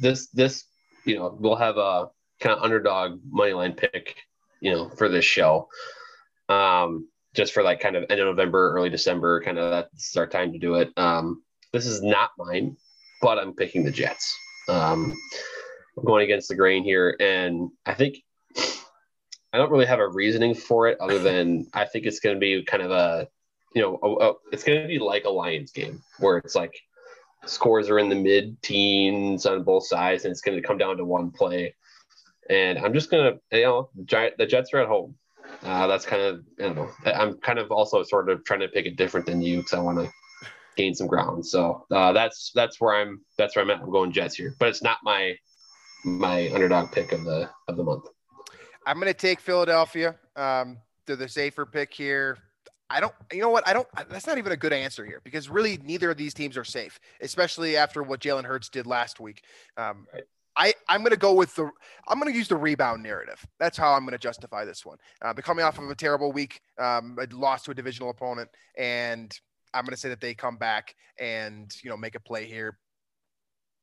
this 0.00 0.28
this 0.28 0.64
you 1.04 1.16
know 1.16 1.36
we'll 1.38 1.56
have 1.56 1.78
a 1.78 2.08
kind 2.40 2.56
of 2.56 2.62
underdog 2.62 3.20
money 3.30 3.52
line 3.52 3.72
pick 3.72 4.16
you 4.60 4.72
know 4.72 4.90
for 4.90 5.08
this 5.08 5.24
show, 5.24 5.68
um, 6.48 7.08
just 7.34 7.52
for 7.52 7.62
like 7.62 7.80
kind 7.80 7.96
of 7.96 8.04
end 8.10 8.20
of 8.20 8.26
November, 8.26 8.72
early 8.74 8.90
December, 8.90 9.40
kind 9.42 9.58
of 9.58 9.70
that's 9.70 10.16
our 10.16 10.26
time 10.26 10.52
to 10.52 10.58
do 10.58 10.74
it. 10.74 10.90
Um, 10.96 11.42
this 11.72 11.86
is 11.86 12.02
not 12.02 12.30
mine, 12.38 12.76
but 13.22 13.38
I'm 13.38 13.54
picking 13.54 13.84
the 13.84 13.90
Jets. 13.90 14.36
Um, 14.68 15.16
going 16.04 16.24
against 16.24 16.48
the 16.48 16.54
grain 16.54 16.84
here, 16.84 17.16
and 17.20 17.70
I 17.84 17.94
think 17.94 18.18
I 19.52 19.58
don't 19.58 19.70
really 19.70 19.86
have 19.86 20.00
a 20.00 20.08
reasoning 20.08 20.54
for 20.54 20.88
it 20.88 20.98
other 21.00 21.18
than 21.18 21.66
I 21.72 21.86
think 21.86 22.04
it's 22.04 22.20
going 22.20 22.36
to 22.36 22.40
be 22.40 22.62
kind 22.64 22.82
of 22.82 22.90
a, 22.90 23.28
you 23.74 23.82
know, 23.82 23.98
a, 24.02 24.26
a, 24.26 24.32
it's 24.52 24.64
going 24.64 24.82
to 24.82 24.88
be 24.88 24.98
like 24.98 25.24
a 25.24 25.30
Lions 25.30 25.72
game 25.72 26.02
where 26.18 26.38
it's 26.38 26.54
like 26.54 26.74
scores 27.46 27.88
are 27.88 27.98
in 27.98 28.08
the 28.08 28.16
mid 28.16 28.60
teens 28.62 29.46
on 29.46 29.62
both 29.62 29.86
sides, 29.86 30.24
and 30.24 30.32
it's 30.32 30.42
going 30.42 30.60
to 30.60 30.66
come 30.66 30.78
down 30.78 30.96
to 30.98 31.04
one 31.04 31.30
play. 31.30 31.74
And 32.50 32.78
I'm 32.78 32.92
just 32.92 33.10
going 33.10 33.32
to, 33.32 33.58
you 33.58 33.64
know, 33.64 33.90
the 33.94 34.46
Jets 34.46 34.72
are 34.72 34.80
at 34.80 34.88
home. 34.88 35.14
Uh, 35.62 35.86
that's 35.86 36.04
kind 36.04 36.22
of, 36.22 36.44
you 36.58 36.74
know. 36.74 36.90
I'm 37.06 37.38
kind 37.38 37.58
of 37.58 37.70
also 37.70 38.02
sort 38.02 38.28
of 38.28 38.44
trying 38.44 38.60
to 38.60 38.68
pick 38.68 38.86
it 38.86 38.96
different 38.96 39.26
than 39.26 39.40
you 39.40 39.58
because 39.58 39.72
I 39.72 39.80
want 39.80 39.98
to 39.98 40.12
gain 40.76 40.94
some 40.94 41.06
ground. 41.06 41.46
So 41.46 41.86
uh, 41.90 42.12
that's 42.12 42.52
that's 42.54 42.80
where 42.80 42.94
I'm. 42.94 43.22
That's 43.38 43.56
where 43.56 43.64
I'm 43.64 43.70
at. 43.70 43.80
I'm 43.80 43.90
going 43.90 44.12
Jets 44.12 44.34
here, 44.34 44.54
but 44.58 44.68
it's 44.68 44.82
not 44.82 44.98
my 45.02 45.36
my 46.06 46.50
underdog 46.52 46.92
pick 46.92 47.12
of 47.12 47.24
the 47.24 47.50
of 47.68 47.76
the 47.76 47.82
month. 47.82 48.06
I'm 48.86 49.00
going 49.00 49.12
to 49.12 49.14
take 49.14 49.40
Philadelphia. 49.40 50.14
Um, 50.36 50.78
they're 51.06 51.16
the 51.16 51.28
safer 51.28 51.66
pick 51.66 51.92
here. 51.92 52.38
I 52.88 53.00
don't, 53.00 53.12
you 53.32 53.40
know 53.40 53.50
what? 53.50 53.66
I 53.66 53.72
don't, 53.72 53.88
that's 54.08 54.28
not 54.28 54.38
even 54.38 54.52
a 54.52 54.56
good 54.56 54.72
answer 54.72 55.04
here 55.04 55.20
because 55.24 55.48
really 55.48 55.76
neither 55.78 56.12
of 56.12 56.16
these 56.16 56.32
teams 56.32 56.56
are 56.56 56.62
safe, 56.62 57.00
especially 57.20 57.76
after 57.76 58.04
what 58.04 58.20
Jalen 58.20 58.44
Hurts 58.44 58.68
did 58.68 58.86
last 58.86 59.18
week. 59.18 59.42
Um, 59.76 60.06
right. 60.14 60.22
I, 60.56 60.72
I'm 60.88 61.00
going 61.00 61.10
to 61.10 61.18
go 61.18 61.34
with 61.34 61.52
the, 61.56 61.68
I'm 62.06 62.20
going 62.20 62.32
to 62.32 62.38
use 62.38 62.46
the 62.46 62.56
rebound 62.56 63.02
narrative. 63.02 63.44
That's 63.58 63.76
how 63.76 63.92
I'm 63.92 64.04
going 64.04 64.12
to 64.12 64.18
justify 64.18 64.64
this 64.64 64.86
one. 64.86 64.98
Uh, 65.20 65.34
but 65.34 65.42
coming 65.42 65.64
off 65.64 65.78
of 65.78 65.90
a 65.90 65.94
terrible 65.96 66.30
week, 66.30 66.60
um, 66.78 67.18
a 67.20 67.26
loss 67.34 67.64
to 67.64 67.72
a 67.72 67.74
divisional 67.74 68.10
opponent, 68.10 68.48
and 68.78 69.36
I'm 69.74 69.84
going 69.84 69.94
to 69.94 70.00
say 70.00 70.08
that 70.10 70.20
they 70.20 70.34
come 70.34 70.56
back 70.56 70.94
and, 71.18 71.74
you 71.82 71.90
know, 71.90 71.96
make 71.96 72.14
a 72.14 72.20
play 72.20 72.44
here, 72.44 72.78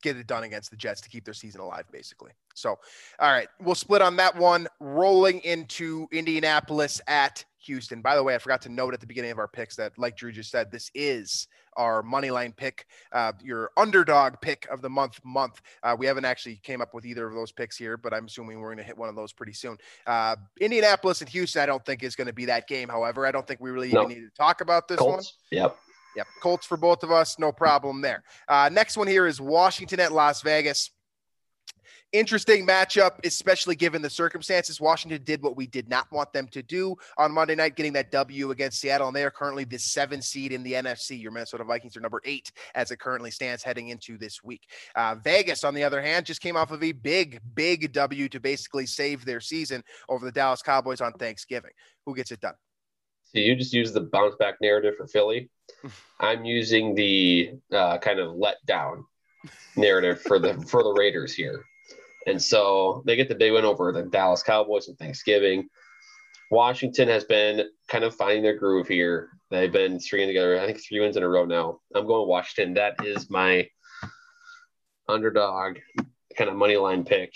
get 0.03 0.17
it 0.17 0.27
done 0.27 0.43
against 0.43 0.69
the 0.69 0.77
Jets 0.77 1.01
to 1.01 1.09
keep 1.09 1.25
their 1.25 1.33
season 1.33 1.61
alive, 1.61 1.85
basically. 1.91 2.31
So, 2.53 2.77
all 3.19 3.31
right, 3.31 3.47
we'll 3.59 3.73
split 3.73 4.01
on 4.01 4.15
that 4.17 4.37
one. 4.37 4.67
Rolling 4.79 5.39
into 5.39 6.07
Indianapolis 6.11 7.01
at 7.07 7.43
Houston. 7.65 8.01
By 8.01 8.15
the 8.15 8.21
way, 8.21 8.35
I 8.35 8.37
forgot 8.37 8.61
to 8.63 8.69
note 8.69 8.93
at 8.93 8.99
the 8.99 9.07
beginning 9.07 9.31
of 9.31 9.39
our 9.39 9.47
picks 9.47 9.75
that, 9.77 9.97
like 9.97 10.17
Drew 10.17 10.31
just 10.31 10.51
said, 10.51 10.69
this 10.69 10.91
is 10.93 11.47
our 11.75 12.03
money 12.03 12.29
line 12.29 12.53
pick, 12.55 12.85
uh, 13.13 13.31
your 13.41 13.71
underdog 13.77 14.35
pick 14.41 14.67
of 14.69 14.81
the 14.81 14.89
month. 14.89 15.19
Month. 15.23 15.61
Uh, 15.81 15.95
we 15.97 16.05
haven't 16.05 16.25
actually 16.25 16.57
came 16.57 16.81
up 16.81 16.93
with 16.93 17.05
either 17.05 17.25
of 17.25 17.33
those 17.33 17.51
picks 17.51 17.77
here, 17.77 17.97
but 17.97 18.13
I'm 18.13 18.25
assuming 18.25 18.59
we're 18.59 18.67
going 18.67 18.77
to 18.77 18.83
hit 18.83 18.97
one 18.97 19.09
of 19.09 19.15
those 19.15 19.33
pretty 19.33 19.53
soon. 19.53 19.77
Uh, 20.05 20.35
Indianapolis 20.59 21.21
and 21.21 21.29
Houston, 21.29 21.61
I 21.63 21.65
don't 21.65 21.83
think 21.83 22.03
is 22.03 22.15
going 22.15 22.27
to 22.27 22.33
be 22.33 22.45
that 22.45 22.67
game. 22.67 22.89
However, 22.89 23.25
I 23.25 23.31
don't 23.31 23.47
think 23.47 23.61
we 23.61 23.71
really 23.71 23.91
no. 23.91 24.03
even 24.03 24.17
need 24.17 24.29
to 24.29 24.35
talk 24.37 24.61
about 24.61 24.87
this 24.87 24.99
Colts. 24.99 25.37
one. 25.49 25.59
Yep. 25.59 25.77
Yep. 26.15 26.27
Colts 26.41 26.65
for 26.65 26.77
both 26.77 27.03
of 27.03 27.11
us. 27.11 27.39
No 27.39 27.51
problem 27.51 28.01
there. 28.01 28.23
Uh, 28.47 28.69
next 28.71 28.97
one 28.97 29.07
here 29.07 29.25
is 29.25 29.41
Washington 29.41 29.99
at 29.99 30.11
Las 30.11 30.41
Vegas. 30.41 30.91
Interesting 32.11 32.67
matchup, 32.67 33.25
especially 33.25 33.75
given 33.75 33.99
the 34.03 34.09
circumstances. 34.09 34.79
Washington 34.79 35.23
did 35.23 35.41
what 35.41 35.57
we 35.57 35.65
did 35.65 35.89
not 35.89 36.11
want 36.11 36.31
them 36.31 36.47
to 36.49 36.61
do 36.61 36.95
on 37.17 37.31
Monday 37.31 37.55
night, 37.55 37.75
getting 37.75 37.93
that 37.93 38.11
W 38.11 38.51
against 38.51 38.79
Seattle. 38.79 39.07
And 39.07 39.15
they 39.15 39.23
are 39.23 39.31
currently 39.31 39.63
the 39.63 39.79
seven 39.79 40.21
seed 40.21 40.51
in 40.51 40.61
the 40.61 40.73
NFC. 40.73 41.19
Your 41.19 41.31
Minnesota 41.31 41.63
Vikings 41.63 41.97
are 41.97 42.01
number 42.01 42.21
eight 42.23 42.51
as 42.75 42.91
it 42.91 42.99
currently 42.99 43.31
stands 43.31 43.63
heading 43.63 43.89
into 43.89 44.19
this 44.19 44.43
week. 44.43 44.61
Uh, 44.95 45.15
Vegas, 45.23 45.63
on 45.63 45.73
the 45.73 45.83
other 45.83 46.03
hand, 46.03 46.27
just 46.27 46.39
came 46.39 46.55
off 46.55 46.69
of 46.69 46.83
a 46.83 46.91
big, 46.91 47.39
big 47.55 47.91
W 47.91 48.29
to 48.29 48.39
basically 48.39 48.85
save 48.85 49.25
their 49.25 49.39
season 49.39 49.83
over 50.07 50.23
the 50.23 50.31
Dallas 50.31 50.61
Cowboys 50.61 51.01
on 51.01 51.13
Thanksgiving. 51.13 51.71
Who 52.05 52.15
gets 52.15 52.31
it 52.31 52.41
done? 52.41 52.53
So 53.23 53.39
you 53.39 53.55
just 53.55 53.73
use 53.73 53.91
the 53.91 54.01
bounce 54.01 54.35
back 54.35 54.57
narrative 54.61 54.93
for 54.97 55.07
Philly. 55.07 55.49
I'm 56.19 56.45
using 56.45 56.95
the 56.95 57.53
uh, 57.71 57.97
kind 57.97 58.19
of 58.19 58.35
let 58.35 58.65
down 58.65 59.05
narrative 59.75 60.21
for 60.21 60.39
the 60.39 60.53
for 60.61 60.83
the 60.83 60.93
Raiders 60.93 61.33
here. 61.33 61.63
And 62.25 62.41
so 62.41 63.03
they 63.05 63.15
get 63.15 63.27
the 63.27 63.35
big 63.35 63.51
win 63.51 63.65
over 63.65 63.91
the 63.91 64.03
Dallas 64.03 64.43
Cowboys 64.43 64.87
on 64.87 64.95
Thanksgiving. 64.95 65.67
Washington 66.51 67.07
has 67.09 67.25
been 67.25 67.67
kind 67.89 68.03
of 68.03 68.15
finding 68.15 68.43
their 68.43 68.57
groove 68.57 68.87
here. 68.87 69.29
They've 69.49 69.71
been 69.71 69.99
stringing 69.99 70.29
together, 70.29 70.59
I 70.59 70.65
think, 70.65 70.79
three 70.79 70.99
wins 70.99 71.17
in 71.17 71.23
a 71.23 71.27
row 71.27 71.45
now. 71.45 71.79
I'm 71.93 72.07
going 72.07 72.27
Washington. 72.27 72.75
That 72.75 72.95
is 73.05 73.29
my 73.29 73.67
underdog 75.09 75.79
kind 76.37 76.49
of 76.49 76.55
money 76.55 76.77
line 76.77 77.03
pick, 77.03 77.33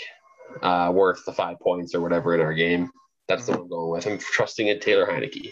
uh, 0.62 0.92
worth 0.94 1.26
the 1.26 1.34
five 1.34 1.60
points 1.60 1.94
or 1.94 2.02
whatever 2.02 2.34
in 2.34 2.42
our 2.42 2.54
game. 2.54 2.90
That's 3.28 3.44
mm-hmm. 3.44 3.52
the 3.52 3.58
one 3.58 3.62
I'm 3.64 3.70
going 3.70 3.92
with. 3.92 4.08
I'm 4.08 4.18
trusting 4.18 4.68
in 4.68 4.80
Taylor 4.80 5.06
Heinicke. 5.06 5.50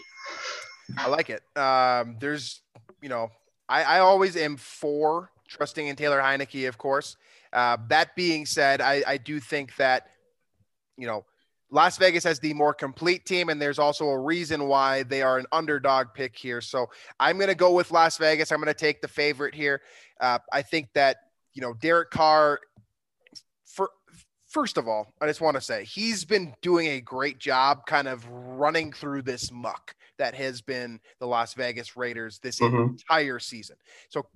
I 0.96 1.08
like 1.08 1.30
it. 1.30 1.42
Um, 1.56 2.16
there's, 2.20 2.62
you 3.00 3.08
know, 3.08 3.30
I, 3.68 3.82
I 3.82 3.98
always 4.00 4.36
am 4.36 4.56
for 4.56 5.30
trusting 5.48 5.86
in 5.86 5.96
Taylor 5.96 6.20
Heinicke, 6.20 6.68
of 6.68 6.78
course. 6.78 7.16
Uh, 7.52 7.76
that 7.88 8.14
being 8.16 8.46
said, 8.46 8.80
I, 8.80 9.02
I 9.06 9.16
do 9.16 9.40
think 9.40 9.76
that 9.76 10.08
you 10.96 11.06
know, 11.06 11.24
Las 11.70 11.98
Vegas 11.98 12.24
has 12.24 12.38
the 12.38 12.54
more 12.54 12.72
complete 12.72 13.26
team, 13.26 13.48
and 13.48 13.60
there's 13.60 13.78
also 13.78 14.08
a 14.08 14.18
reason 14.18 14.68
why 14.68 15.02
they 15.02 15.22
are 15.22 15.38
an 15.38 15.46
underdog 15.52 16.08
pick 16.14 16.36
here. 16.36 16.60
So 16.60 16.88
I'm 17.18 17.36
going 17.36 17.48
to 17.48 17.56
go 17.56 17.72
with 17.72 17.90
Las 17.90 18.18
Vegas. 18.18 18.52
I'm 18.52 18.58
going 18.58 18.68
to 18.68 18.74
take 18.74 19.02
the 19.02 19.08
favorite 19.08 19.54
here. 19.54 19.82
Uh, 20.20 20.38
I 20.52 20.62
think 20.62 20.88
that 20.94 21.16
you 21.54 21.62
know 21.62 21.74
Derek 21.74 22.10
Carr. 22.10 22.60
For 23.64 23.90
first 24.46 24.78
of 24.78 24.86
all, 24.86 25.12
I 25.20 25.26
just 25.26 25.40
want 25.40 25.56
to 25.56 25.60
say 25.60 25.84
he's 25.84 26.24
been 26.24 26.54
doing 26.62 26.86
a 26.88 27.00
great 27.00 27.38
job, 27.38 27.84
kind 27.86 28.08
of 28.08 28.26
running 28.28 28.92
through 28.92 29.22
this 29.22 29.50
muck 29.50 29.94
that 30.18 30.34
has 30.34 30.60
been 30.60 31.00
the 31.18 31.26
Las 31.26 31.54
Vegas 31.54 31.96
Raiders 31.96 32.38
this 32.38 32.60
Mhm. 32.60 32.90
entire 32.90 33.38
season. 33.38 33.76
So 34.08 34.26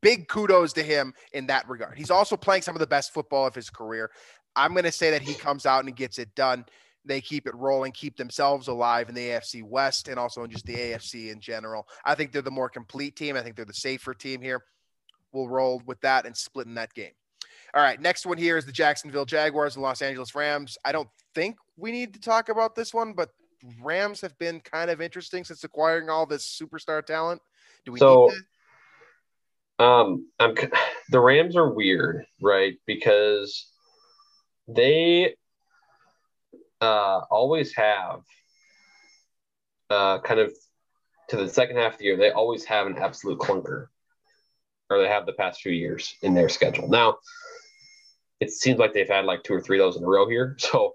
big 0.00 0.28
kudos 0.28 0.72
to 0.74 0.82
him 0.82 1.14
in 1.32 1.46
that 1.46 1.68
regard. 1.68 1.98
He's 1.98 2.10
also 2.10 2.36
playing 2.36 2.62
some 2.62 2.74
of 2.74 2.80
the 2.80 2.86
best 2.86 3.12
football 3.12 3.46
of 3.46 3.54
his 3.54 3.70
career. 3.70 4.10
I'm 4.56 4.72
going 4.72 4.84
to 4.84 4.92
say 4.92 5.10
that 5.10 5.22
he 5.22 5.34
comes 5.34 5.66
out 5.66 5.84
and 5.84 5.94
gets 5.96 6.18
it 6.18 6.34
done. 6.34 6.66
They 7.04 7.20
keep 7.20 7.46
it 7.46 7.54
rolling, 7.54 7.92
keep 7.92 8.16
themselves 8.16 8.68
alive 8.68 9.08
in 9.08 9.14
the 9.14 9.30
AFC 9.30 9.62
West 9.62 10.08
and 10.08 10.18
also 10.18 10.44
in 10.44 10.50
just 10.50 10.66
the 10.66 10.74
AFC 10.76 11.30
in 11.30 11.40
general. 11.40 11.88
I 12.04 12.14
think 12.14 12.32
they're 12.32 12.42
the 12.42 12.50
more 12.50 12.68
complete 12.68 13.16
team. 13.16 13.36
I 13.36 13.42
think 13.42 13.56
they're 13.56 13.64
the 13.64 13.72
safer 13.72 14.12
team 14.12 14.42
here. 14.42 14.64
We'll 15.32 15.48
roll 15.48 15.80
with 15.86 16.00
that 16.02 16.26
and 16.26 16.36
split 16.36 16.66
in 16.66 16.74
that 16.74 16.92
game. 16.92 17.12
All 17.72 17.82
right, 17.82 18.00
next 18.00 18.26
one 18.26 18.36
here 18.36 18.56
is 18.56 18.66
the 18.66 18.72
Jacksonville 18.72 19.24
Jaguars 19.24 19.76
and 19.76 19.82
Los 19.82 20.02
Angeles 20.02 20.34
Rams. 20.34 20.76
I 20.84 20.92
don't 20.92 21.08
think 21.34 21.56
we 21.76 21.92
need 21.92 22.12
to 22.14 22.20
talk 22.20 22.48
about 22.48 22.74
this 22.74 22.92
one, 22.92 23.12
but 23.12 23.30
Rams 23.82 24.20
have 24.20 24.36
been 24.38 24.60
kind 24.60 24.90
of 24.90 25.00
interesting 25.00 25.44
since 25.44 25.64
acquiring 25.64 26.08
all 26.08 26.26
this 26.26 26.44
superstar 26.44 27.04
talent. 27.04 27.40
Do 27.84 27.92
we 27.92 27.98
So-? 27.98 28.30
Um, 29.78 30.28
I'm 30.38 30.54
the 31.10 31.20
Rams 31.20 31.56
are 31.56 31.70
weird, 31.72 32.24
right? 32.40 32.74
Because 32.86 33.66
they 34.68 35.34
uh 36.80 37.20
always 37.30 37.74
have 37.74 38.20
uh 39.90 40.18
kind 40.20 40.40
of 40.40 40.52
to 41.30 41.36
the 41.36 41.48
second 41.48 41.76
half 41.76 41.94
of 41.94 41.98
the 41.98 42.06
year, 42.06 42.16
they 42.16 42.30
always 42.30 42.64
have 42.64 42.86
an 42.86 42.98
absolute 42.98 43.38
clunker, 43.38 43.86
or 44.90 44.98
they 44.98 45.08
have 45.08 45.26
the 45.26 45.32
past 45.32 45.60
few 45.62 45.72
years 45.72 46.14
in 46.22 46.34
their 46.34 46.48
schedule. 46.48 46.88
Now, 46.88 47.18
it 48.40 48.50
seems 48.50 48.78
like 48.78 48.92
they've 48.92 49.08
had 49.08 49.24
like 49.24 49.44
two 49.44 49.54
or 49.54 49.60
three 49.60 49.78
of 49.78 49.84
those 49.84 49.96
in 49.96 50.04
a 50.04 50.08
row 50.08 50.28
here. 50.28 50.56
So, 50.70 50.94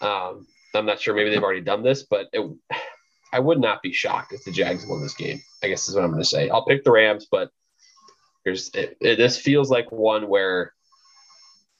um, 0.00 0.46
I'm 0.74 0.86
not 0.86 1.00
sure. 1.00 1.14
Maybe 1.14 1.30
they've 1.30 1.42
already 1.42 1.60
done 1.60 1.82
this, 1.82 2.02
but 2.02 2.28
it, 2.32 2.48
I 3.32 3.40
would 3.40 3.60
not 3.60 3.82
be 3.82 3.92
shocked 3.92 4.32
if 4.32 4.44
the 4.44 4.52
Jags 4.52 4.86
won 4.86 5.02
this 5.02 5.14
game. 5.14 5.40
I 5.62 5.68
guess 5.68 5.88
is 5.88 5.94
what 5.94 6.04
I'm 6.04 6.10
going 6.10 6.22
to 6.22 6.28
say. 6.28 6.48
I'll 6.50 6.64
pick 6.64 6.84
the 6.84 6.92
Rams, 6.92 7.26
but 7.30 7.50
there's 8.44 8.70
it, 8.74 8.96
it, 9.00 9.16
this 9.16 9.38
feels 9.38 9.70
like 9.70 9.90
one 9.90 10.28
where 10.28 10.72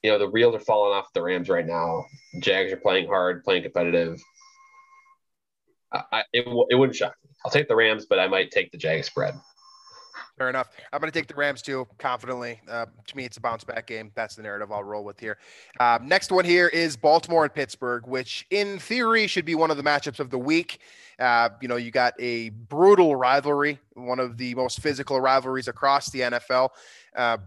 you 0.02 0.10
know 0.10 0.18
the 0.18 0.28
reels 0.28 0.54
are 0.54 0.60
falling 0.60 0.96
off 0.96 1.12
the 1.12 1.22
Rams 1.22 1.48
right 1.48 1.66
now. 1.66 2.04
Jags 2.40 2.72
are 2.72 2.76
playing 2.76 3.06
hard, 3.06 3.44
playing 3.44 3.62
competitive. 3.62 4.20
I, 5.92 6.02
I 6.12 6.22
it, 6.32 6.66
it 6.70 6.74
wouldn't 6.74 6.96
shock 6.96 7.14
me. 7.24 7.30
I'll 7.44 7.52
take 7.52 7.68
the 7.68 7.76
Rams, 7.76 8.06
but 8.06 8.18
I 8.18 8.26
might 8.26 8.50
take 8.50 8.72
the 8.72 8.78
Jags 8.78 9.06
spread. 9.06 9.34
Fair 10.36 10.48
enough. 10.48 10.70
I'm 10.92 11.00
going 11.00 11.12
to 11.12 11.16
take 11.16 11.28
the 11.28 11.34
Rams 11.34 11.62
too, 11.62 11.86
confidently. 11.98 12.60
Uh, 12.68 12.86
to 13.06 13.16
me, 13.16 13.24
it's 13.24 13.36
a 13.36 13.40
bounce 13.40 13.62
back 13.62 13.86
game. 13.86 14.10
That's 14.16 14.34
the 14.34 14.42
narrative 14.42 14.72
I'll 14.72 14.82
roll 14.82 15.04
with 15.04 15.20
here. 15.20 15.38
Um, 15.78 16.08
next 16.08 16.32
one 16.32 16.44
here 16.44 16.66
is 16.66 16.96
Baltimore 16.96 17.44
and 17.44 17.54
Pittsburgh, 17.54 18.04
which 18.08 18.44
in 18.50 18.80
theory 18.80 19.28
should 19.28 19.44
be 19.44 19.54
one 19.54 19.70
of 19.70 19.76
the 19.76 19.84
matchups 19.84 20.18
of 20.18 20.30
the 20.30 20.38
week. 20.38 20.80
Uh, 21.20 21.50
you 21.62 21.68
know, 21.68 21.76
you 21.76 21.92
got 21.92 22.14
a 22.18 22.48
brutal 22.48 23.14
rivalry, 23.14 23.78
one 23.92 24.18
of 24.18 24.36
the 24.36 24.56
most 24.56 24.80
physical 24.80 25.20
rivalries 25.20 25.68
across 25.68 26.10
the 26.10 26.20
NFL. 26.20 26.70
Uh, 27.14 27.38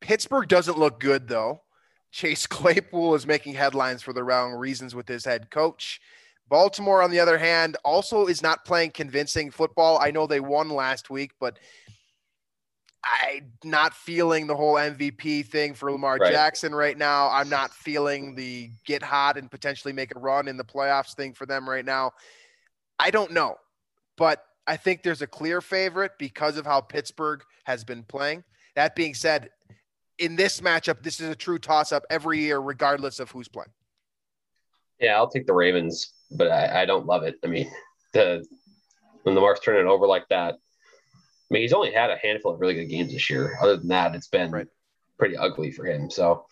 Pittsburgh 0.00 0.48
doesn't 0.48 0.78
look 0.78 0.98
good, 0.98 1.28
though. 1.28 1.62
Chase 2.10 2.46
Claypool 2.48 3.14
is 3.14 3.24
making 3.24 3.54
headlines 3.54 4.02
for 4.02 4.12
the 4.12 4.24
wrong 4.24 4.52
reasons 4.52 4.96
with 4.96 5.06
his 5.06 5.24
head 5.24 5.50
coach. 5.50 6.00
Baltimore, 6.48 7.02
on 7.02 7.10
the 7.10 7.20
other 7.20 7.38
hand, 7.38 7.76
also 7.84 8.26
is 8.26 8.42
not 8.42 8.64
playing 8.64 8.92
convincing 8.92 9.50
football. 9.50 9.98
I 10.00 10.10
know 10.10 10.26
they 10.26 10.40
won 10.40 10.68
last 10.68 11.10
week, 11.10 11.32
but 11.40 11.58
I'm 13.04 13.52
not 13.64 13.94
feeling 13.94 14.46
the 14.46 14.56
whole 14.56 14.74
MVP 14.74 15.46
thing 15.46 15.74
for 15.74 15.90
Lamar 15.90 16.18
Right. 16.18 16.32
Jackson 16.32 16.74
right 16.74 16.96
now. 16.96 17.30
I'm 17.30 17.48
not 17.48 17.72
feeling 17.72 18.34
the 18.34 18.70
get 18.84 19.02
hot 19.02 19.36
and 19.36 19.50
potentially 19.50 19.92
make 19.92 20.14
a 20.14 20.18
run 20.18 20.48
in 20.48 20.56
the 20.56 20.64
playoffs 20.64 21.14
thing 21.14 21.32
for 21.32 21.46
them 21.46 21.68
right 21.68 21.84
now. 21.84 22.12
I 22.98 23.10
don't 23.10 23.32
know, 23.32 23.56
but 24.16 24.44
I 24.66 24.76
think 24.76 25.02
there's 25.02 25.22
a 25.22 25.26
clear 25.26 25.60
favorite 25.60 26.12
because 26.18 26.56
of 26.56 26.66
how 26.66 26.80
Pittsburgh 26.80 27.42
has 27.64 27.84
been 27.84 28.02
playing. 28.02 28.42
That 28.74 28.96
being 28.96 29.14
said, 29.14 29.50
in 30.18 30.34
this 30.36 30.60
matchup, 30.60 31.02
this 31.02 31.20
is 31.20 31.28
a 31.28 31.34
true 31.34 31.58
toss 31.58 31.92
up 31.92 32.04
every 32.10 32.40
year, 32.40 32.58
regardless 32.58 33.20
of 33.20 33.30
who's 33.30 33.48
playing. 33.48 33.70
Yeah, 34.98 35.16
I'll 35.16 35.28
take 35.28 35.46
the 35.46 35.52
Ravens, 35.52 36.14
but 36.30 36.50
I, 36.50 36.82
I 36.82 36.86
don't 36.86 37.06
love 37.06 37.22
it. 37.22 37.36
I 37.44 37.46
mean, 37.46 37.70
the 38.12 38.44
when 39.22 39.34
Lamar's 39.34 39.60
turning 39.60 39.82
it 39.86 39.88
over 39.88 40.06
like 40.06 40.28
that, 40.28 40.54
I 40.54 40.58
mean, 41.50 41.62
he's 41.62 41.72
only 41.72 41.92
had 41.92 42.10
a 42.10 42.16
handful 42.16 42.54
of 42.54 42.60
really 42.60 42.74
good 42.74 42.86
games 42.88 43.12
this 43.12 43.28
year. 43.30 43.56
Other 43.60 43.76
than 43.76 43.88
that, 43.88 44.14
it's 44.14 44.28
been 44.28 44.50
Right. 44.50 44.66
pretty 45.18 45.36
ugly 45.36 45.70
for 45.72 45.84
him. 45.84 46.10
So 46.10 46.46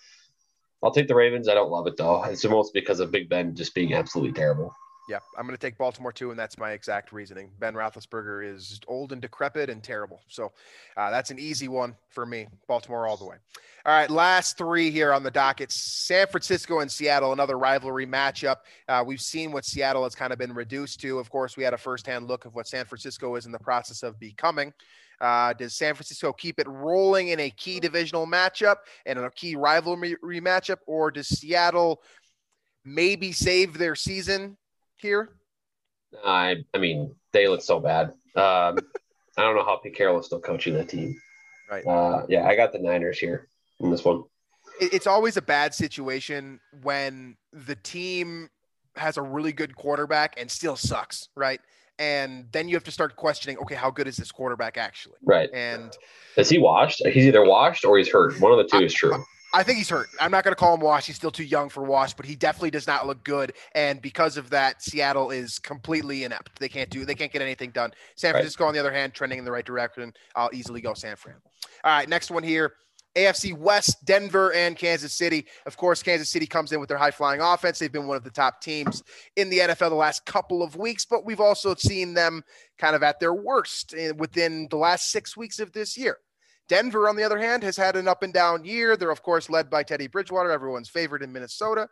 I'll 0.82 0.92
take 0.92 1.08
the 1.08 1.14
Ravens. 1.14 1.48
I 1.48 1.54
don't 1.54 1.70
love 1.70 1.86
it 1.86 1.96
though. 1.96 2.22
It's 2.24 2.44
mostly 2.44 2.80
because 2.80 3.00
of 3.00 3.10
Big 3.10 3.28
Ben 3.28 3.54
just 3.54 3.74
being 3.74 3.94
absolutely 3.94 4.32
terrible. 4.32 4.74
Yeah, 5.06 5.18
I'm 5.36 5.44
going 5.46 5.56
to 5.56 5.60
take 5.60 5.76
Baltimore 5.76 6.12
too, 6.12 6.30
and 6.30 6.38
that's 6.38 6.56
my 6.56 6.70
exact 6.72 7.12
reasoning. 7.12 7.50
Ben 7.58 7.74
Roethlisberger 7.74 8.50
is 8.50 8.80
old 8.88 9.12
and 9.12 9.20
decrepit 9.20 9.68
and 9.68 9.82
terrible, 9.82 10.22
so 10.28 10.52
uh, 10.96 11.10
that's 11.10 11.30
an 11.30 11.38
easy 11.38 11.68
one 11.68 11.94
for 12.08 12.24
me. 12.24 12.46
Baltimore 12.66 13.06
all 13.06 13.18
the 13.18 13.26
way. 13.26 13.36
All 13.84 13.92
right, 13.92 14.08
last 14.08 14.56
three 14.56 14.90
here 14.90 15.12
on 15.12 15.22
the 15.22 15.30
docket: 15.30 15.70
San 15.70 16.26
Francisco 16.28 16.80
and 16.80 16.90
Seattle, 16.90 17.34
another 17.34 17.58
rivalry 17.58 18.06
matchup. 18.06 18.56
Uh, 18.88 19.04
we've 19.06 19.20
seen 19.20 19.52
what 19.52 19.66
Seattle 19.66 20.04
has 20.04 20.14
kind 20.14 20.32
of 20.32 20.38
been 20.38 20.54
reduced 20.54 21.00
to. 21.00 21.18
Of 21.18 21.28
course, 21.28 21.54
we 21.58 21.64
had 21.64 21.74
a 21.74 21.78
firsthand 21.78 22.26
look 22.26 22.46
of 22.46 22.54
what 22.54 22.66
San 22.66 22.86
Francisco 22.86 23.36
is 23.36 23.44
in 23.44 23.52
the 23.52 23.58
process 23.58 24.02
of 24.02 24.18
becoming. 24.18 24.72
Uh, 25.20 25.52
does 25.52 25.74
San 25.74 25.94
Francisco 25.94 26.32
keep 26.32 26.58
it 26.58 26.66
rolling 26.66 27.28
in 27.28 27.40
a 27.40 27.50
key 27.50 27.78
divisional 27.78 28.26
matchup 28.26 28.76
and 29.04 29.18
a 29.18 29.30
key 29.30 29.54
rivalry 29.54 30.16
matchup, 30.40 30.78
or 30.86 31.10
does 31.10 31.28
Seattle 31.28 32.02
maybe 32.86 33.32
save 33.32 33.76
their 33.76 33.94
season 33.94 34.56
here? 35.04 35.28
I 36.24 36.64
I 36.72 36.78
mean, 36.78 37.14
they 37.32 37.46
look 37.46 37.62
so 37.62 37.78
bad. 37.78 38.06
Um, 38.34 38.78
I 39.36 39.42
don't 39.42 39.54
know 39.54 39.64
how 39.64 39.76
Pete 39.76 39.94
Carroll 39.94 40.18
is 40.20 40.26
still 40.26 40.40
coaching 40.40 40.74
that 40.74 40.88
team. 40.88 41.14
Right. 41.70 41.86
Uh, 41.86 42.24
yeah, 42.28 42.46
I 42.46 42.56
got 42.56 42.72
the 42.72 42.78
Niners 42.78 43.18
here 43.18 43.48
in 43.80 43.90
this 43.90 44.04
one. 44.04 44.22
it's 44.80 45.06
always 45.06 45.36
a 45.36 45.42
bad 45.42 45.74
situation 45.74 46.58
when 46.82 47.36
the 47.52 47.76
team 47.76 48.48
has 48.96 49.16
a 49.16 49.22
really 49.22 49.52
good 49.52 49.74
quarterback 49.76 50.34
and 50.38 50.50
still 50.50 50.76
sucks, 50.76 51.28
right? 51.36 51.60
And 51.98 52.46
then 52.52 52.68
you 52.68 52.74
have 52.76 52.84
to 52.84 52.90
start 52.90 53.16
questioning, 53.16 53.58
okay, 53.58 53.74
how 53.74 53.90
good 53.90 54.08
is 54.08 54.16
this 54.16 54.32
quarterback 54.32 54.76
actually? 54.78 55.16
Right. 55.24 55.48
And 55.52 55.92
Is 56.36 56.48
he 56.48 56.58
washed? 56.58 57.02
He's 57.06 57.24
either 57.24 57.44
washed 57.44 57.84
or 57.84 57.98
he's 57.98 58.10
hurt. 58.10 58.40
One 58.40 58.52
of 58.52 58.58
the 58.58 58.64
two 58.64 58.84
is 58.84 58.94
true. 58.94 59.24
I 59.54 59.62
think 59.62 59.78
he's 59.78 59.88
hurt. 59.88 60.08
I'm 60.20 60.32
not 60.32 60.42
going 60.42 60.50
to 60.50 60.58
call 60.58 60.74
him 60.74 60.80
Wash. 60.80 61.06
He's 61.06 61.14
still 61.14 61.30
too 61.30 61.44
young 61.44 61.68
for 61.68 61.84
Wash, 61.84 62.12
but 62.12 62.26
he 62.26 62.34
definitely 62.34 62.72
does 62.72 62.88
not 62.88 63.06
look 63.06 63.22
good. 63.22 63.52
And 63.76 64.02
because 64.02 64.36
of 64.36 64.50
that, 64.50 64.82
Seattle 64.82 65.30
is 65.30 65.60
completely 65.60 66.24
inept. 66.24 66.58
They 66.58 66.68
can't 66.68 66.90
do. 66.90 67.04
They 67.04 67.14
can't 67.14 67.32
get 67.32 67.40
anything 67.40 67.70
done. 67.70 67.92
San 68.16 68.34
Right. 68.34 68.40
Francisco, 68.40 68.64
on 68.64 68.74
the 68.74 68.80
other 68.80 68.92
hand, 68.92 69.14
trending 69.14 69.38
in 69.38 69.44
the 69.44 69.52
right 69.52 69.64
direction. 69.64 70.12
I'll 70.34 70.50
easily 70.52 70.80
go 70.80 70.92
San 70.92 71.14
Fran. 71.14 71.36
All 71.84 71.92
right, 71.92 72.08
next 72.08 72.32
one 72.32 72.42
here. 72.42 72.74
AFC 73.14 73.56
West, 73.56 74.04
Denver 74.04 74.52
and 74.54 74.76
Kansas 74.76 75.12
City. 75.12 75.46
Of 75.66 75.76
course, 75.76 76.02
Kansas 76.02 76.28
City 76.28 76.46
comes 76.46 76.72
in 76.72 76.80
with 76.80 76.88
their 76.88 76.98
high 76.98 77.12
flying 77.12 77.40
offense. 77.40 77.78
They've 77.78 77.92
been 77.92 78.08
one 78.08 78.16
of 78.16 78.24
the 78.24 78.30
top 78.30 78.60
teams 78.60 79.04
in 79.36 79.50
the 79.50 79.58
NFL 79.60 79.90
the 79.90 79.94
last 79.94 80.26
couple 80.26 80.64
of 80.64 80.76
weeks, 80.76 81.04
but 81.04 81.24
we've 81.24 81.40
also 81.40 81.76
seen 81.76 82.14
them 82.14 82.42
kind 82.76 82.96
of 82.96 83.04
at 83.04 83.20
their 83.20 83.34
worst 83.34 83.94
eh, 83.96 84.10
within 84.16 84.66
the 84.70 84.76
last 84.76 85.12
six 85.12 85.36
weeks 85.36 85.60
of 85.60 85.70
this 85.70 85.96
year. 85.96 86.18
Denver, 86.68 87.08
on 87.08 87.16
the 87.16 87.22
other 87.22 87.38
hand, 87.38 87.62
has 87.62 87.76
had 87.76 87.96
an 87.96 88.08
up 88.08 88.22
and 88.22 88.32
down 88.32 88.64
year. 88.64 88.96
They're, 88.96 89.10
of 89.10 89.22
course, 89.22 89.50
led 89.50 89.68
by 89.68 89.82
Teddy 89.82 90.06
Bridgewater, 90.06 90.50
everyone's 90.50 90.88
favorite 90.88 91.22
in 91.22 91.32
Minnesota. 91.32 91.88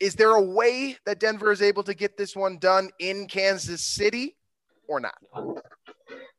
Is 0.00 0.14
there 0.14 0.32
a 0.32 0.42
way 0.42 0.96
that 1.06 1.20
Denver 1.20 1.52
is 1.52 1.62
able 1.62 1.82
to 1.84 1.94
get 1.94 2.16
this 2.16 2.36
one 2.36 2.58
done 2.58 2.90
in 2.98 3.26
Kansas 3.26 3.82
City 3.82 4.36
or 4.88 5.00
not? 5.00 5.16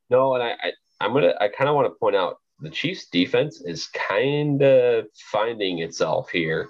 No, 0.09 0.35
and 0.35 0.43
I, 0.43 0.51
I 0.51 0.71
I'm 0.99 1.13
gonna 1.13 1.33
I 1.39 1.47
kind 1.47 1.69
of 1.69 1.75
want 1.75 1.87
to 1.87 1.99
point 1.99 2.15
out 2.15 2.37
the 2.59 2.69
Chiefs 2.69 3.07
defense 3.07 3.61
is 3.61 3.87
kind 3.87 4.61
of 4.61 5.05
finding 5.31 5.79
itself 5.79 6.29
here. 6.29 6.69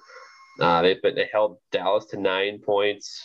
Uh, 0.59 0.81
they 0.81 0.97
but 1.01 1.15
they 1.15 1.29
held 1.31 1.57
Dallas 1.71 2.05
to 2.05 2.19
nine 2.19 2.59
points 2.59 3.21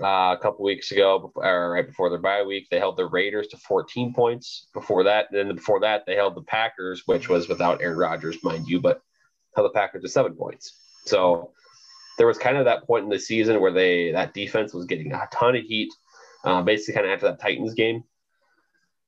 uh, 0.00 0.34
a 0.36 0.38
couple 0.40 0.64
weeks 0.64 0.90
ago, 0.92 1.32
or 1.34 1.72
right 1.72 1.86
before 1.86 2.10
their 2.10 2.18
bye 2.18 2.42
week. 2.42 2.68
They 2.70 2.78
held 2.78 2.96
the 2.96 3.06
Raiders 3.06 3.48
to 3.48 3.56
14 3.56 4.14
points. 4.14 4.68
Before 4.72 5.04
that, 5.04 5.26
then 5.30 5.54
before 5.54 5.80
that, 5.80 6.04
they 6.06 6.14
held 6.14 6.34
the 6.34 6.42
Packers, 6.42 7.02
which 7.06 7.28
was 7.28 7.48
without 7.48 7.82
Aaron 7.82 7.98
Rodgers, 7.98 8.42
mind 8.42 8.66
you, 8.68 8.80
but 8.80 9.02
held 9.54 9.66
the 9.66 9.74
Packers 9.74 10.02
to 10.02 10.08
seven 10.08 10.34
points. 10.34 10.74
So 11.06 11.52
there 12.16 12.26
was 12.26 12.38
kind 12.38 12.56
of 12.56 12.64
that 12.66 12.86
point 12.86 13.04
in 13.04 13.10
the 13.10 13.18
season 13.18 13.60
where 13.60 13.72
they 13.72 14.12
that 14.12 14.34
defense 14.34 14.72
was 14.72 14.86
getting 14.86 15.12
a 15.12 15.28
ton 15.32 15.56
of 15.56 15.64
heat, 15.64 15.92
uh, 16.44 16.62
basically 16.62 16.94
kind 16.94 17.06
of 17.06 17.12
after 17.12 17.26
that 17.26 17.40
Titans 17.40 17.74
game 17.74 18.04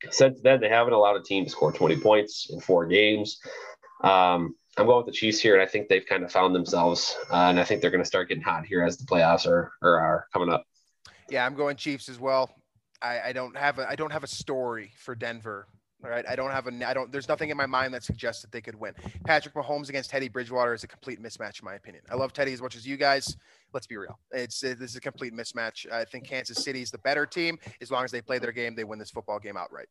since 0.09 0.41
then 0.41 0.59
they 0.63 0.69
haven't 0.71 0.95
allowed 0.95 1.17
a 1.17 1.23
team 1.23 1.45
to 1.45 1.51
score 1.51 1.71
20 1.71 1.99
points 1.99 2.49
in 2.49 2.59
four 2.59 2.87
games 2.87 3.39
um, 4.03 4.55
I'm 4.79 4.87
going 4.87 4.99
with 4.99 5.07
the 5.07 5.13
Chiefs 5.13 5.41
here, 5.41 5.55
and 5.55 5.63
I 5.63 5.67
think 5.67 5.89
they've 5.89 6.07
kind 6.07 6.25
of 6.25 6.33
found 6.33 6.55
themselves, 6.55 7.17
uh, 7.31 7.49
and 7.49 7.59
I 7.59 7.65
think 7.65 7.83
they're 7.83 7.91
going 7.91 8.03
to 8.03 8.09
start 8.09 8.29
getting 8.29 8.43
hot 8.43 8.65
here 8.65 8.83
as 8.83 8.97
the 8.97 9.05
playoffs 9.05 9.47
are 9.47 9.73
or 9.83 9.99
are 9.99 10.27
coming 10.33 10.51
up. 10.51 10.65
Yeah, 11.31 11.47
I'm 11.47 11.55
going 11.55 11.77
Chiefs 11.77 12.09
as 12.09 12.19
well. 12.19 12.51
I, 13.01 13.21
I 13.27 13.33
don't 13.33 13.57
have 13.57 13.79
a 13.79 13.89
I 13.89 13.97
don't 13.97 14.13
have 14.13 14.25
a 14.25 14.29
story 14.29 14.93
for 14.97 15.15
Denver. 15.15 15.67
All 16.03 16.11
right, 16.11 16.25
I 16.27 16.35
don't 16.35 16.51
have 16.51 16.67
a 16.67 16.89
I 16.89 16.95
don't. 16.95 17.13
There's 17.13 17.29
nothing 17.29 17.51
in 17.51 17.57
my 17.57 17.67
mind 17.67 17.93
that 17.93 18.03
suggests 18.03 18.41
that 18.43 18.53
they 18.53 18.63
could 18.63 18.75
win. 18.75 18.95
Patrick 19.27 19.55
Mahomes 19.55 19.91
against 19.91 20.11
Teddy 20.11 20.29
Bridgewater 20.29 20.73
is 20.73 20.83
a 20.83 20.89
complete 20.89 21.23
mismatch, 21.23 21.61
in 21.61 21.67
my 21.67 21.75
opinion. 21.75 22.03
I 22.11 22.15
love 22.15 22.33
Teddy 22.33 22.55
as 22.55 22.63
much 22.63 22.75
as 22.75 22.87
you 22.87 22.97
guys. 22.97 23.37
Let's 23.75 23.87
be 23.87 23.99
real. 23.99 24.19
It's 24.33 24.63
it, 24.65 24.79
this 24.79 24.91
is 24.91 24.97
a 24.97 25.01
complete 25.01 25.35
mismatch. 25.35 25.91
I 25.93 26.05
think 26.07 26.27
Kansas 26.27 26.65
City 26.65 26.81
is 26.81 26.91
the 26.91 26.99
better 26.99 27.27
team. 27.27 27.59
As 27.83 27.91
long 27.91 28.05
as 28.05 28.11
they 28.11 28.23
play 28.23 28.39
their 28.39 28.51
game, 28.51 28.75
they 28.75 28.85
win 28.85 28.99
this 28.99 29.11
football 29.11 29.39
game 29.39 29.59
outright. 29.59 29.89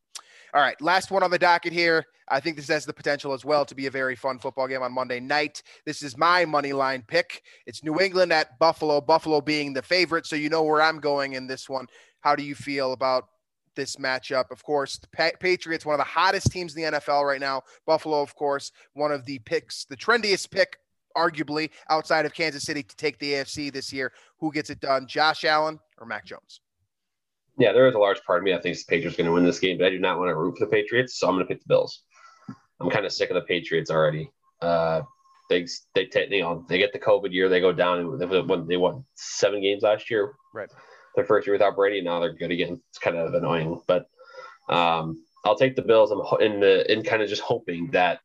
All 0.52 0.60
right, 0.60 0.80
last 0.80 1.12
one 1.12 1.22
on 1.22 1.30
the 1.30 1.38
docket 1.38 1.72
here. 1.72 2.04
I 2.28 2.40
think 2.40 2.56
this 2.56 2.68
has 2.68 2.84
the 2.84 2.92
potential 2.92 3.32
as 3.32 3.44
well 3.44 3.64
to 3.64 3.74
be 3.74 3.86
a 3.86 3.90
very 3.90 4.16
fun 4.16 4.40
football 4.40 4.66
game 4.66 4.82
on 4.82 4.92
Monday 4.92 5.20
night. 5.20 5.62
This 5.86 6.02
is 6.02 6.16
my 6.16 6.44
money 6.44 6.72
line 6.72 7.04
pick. 7.06 7.42
It's 7.66 7.84
New 7.84 8.00
England 8.00 8.32
at 8.32 8.58
Buffalo. 8.58 9.00
Buffalo 9.00 9.40
being 9.40 9.72
the 9.74 9.82
favorite, 9.82 10.26
so 10.26 10.34
you 10.34 10.48
know 10.48 10.64
where 10.64 10.82
I'm 10.82 10.98
going 10.98 11.34
in 11.34 11.46
this 11.46 11.68
one. 11.68 11.86
How 12.20 12.34
do 12.34 12.42
you 12.42 12.54
feel 12.56 12.92
about 12.92 13.28
this 13.80 13.96
matchup? 13.96 14.50
Of 14.50 14.62
course, 14.62 14.98
the 14.98 15.08
pa- 15.08 15.36
Patriots, 15.40 15.86
one 15.86 15.94
of 15.94 15.98
the 15.98 16.04
hottest 16.04 16.52
teams 16.52 16.76
in 16.76 16.82
the 16.82 16.98
NFL 16.98 17.24
right 17.24 17.40
now. 17.40 17.62
Buffalo, 17.86 18.20
of 18.20 18.34
course, 18.34 18.72
one 18.92 19.10
of 19.10 19.24
the 19.24 19.38
picks, 19.40 19.84
the 19.84 19.96
trendiest 19.96 20.50
pick, 20.50 20.76
arguably 21.16 21.70
outside 21.88 22.26
of 22.26 22.34
Kansas 22.34 22.62
City 22.62 22.82
to 22.82 22.96
take 22.96 23.18
the 23.18 23.32
AFC 23.32 23.72
this 23.72 23.92
year. 23.92 24.12
Who 24.38 24.52
gets 24.52 24.70
it 24.70 24.80
done? 24.80 25.06
Josh 25.06 25.44
Allen 25.44 25.80
or 25.98 26.06
Mac 26.06 26.26
Jones? 26.26 26.60
Yeah, 27.58 27.72
there 27.72 27.88
is 27.88 27.94
a 27.94 27.98
large 27.98 28.22
part 28.22 28.38
of 28.38 28.44
me. 28.44 28.54
I 28.54 28.60
think 28.60 28.76
the 28.76 28.84
Patriots 28.88 29.16
going 29.16 29.26
to 29.26 29.32
win 29.32 29.44
this 29.44 29.58
game, 29.58 29.78
but 29.78 29.86
I 29.86 29.90
do 29.90 29.98
not 29.98 30.18
want 30.18 30.28
to 30.28 30.36
root 30.36 30.58
for 30.58 30.66
the 30.66 30.70
Patriots, 30.70 31.18
so 31.18 31.28
I'm 31.28 31.34
going 31.34 31.46
to 31.46 31.48
pick 31.48 31.62
the 31.62 31.68
Bills. 31.68 32.02
I'm 32.80 32.90
kind 32.90 33.04
of 33.04 33.12
sick 33.12 33.30
of 33.30 33.34
the 33.34 33.42
Patriots 33.42 33.90
already. 33.90 34.30
Uh, 34.62 35.02
they 35.50 35.66
they 35.94 36.08
you 36.30 36.42
know 36.42 36.64
they 36.68 36.78
get 36.78 36.92
the 36.92 36.98
COVID 36.98 37.32
year, 37.32 37.48
they 37.48 37.60
go 37.60 37.72
down. 37.72 38.18
They 38.18 38.40
won, 38.40 38.66
they 38.68 38.76
won 38.76 39.04
seven 39.14 39.60
games 39.60 39.82
last 39.82 40.10
year. 40.10 40.32
Right. 40.54 40.70
Their 41.16 41.24
first 41.24 41.46
year 41.46 41.54
without 41.54 41.76
Brady, 41.76 42.00
now 42.00 42.20
they're 42.20 42.32
good 42.32 42.50
again. 42.50 42.80
It's 42.88 42.98
kind 42.98 43.16
of 43.16 43.34
annoying, 43.34 43.80
but 43.86 44.08
um, 44.68 45.22
I'll 45.44 45.56
take 45.56 45.76
the 45.76 45.82
Bills. 45.82 46.10
I'm 46.10 46.20
in 46.40 46.60
the 46.60 46.90
in 46.90 47.02
kind 47.02 47.22
of 47.22 47.28
just 47.28 47.42
hoping 47.42 47.90
that 47.90 48.20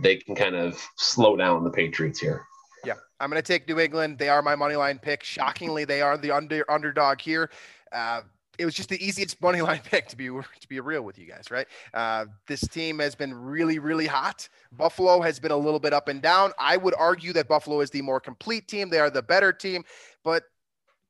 they 0.00 0.16
can 0.16 0.34
kind 0.34 0.54
of 0.54 0.80
slow 0.96 1.36
down 1.36 1.64
the 1.64 1.70
Patriots 1.70 2.20
here. 2.20 2.44
Yeah, 2.84 2.94
I'm 3.20 3.30
going 3.30 3.42
to 3.42 3.46
take 3.46 3.68
New 3.68 3.78
England. 3.78 4.18
They 4.18 4.28
are 4.28 4.42
my 4.42 4.54
money 4.54 4.76
line 4.76 4.98
pick. 4.98 5.22
Shockingly, 5.22 5.84
they 5.84 6.00
are 6.00 6.16
the 6.16 6.30
under 6.30 6.68
underdog 6.70 7.20
here. 7.20 7.50
Uh, 7.92 8.22
it 8.58 8.64
was 8.64 8.74
just 8.74 8.88
the 8.88 9.04
easiest 9.04 9.40
money 9.40 9.60
line 9.60 9.80
pick 9.90 10.08
to 10.08 10.16
be 10.16 10.28
to 10.28 10.68
be 10.68 10.80
real 10.80 11.02
with 11.02 11.18
you 11.18 11.26
guys, 11.26 11.50
right? 11.50 11.66
Uh, 11.94 12.26
this 12.46 12.60
team 12.60 12.98
has 12.98 13.14
been 13.14 13.34
really, 13.34 13.78
really 13.78 14.06
hot. 14.06 14.48
Buffalo 14.72 15.20
has 15.20 15.40
been 15.40 15.52
a 15.52 15.56
little 15.56 15.80
bit 15.80 15.92
up 15.92 16.08
and 16.08 16.22
down. 16.22 16.52
I 16.58 16.76
would 16.76 16.94
argue 16.98 17.32
that 17.34 17.48
Buffalo 17.48 17.80
is 17.80 17.90
the 17.90 18.02
more 18.02 18.20
complete 18.20 18.68
team. 18.68 18.90
They 18.90 19.00
are 19.00 19.10
the 19.10 19.22
better 19.22 19.52
team, 19.52 19.84
but 20.22 20.44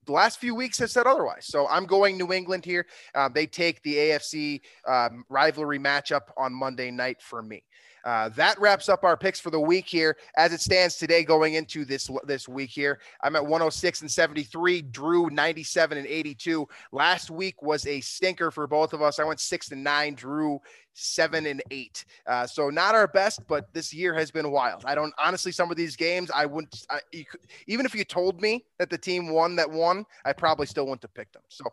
the 0.06 0.12
last 0.12 0.38
few 0.38 0.54
weeks 0.54 0.78
have 0.78 0.90
said 0.90 1.06
otherwise. 1.06 1.46
So 1.46 1.68
I'm 1.68 1.86
going 1.86 2.16
New 2.16 2.32
England 2.32 2.64
here. 2.64 2.86
Uh, 3.14 3.28
they 3.28 3.46
take 3.46 3.82
the 3.82 3.94
AFC 3.94 4.60
um, 4.86 5.24
rivalry 5.28 5.78
matchup 5.78 6.22
on 6.36 6.52
Monday 6.52 6.90
night 6.90 7.20
for 7.20 7.42
me. 7.42 7.62
Uh, 8.04 8.28
that 8.30 8.60
wraps 8.60 8.88
up 8.88 9.04
our 9.04 9.16
picks 9.16 9.38
for 9.38 9.50
the 9.50 9.60
week 9.60 9.86
here. 9.86 10.16
As 10.36 10.52
it 10.52 10.60
stands 10.60 10.96
today, 10.96 11.22
going 11.22 11.54
into 11.54 11.84
this 11.84 12.10
this 12.24 12.48
week 12.48 12.70
here, 12.70 12.98
I'm 13.22 13.36
at 13.36 13.42
106 13.42 14.00
and 14.00 14.10
73. 14.10 14.82
Drew 14.82 15.30
97 15.30 15.98
and 15.98 16.06
82. 16.06 16.68
Last 16.90 17.30
week 17.30 17.62
was 17.62 17.86
a 17.86 18.00
stinker 18.00 18.50
for 18.50 18.66
both 18.66 18.92
of 18.92 19.02
us. 19.02 19.18
I 19.18 19.24
went 19.24 19.40
six 19.40 19.70
and 19.70 19.84
nine. 19.84 20.14
Drew 20.14 20.60
seven 20.94 21.46
and 21.46 21.62
eight. 21.70 22.04
Uh, 22.26 22.46
so 22.46 22.70
not 22.70 22.94
our 22.94 23.06
best, 23.06 23.40
but 23.48 23.72
this 23.72 23.92
year 23.92 24.14
has 24.14 24.30
been 24.30 24.50
wild. 24.50 24.84
I 24.84 24.94
don't 24.94 25.14
honestly 25.18 25.52
some 25.52 25.70
of 25.70 25.76
these 25.76 25.96
games 25.96 26.30
I 26.34 26.46
wouldn't 26.46 26.86
I, 26.90 27.00
could, 27.12 27.40
even 27.66 27.86
if 27.86 27.94
you 27.94 28.04
told 28.04 28.40
me 28.40 28.64
that 28.78 28.90
the 28.90 28.98
team 28.98 29.28
won 29.30 29.56
that 29.56 29.70
won, 29.70 30.04
I 30.24 30.32
probably 30.32 30.66
still 30.66 30.84
wouldn't 30.84 31.02
have 31.02 31.14
picked 31.14 31.34
them. 31.34 31.42
So 31.48 31.64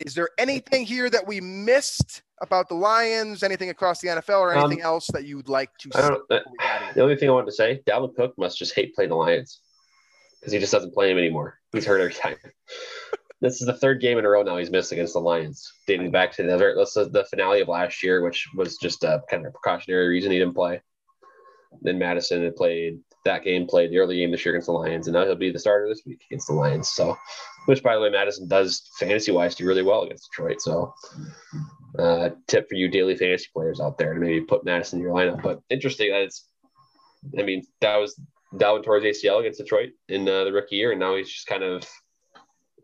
is 0.00 0.14
there 0.14 0.28
anything 0.38 0.84
here 0.84 1.10
that 1.10 1.26
we 1.26 1.40
missed 1.40 2.22
about 2.40 2.68
the 2.68 2.74
Lions? 2.74 3.42
Anything 3.42 3.70
across 3.70 4.00
the 4.00 4.08
NFL 4.08 4.40
or 4.40 4.52
anything 4.52 4.82
um, 4.82 4.86
else 4.86 5.06
that 5.12 5.24
you'd 5.24 5.48
like 5.48 5.76
to? 5.78 5.90
I 5.94 6.08
don't, 6.08 6.28
the 6.28 7.00
only 7.00 7.16
thing 7.16 7.28
I 7.28 7.32
wanted 7.32 7.46
to 7.46 7.52
say, 7.52 7.82
Dalvin 7.86 8.14
Cook 8.14 8.34
must 8.38 8.58
just 8.58 8.74
hate 8.74 8.94
playing 8.94 9.10
the 9.10 9.16
Lions 9.16 9.60
because 10.40 10.52
he 10.52 10.58
just 10.58 10.72
doesn't 10.72 10.94
play 10.94 11.10
him 11.10 11.18
anymore. 11.18 11.58
He's 11.72 11.84
hurt 11.84 12.00
every 12.00 12.12
time. 12.12 12.36
This 13.40 13.60
is 13.60 13.66
the 13.66 13.74
third 13.74 14.00
game 14.00 14.18
in 14.18 14.24
a 14.24 14.28
row 14.28 14.42
now 14.42 14.56
he's 14.56 14.70
missed 14.70 14.92
against 14.92 15.12
the 15.12 15.20
Lions, 15.20 15.70
dating 15.86 16.10
back 16.10 16.32
to 16.32 16.42
the 16.42 17.08
the, 17.12 17.24
finale 17.24 17.60
of 17.60 17.68
last 17.68 18.02
year, 18.02 18.22
which 18.22 18.48
was 18.54 18.78
just 18.78 19.04
a 19.04 19.22
kind 19.28 19.46
of 19.46 19.52
precautionary 19.52 20.08
reason 20.08 20.32
he 20.32 20.38
didn't 20.38 20.54
play. 20.54 20.80
Then 21.82 21.98
Mattison 21.98 22.42
had 22.42 22.56
played 22.56 22.98
that 23.24 23.44
game, 23.44 23.66
played 23.66 23.90
the 23.90 23.98
early 23.98 24.16
game 24.16 24.30
this 24.30 24.44
year 24.44 24.54
against 24.54 24.66
the 24.66 24.72
Lions, 24.72 25.06
and 25.06 25.14
now 25.14 25.24
he'll 25.24 25.34
be 25.34 25.50
the 25.50 25.58
starter 25.58 25.88
this 25.88 26.02
week 26.06 26.22
against 26.30 26.46
the 26.46 26.54
Lions. 26.54 26.92
So, 26.92 27.16
which 27.66 27.82
by 27.82 27.94
the 27.94 28.00
way, 28.00 28.08
Mattison 28.08 28.48
does 28.48 28.88
fantasy 28.98 29.32
wise 29.32 29.54
do 29.54 29.66
really 29.66 29.82
well 29.82 30.02
against 30.02 30.30
Detroit. 30.30 30.62
So, 30.62 30.94
uh, 31.98 32.30
tip 32.46 32.68
for 32.68 32.76
you 32.76 32.88
daily 32.88 33.16
fantasy 33.16 33.48
players 33.52 33.80
out 33.80 33.98
there 33.98 34.14
to 34.14 34.20
maybe 34.20 34.40
put 34.40 34.64
Mattison 34.64 34.98
in 34.98 35.04
your 35.04 35.14
lineup. 35.14 35.42
But 35.42 35.60
interesting 35.68 36.10
that 36.10 36.22
it's, 36.22 36.48
I 37.38 37.42
mean, 37.42 37.64
that 37.82 37.96
was 37.96 38.18
Dalvin 38.54 38.84
towards 38.84 39.04
ACL 39.04 39.40
against 39.40 39.58
Detroit 39.58 39.90
in 40.08 40.26
uh, 40.26 40.44
the 40.44 40.52
rookie 40.52 40.76
year, 40.76 40.92
and 40.92 41.00
now 41.00 41.16
he's 41.16 41.30
just 41.30 41.46
kind 41.46 41.62
of 41.62 41.84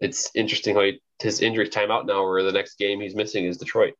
it's 0.00 0.30
interesting 0.34 0.74
how 0.74 0.82
he, 0.82 1.00
his 1.20 1.40
injury 1.40 1.68
time 1.68 1.90
out 1.90 2.06
now, 2.06 2.24
where 2.24 2.42
the 2.42 2.52
next 2.52 2.78
game 2.78 3.00
he's 3.00 3.14
missing 3.14 3.44
is 3.44 3.58
Detroit. 3.58 3.94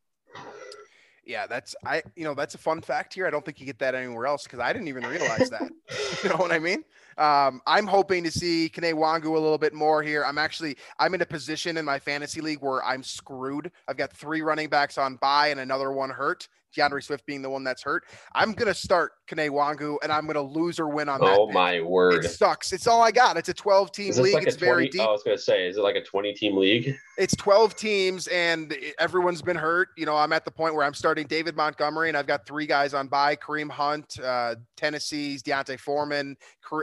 Yeah, 1.25 1.47
that's 1.47 1.77
I. 1.87 2.03
You 2.17 2.25
know, 2.25 2.35
that's 2.35 2.57
a 2.57 2.59
fun 2.59 2.81
fact 2.81 3.15
here. 3.15 3.27
I 3.27 3.31
don't 3.31 3.45
think 3.45 3.61
you 3.61 3.67
get 3.67 3.79
that 3.79 3.95
anywhere 3.95 4.27
else 4.27 4.43
because 4.43 4.59
I 4.59 4.73
didn't 4.73 4.89
even 4.89 5.05
realize 5.07 5.51
that. 5.51 5.71
you 6.23 6.29
know 6.29 6.37
what 6.37 6.51
I 6.51 6.59
mean? 6.59 6.85
Um, 7.17 7.61
I'm 7.67 7.87
hoping 7.87 8.25
to 8.25 8.31
see 8.31 8.71
Kene 8.73 8.95
Nwangwu 8.95 9.27
a 9.27 9.39
little 9.39 9.59
bit 9.59 9.73
more 9.73 10.03
here. 10.03 10.25
I'm 10.25 10.39
actually 10.39 10.77
I'm 10.99 11.15
in 11.15 11.21
a 11.21 11.27
position 11.27 11.77
in 11.77 11.85
my 11.85 11.99
fantasy 11.99 12.41
league 12.41 12.61
where 12.61 12.85
I'm 12.85 13.05
screwed. 13.05 13.71
I've 13.87 13.97
got 13.97 14.13
three 14.13 14.43
running 14.43 14.69
backs 14.69 14.99
on 14.99 15.17
bye 15.17 15.49
and 15.49 15.61
another 15.61 15.93
one 15.93 16.11
hurt. 16.11 16.49
D'Andre 16.75 17.01
Swift 17.01 17.27
being 17.27 17.43
the 17.43 17.51
one 17.51 17.65
that's 17.65 17.83
hurt. 17.83 18.05
I'm 18.35 18.53
gonna 18.53 18.75
start 18.75 19.13
Kene 19.29 19.51
Nwangwu 19.51 19.99
and 20.03 20.13
I'm 20.13 20.27
gonna 20.27 20.43
lose 20.43 20.79
or 20.79 20.89
win 20.89 21.09
on 21.09 21.21
that. 21.21 21.39
Oh 21.39 21.51
my 21.51 21.81
word! 21.81 22.25
It 22.25 22.29
sucks. 22.29 22.73
It's 22.73 22.87
all 22.87 23.03
I 23.03 23.11
got. 23.11 23.37
It's 23.37 23.49
a 23.49 23.55
12 23.55 23.93
team 23.93 24.15
league. 24.15 24.35
Like 24.35 24.47
it's 24.47 24.57
20, 24.57 24.71
very 24.71 24.89
deep. 24.89 25.01
I 25.01 25.07
was 25.07 25.23
gonna 25.23 25.39
say, 25.39 25.67
is 25.69 25.77
it 25.77 25.83
like 25.83 25.97
a 25.97 26.03
20 26.03 26.33
team 26.35 26.57
league? 26.57 26.95
It's 27.19 27.37
12 27.37 27.77
teams 27.77 28.27
and 28.29 28.75
everyone's 28.99 29.43
been 29.43 29.55
hurt. 29.57 29.91
You 29.99 30.07
know, 30.07 30.17
I'm 30.17 30.33
at 30.33 30.47
the 30.47 30.51
point 30.51 30.75
where 30.75 30.85
I'm 30.85 30.95
starting 30.95 31.27
David 31.27 31.55
Montgomery 31.55 32.09
and 32.09 32.17
I've 32.17 32.27
got 32.27 32.47
three 32.47 32.67
guys 32.67 32.95
on 32.95 33.07
bye: 33.07 33.37
Kareem 33.37 33.71
Hunt, 33.71 34.19
uh, 34.19 34.55
Tennessee's 34.77 35.43
D'Onta 35.43 35.79
Foreman, 35.79 36.37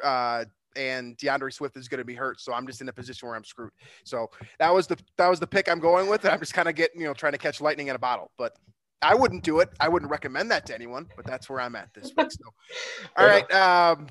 uh, 0.04 0.46
and 0.76 1.18
D'Andre 1.18 1.52
Swift 1.52 1.78
is 1.78 1.88
going 1.88 2.00
to 2.00 2.06
be 2.06 2.16
hurt. 2.16 2.40
So 2.40 2.54
I'm 2.54 2.66
just 2.68 2.82
in 2.82 2.90
a 2.90 2.94
position 2.94 3.28
where 3.28 3.36
I'm 3.36 3.44
screwed. 3.44 3.72
So 4.04 4.30
that 4.60 4.74
was 4.74 4.88
the 4.88 4.98
that 5.18 5.28
was 5.28 5.40
the 5.40 5.48
pick 5.48 5.70
I'm 5.70 5.80
going 5.80 6.10
with. 6.10 6.24
and 6.24 6.34
I'm 6.34 6.40
just 6.40 6.54
kind 6.54 6.70
of 6.70 6.76
getting 6.76 7.02
you 7.02 7.08
know 7.08 7.14
trying 7.14 7.34
to 7.34 7.38
catch 7.38 7.62
lightning 7.62 7.88
in 7.88 7.96
a 7.96 8.00
bottle. 8.00 8.32
But 8.38 8.56
I 9.02 9.16
wouldn't 9.16 9.44
do 9.44 9.60
it. 9.60 9.70
I 9.80 9.88
wouldn't 9.88 10.12
recommend 10.12 10.52
that 10.52 10.66
to 10.68 10.76
anyone, 10.76 11.08
but 11.16 11.26
that's 11.26 11.50
where 11.50 11.62
I'm 11.62 11.76
at 11.76 11.94
this 11.94 12.12
week. 12.16 12.32
So, 12.32 12.44
all 13.18 13.26
right. 13.26 13.50
Um, 13.54 14.08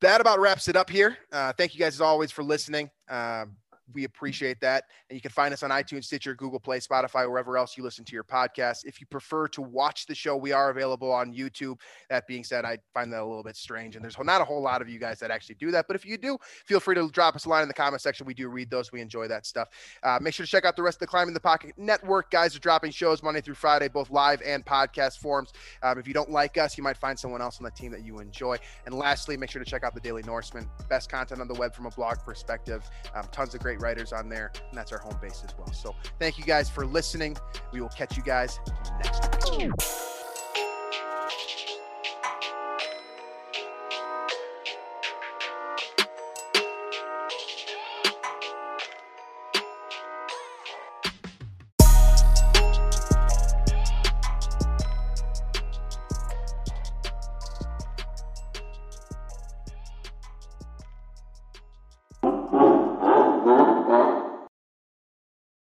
that 0.00 0.20
about 0.20 0.38
wraps 0.38 0.68
it 0.68 0.76
up 0.76 0.90
here. 0.90 1.16
Uh, 1.32 1.52
thank 1.52 1.74
you 1.74 1.80
guys 1.80 1.94
as 1.94 2.00
always 2.00 2.30
for 2.30 2.44
listening. 2.44 2.90
Um, 3.08 3.56
we 3.92 4.04
appreciate 4.04 4.60
that. 4.60 4.84
And 5.08 5.16
you 5.16 5.20
can 5.20 5.30
find 5.30 5.52
us 5.52 5.62
on 5.62 5.70
iTunes, 5.70 6.04
Stitcher, 6.04 6.34
Google 6.34 6.60
Play, 6.60 6.80
Spotify, 6.80 7.28
wherever 7.28 7.56
else 7.56 7.76
you 7.76 7.82
listen 7.82 8.04
to 8.04 8.12
your 8.12 8.24
podcast. 8.24 8.84
If 8.84 9.00
you 9.00 9.06
prefer 9.06 9.48
to 9.48 9.62
watch 9.62 10.06
the 10.06 10.14
show, 10.14 10.36
we 10.36 10.52
are 10.52 10.70
available 10.70 11.10
on 11.12 11.32
YouTube. 11.32 11.80
That 12.10 12.26
being 12.26 12.44
said, 12.44 12.64
I 12.64 12.78
find 12.94 13.12
that 13.12 13.20
a 13.20 13.24
little 13.24 13.42
bit 13.42 13.56
strange. 13.56 13.96
And 13.96 14.04
there's 14.04 14.18
not 14.18 14.40
a 14.40 14.44
whole 14.44 14.62
lot 14.62 14.82
of 14.82 14.88
you 14.88 14.98
guys 14.98 15.18
that 15.20 15.30
actually 15.30 15.56
do 15.56 15.70
that. 15.70 15.86
But 15.86 15.96
if 15.96 16.04
you 16.04 16.18
do, 16.18 16.38
feel 16.66 16.80
free 16.80 16.94
to 16.94 17.08
drop 17.10 17.36
us 17.36 17.44
a 17.44 17.48
line 17.48 17.62
in 17.62 17.68
the 17.68 17.74
comment 17.74 18.02
section. 18.02 18.26
We 18.26 18.34
do 18.34 18.48
read 18.48 18.70
those. 18.70 18.92
We 18.92 19.00
enjoy 19.00 19.28
that 19.28 19.46
stuff. 19.46 19.68
Uh, 20.02 20.18
make 20.20 20.34
sure 20.34 20.44
to 20.44 20.50
check 20.50 20.64
out 20.64 20.76
the 20.76 20.82
rest 20.82 20.96
of 20.96 21.00
the 21.00 21.06
Climbing 21.06 21.34
the 21.34 21.40
Pocket 21.40 21.74
Network. 21.76 22.30
Guys 22.30 22.54
are 22.54 22.60
dropping 22.60 22.90
shows 22.90 23.22
Monday 23.22 23.40
through 23.40 23.54
Friday, 23.54 23.88
both 23.88 24.10
live 24.10 24.42
and 24.44 24.64
podcast 24.64 25.18
forms. 25.18 25.52
Um, 25.82 25.98
if 25.98 26.06
you 26.06 26.14
don't 26.14 26.30
like 26.30 26.58
us, 26.58 26.76
you 26.76 26.84
might 26.84 26.96
find 26.96 27.18
someone 27.18 27.40
else 27.42 27.58
on 27.58 27.64
the 27.64 27.70
team 27.70 27.92
that 27.92 28.04
you 28.04 28.18
enjoy. 28.18 28.56
And 28.86 28.94
lastly, 28.94 29.36
make 29.36 29.50
sure 29.50 29.62
to 29.62 29.70
check 29.70 29.84
out 29.84 29.94
the 29.94 30.00
Daily 30.00 30.22
Norseman. 30.22 30.68
Best 30.88 31.10
content 31.10 31.40
on 31.40 31.48
the 31.48 31.54
web 31.54 31.74
from 31.74 31.86
a 31.86 31.90
blog 31.90 32.18
perspective. 32.24 32.88
Um, 33.14 33.24
tons 33.32 33.54
of 33.54 33.60
great 33.78 33.88
writers 33.88 34.12
on 34.12 34.28
there 34.28 34.52
and 34.68 34.76
that's 34.76 34.92
our 34.92 34.98
home 34.98 35.18
base 35.20 35.42
as 35.46 35.54
well. 35.56 35.72
So 35.72 35.94
thank 36.18 36.38
you 36.38 36.44
guys 36.44 36.68
for 36.68 36.86
listening. 36.86 37.36
We 37.72 37.80
will 37.80 37.88
catch 37.88 38.16
you 38.16 38.22
guys 38.22 38.60
next 39.02 39.22
time. 39.32 39.72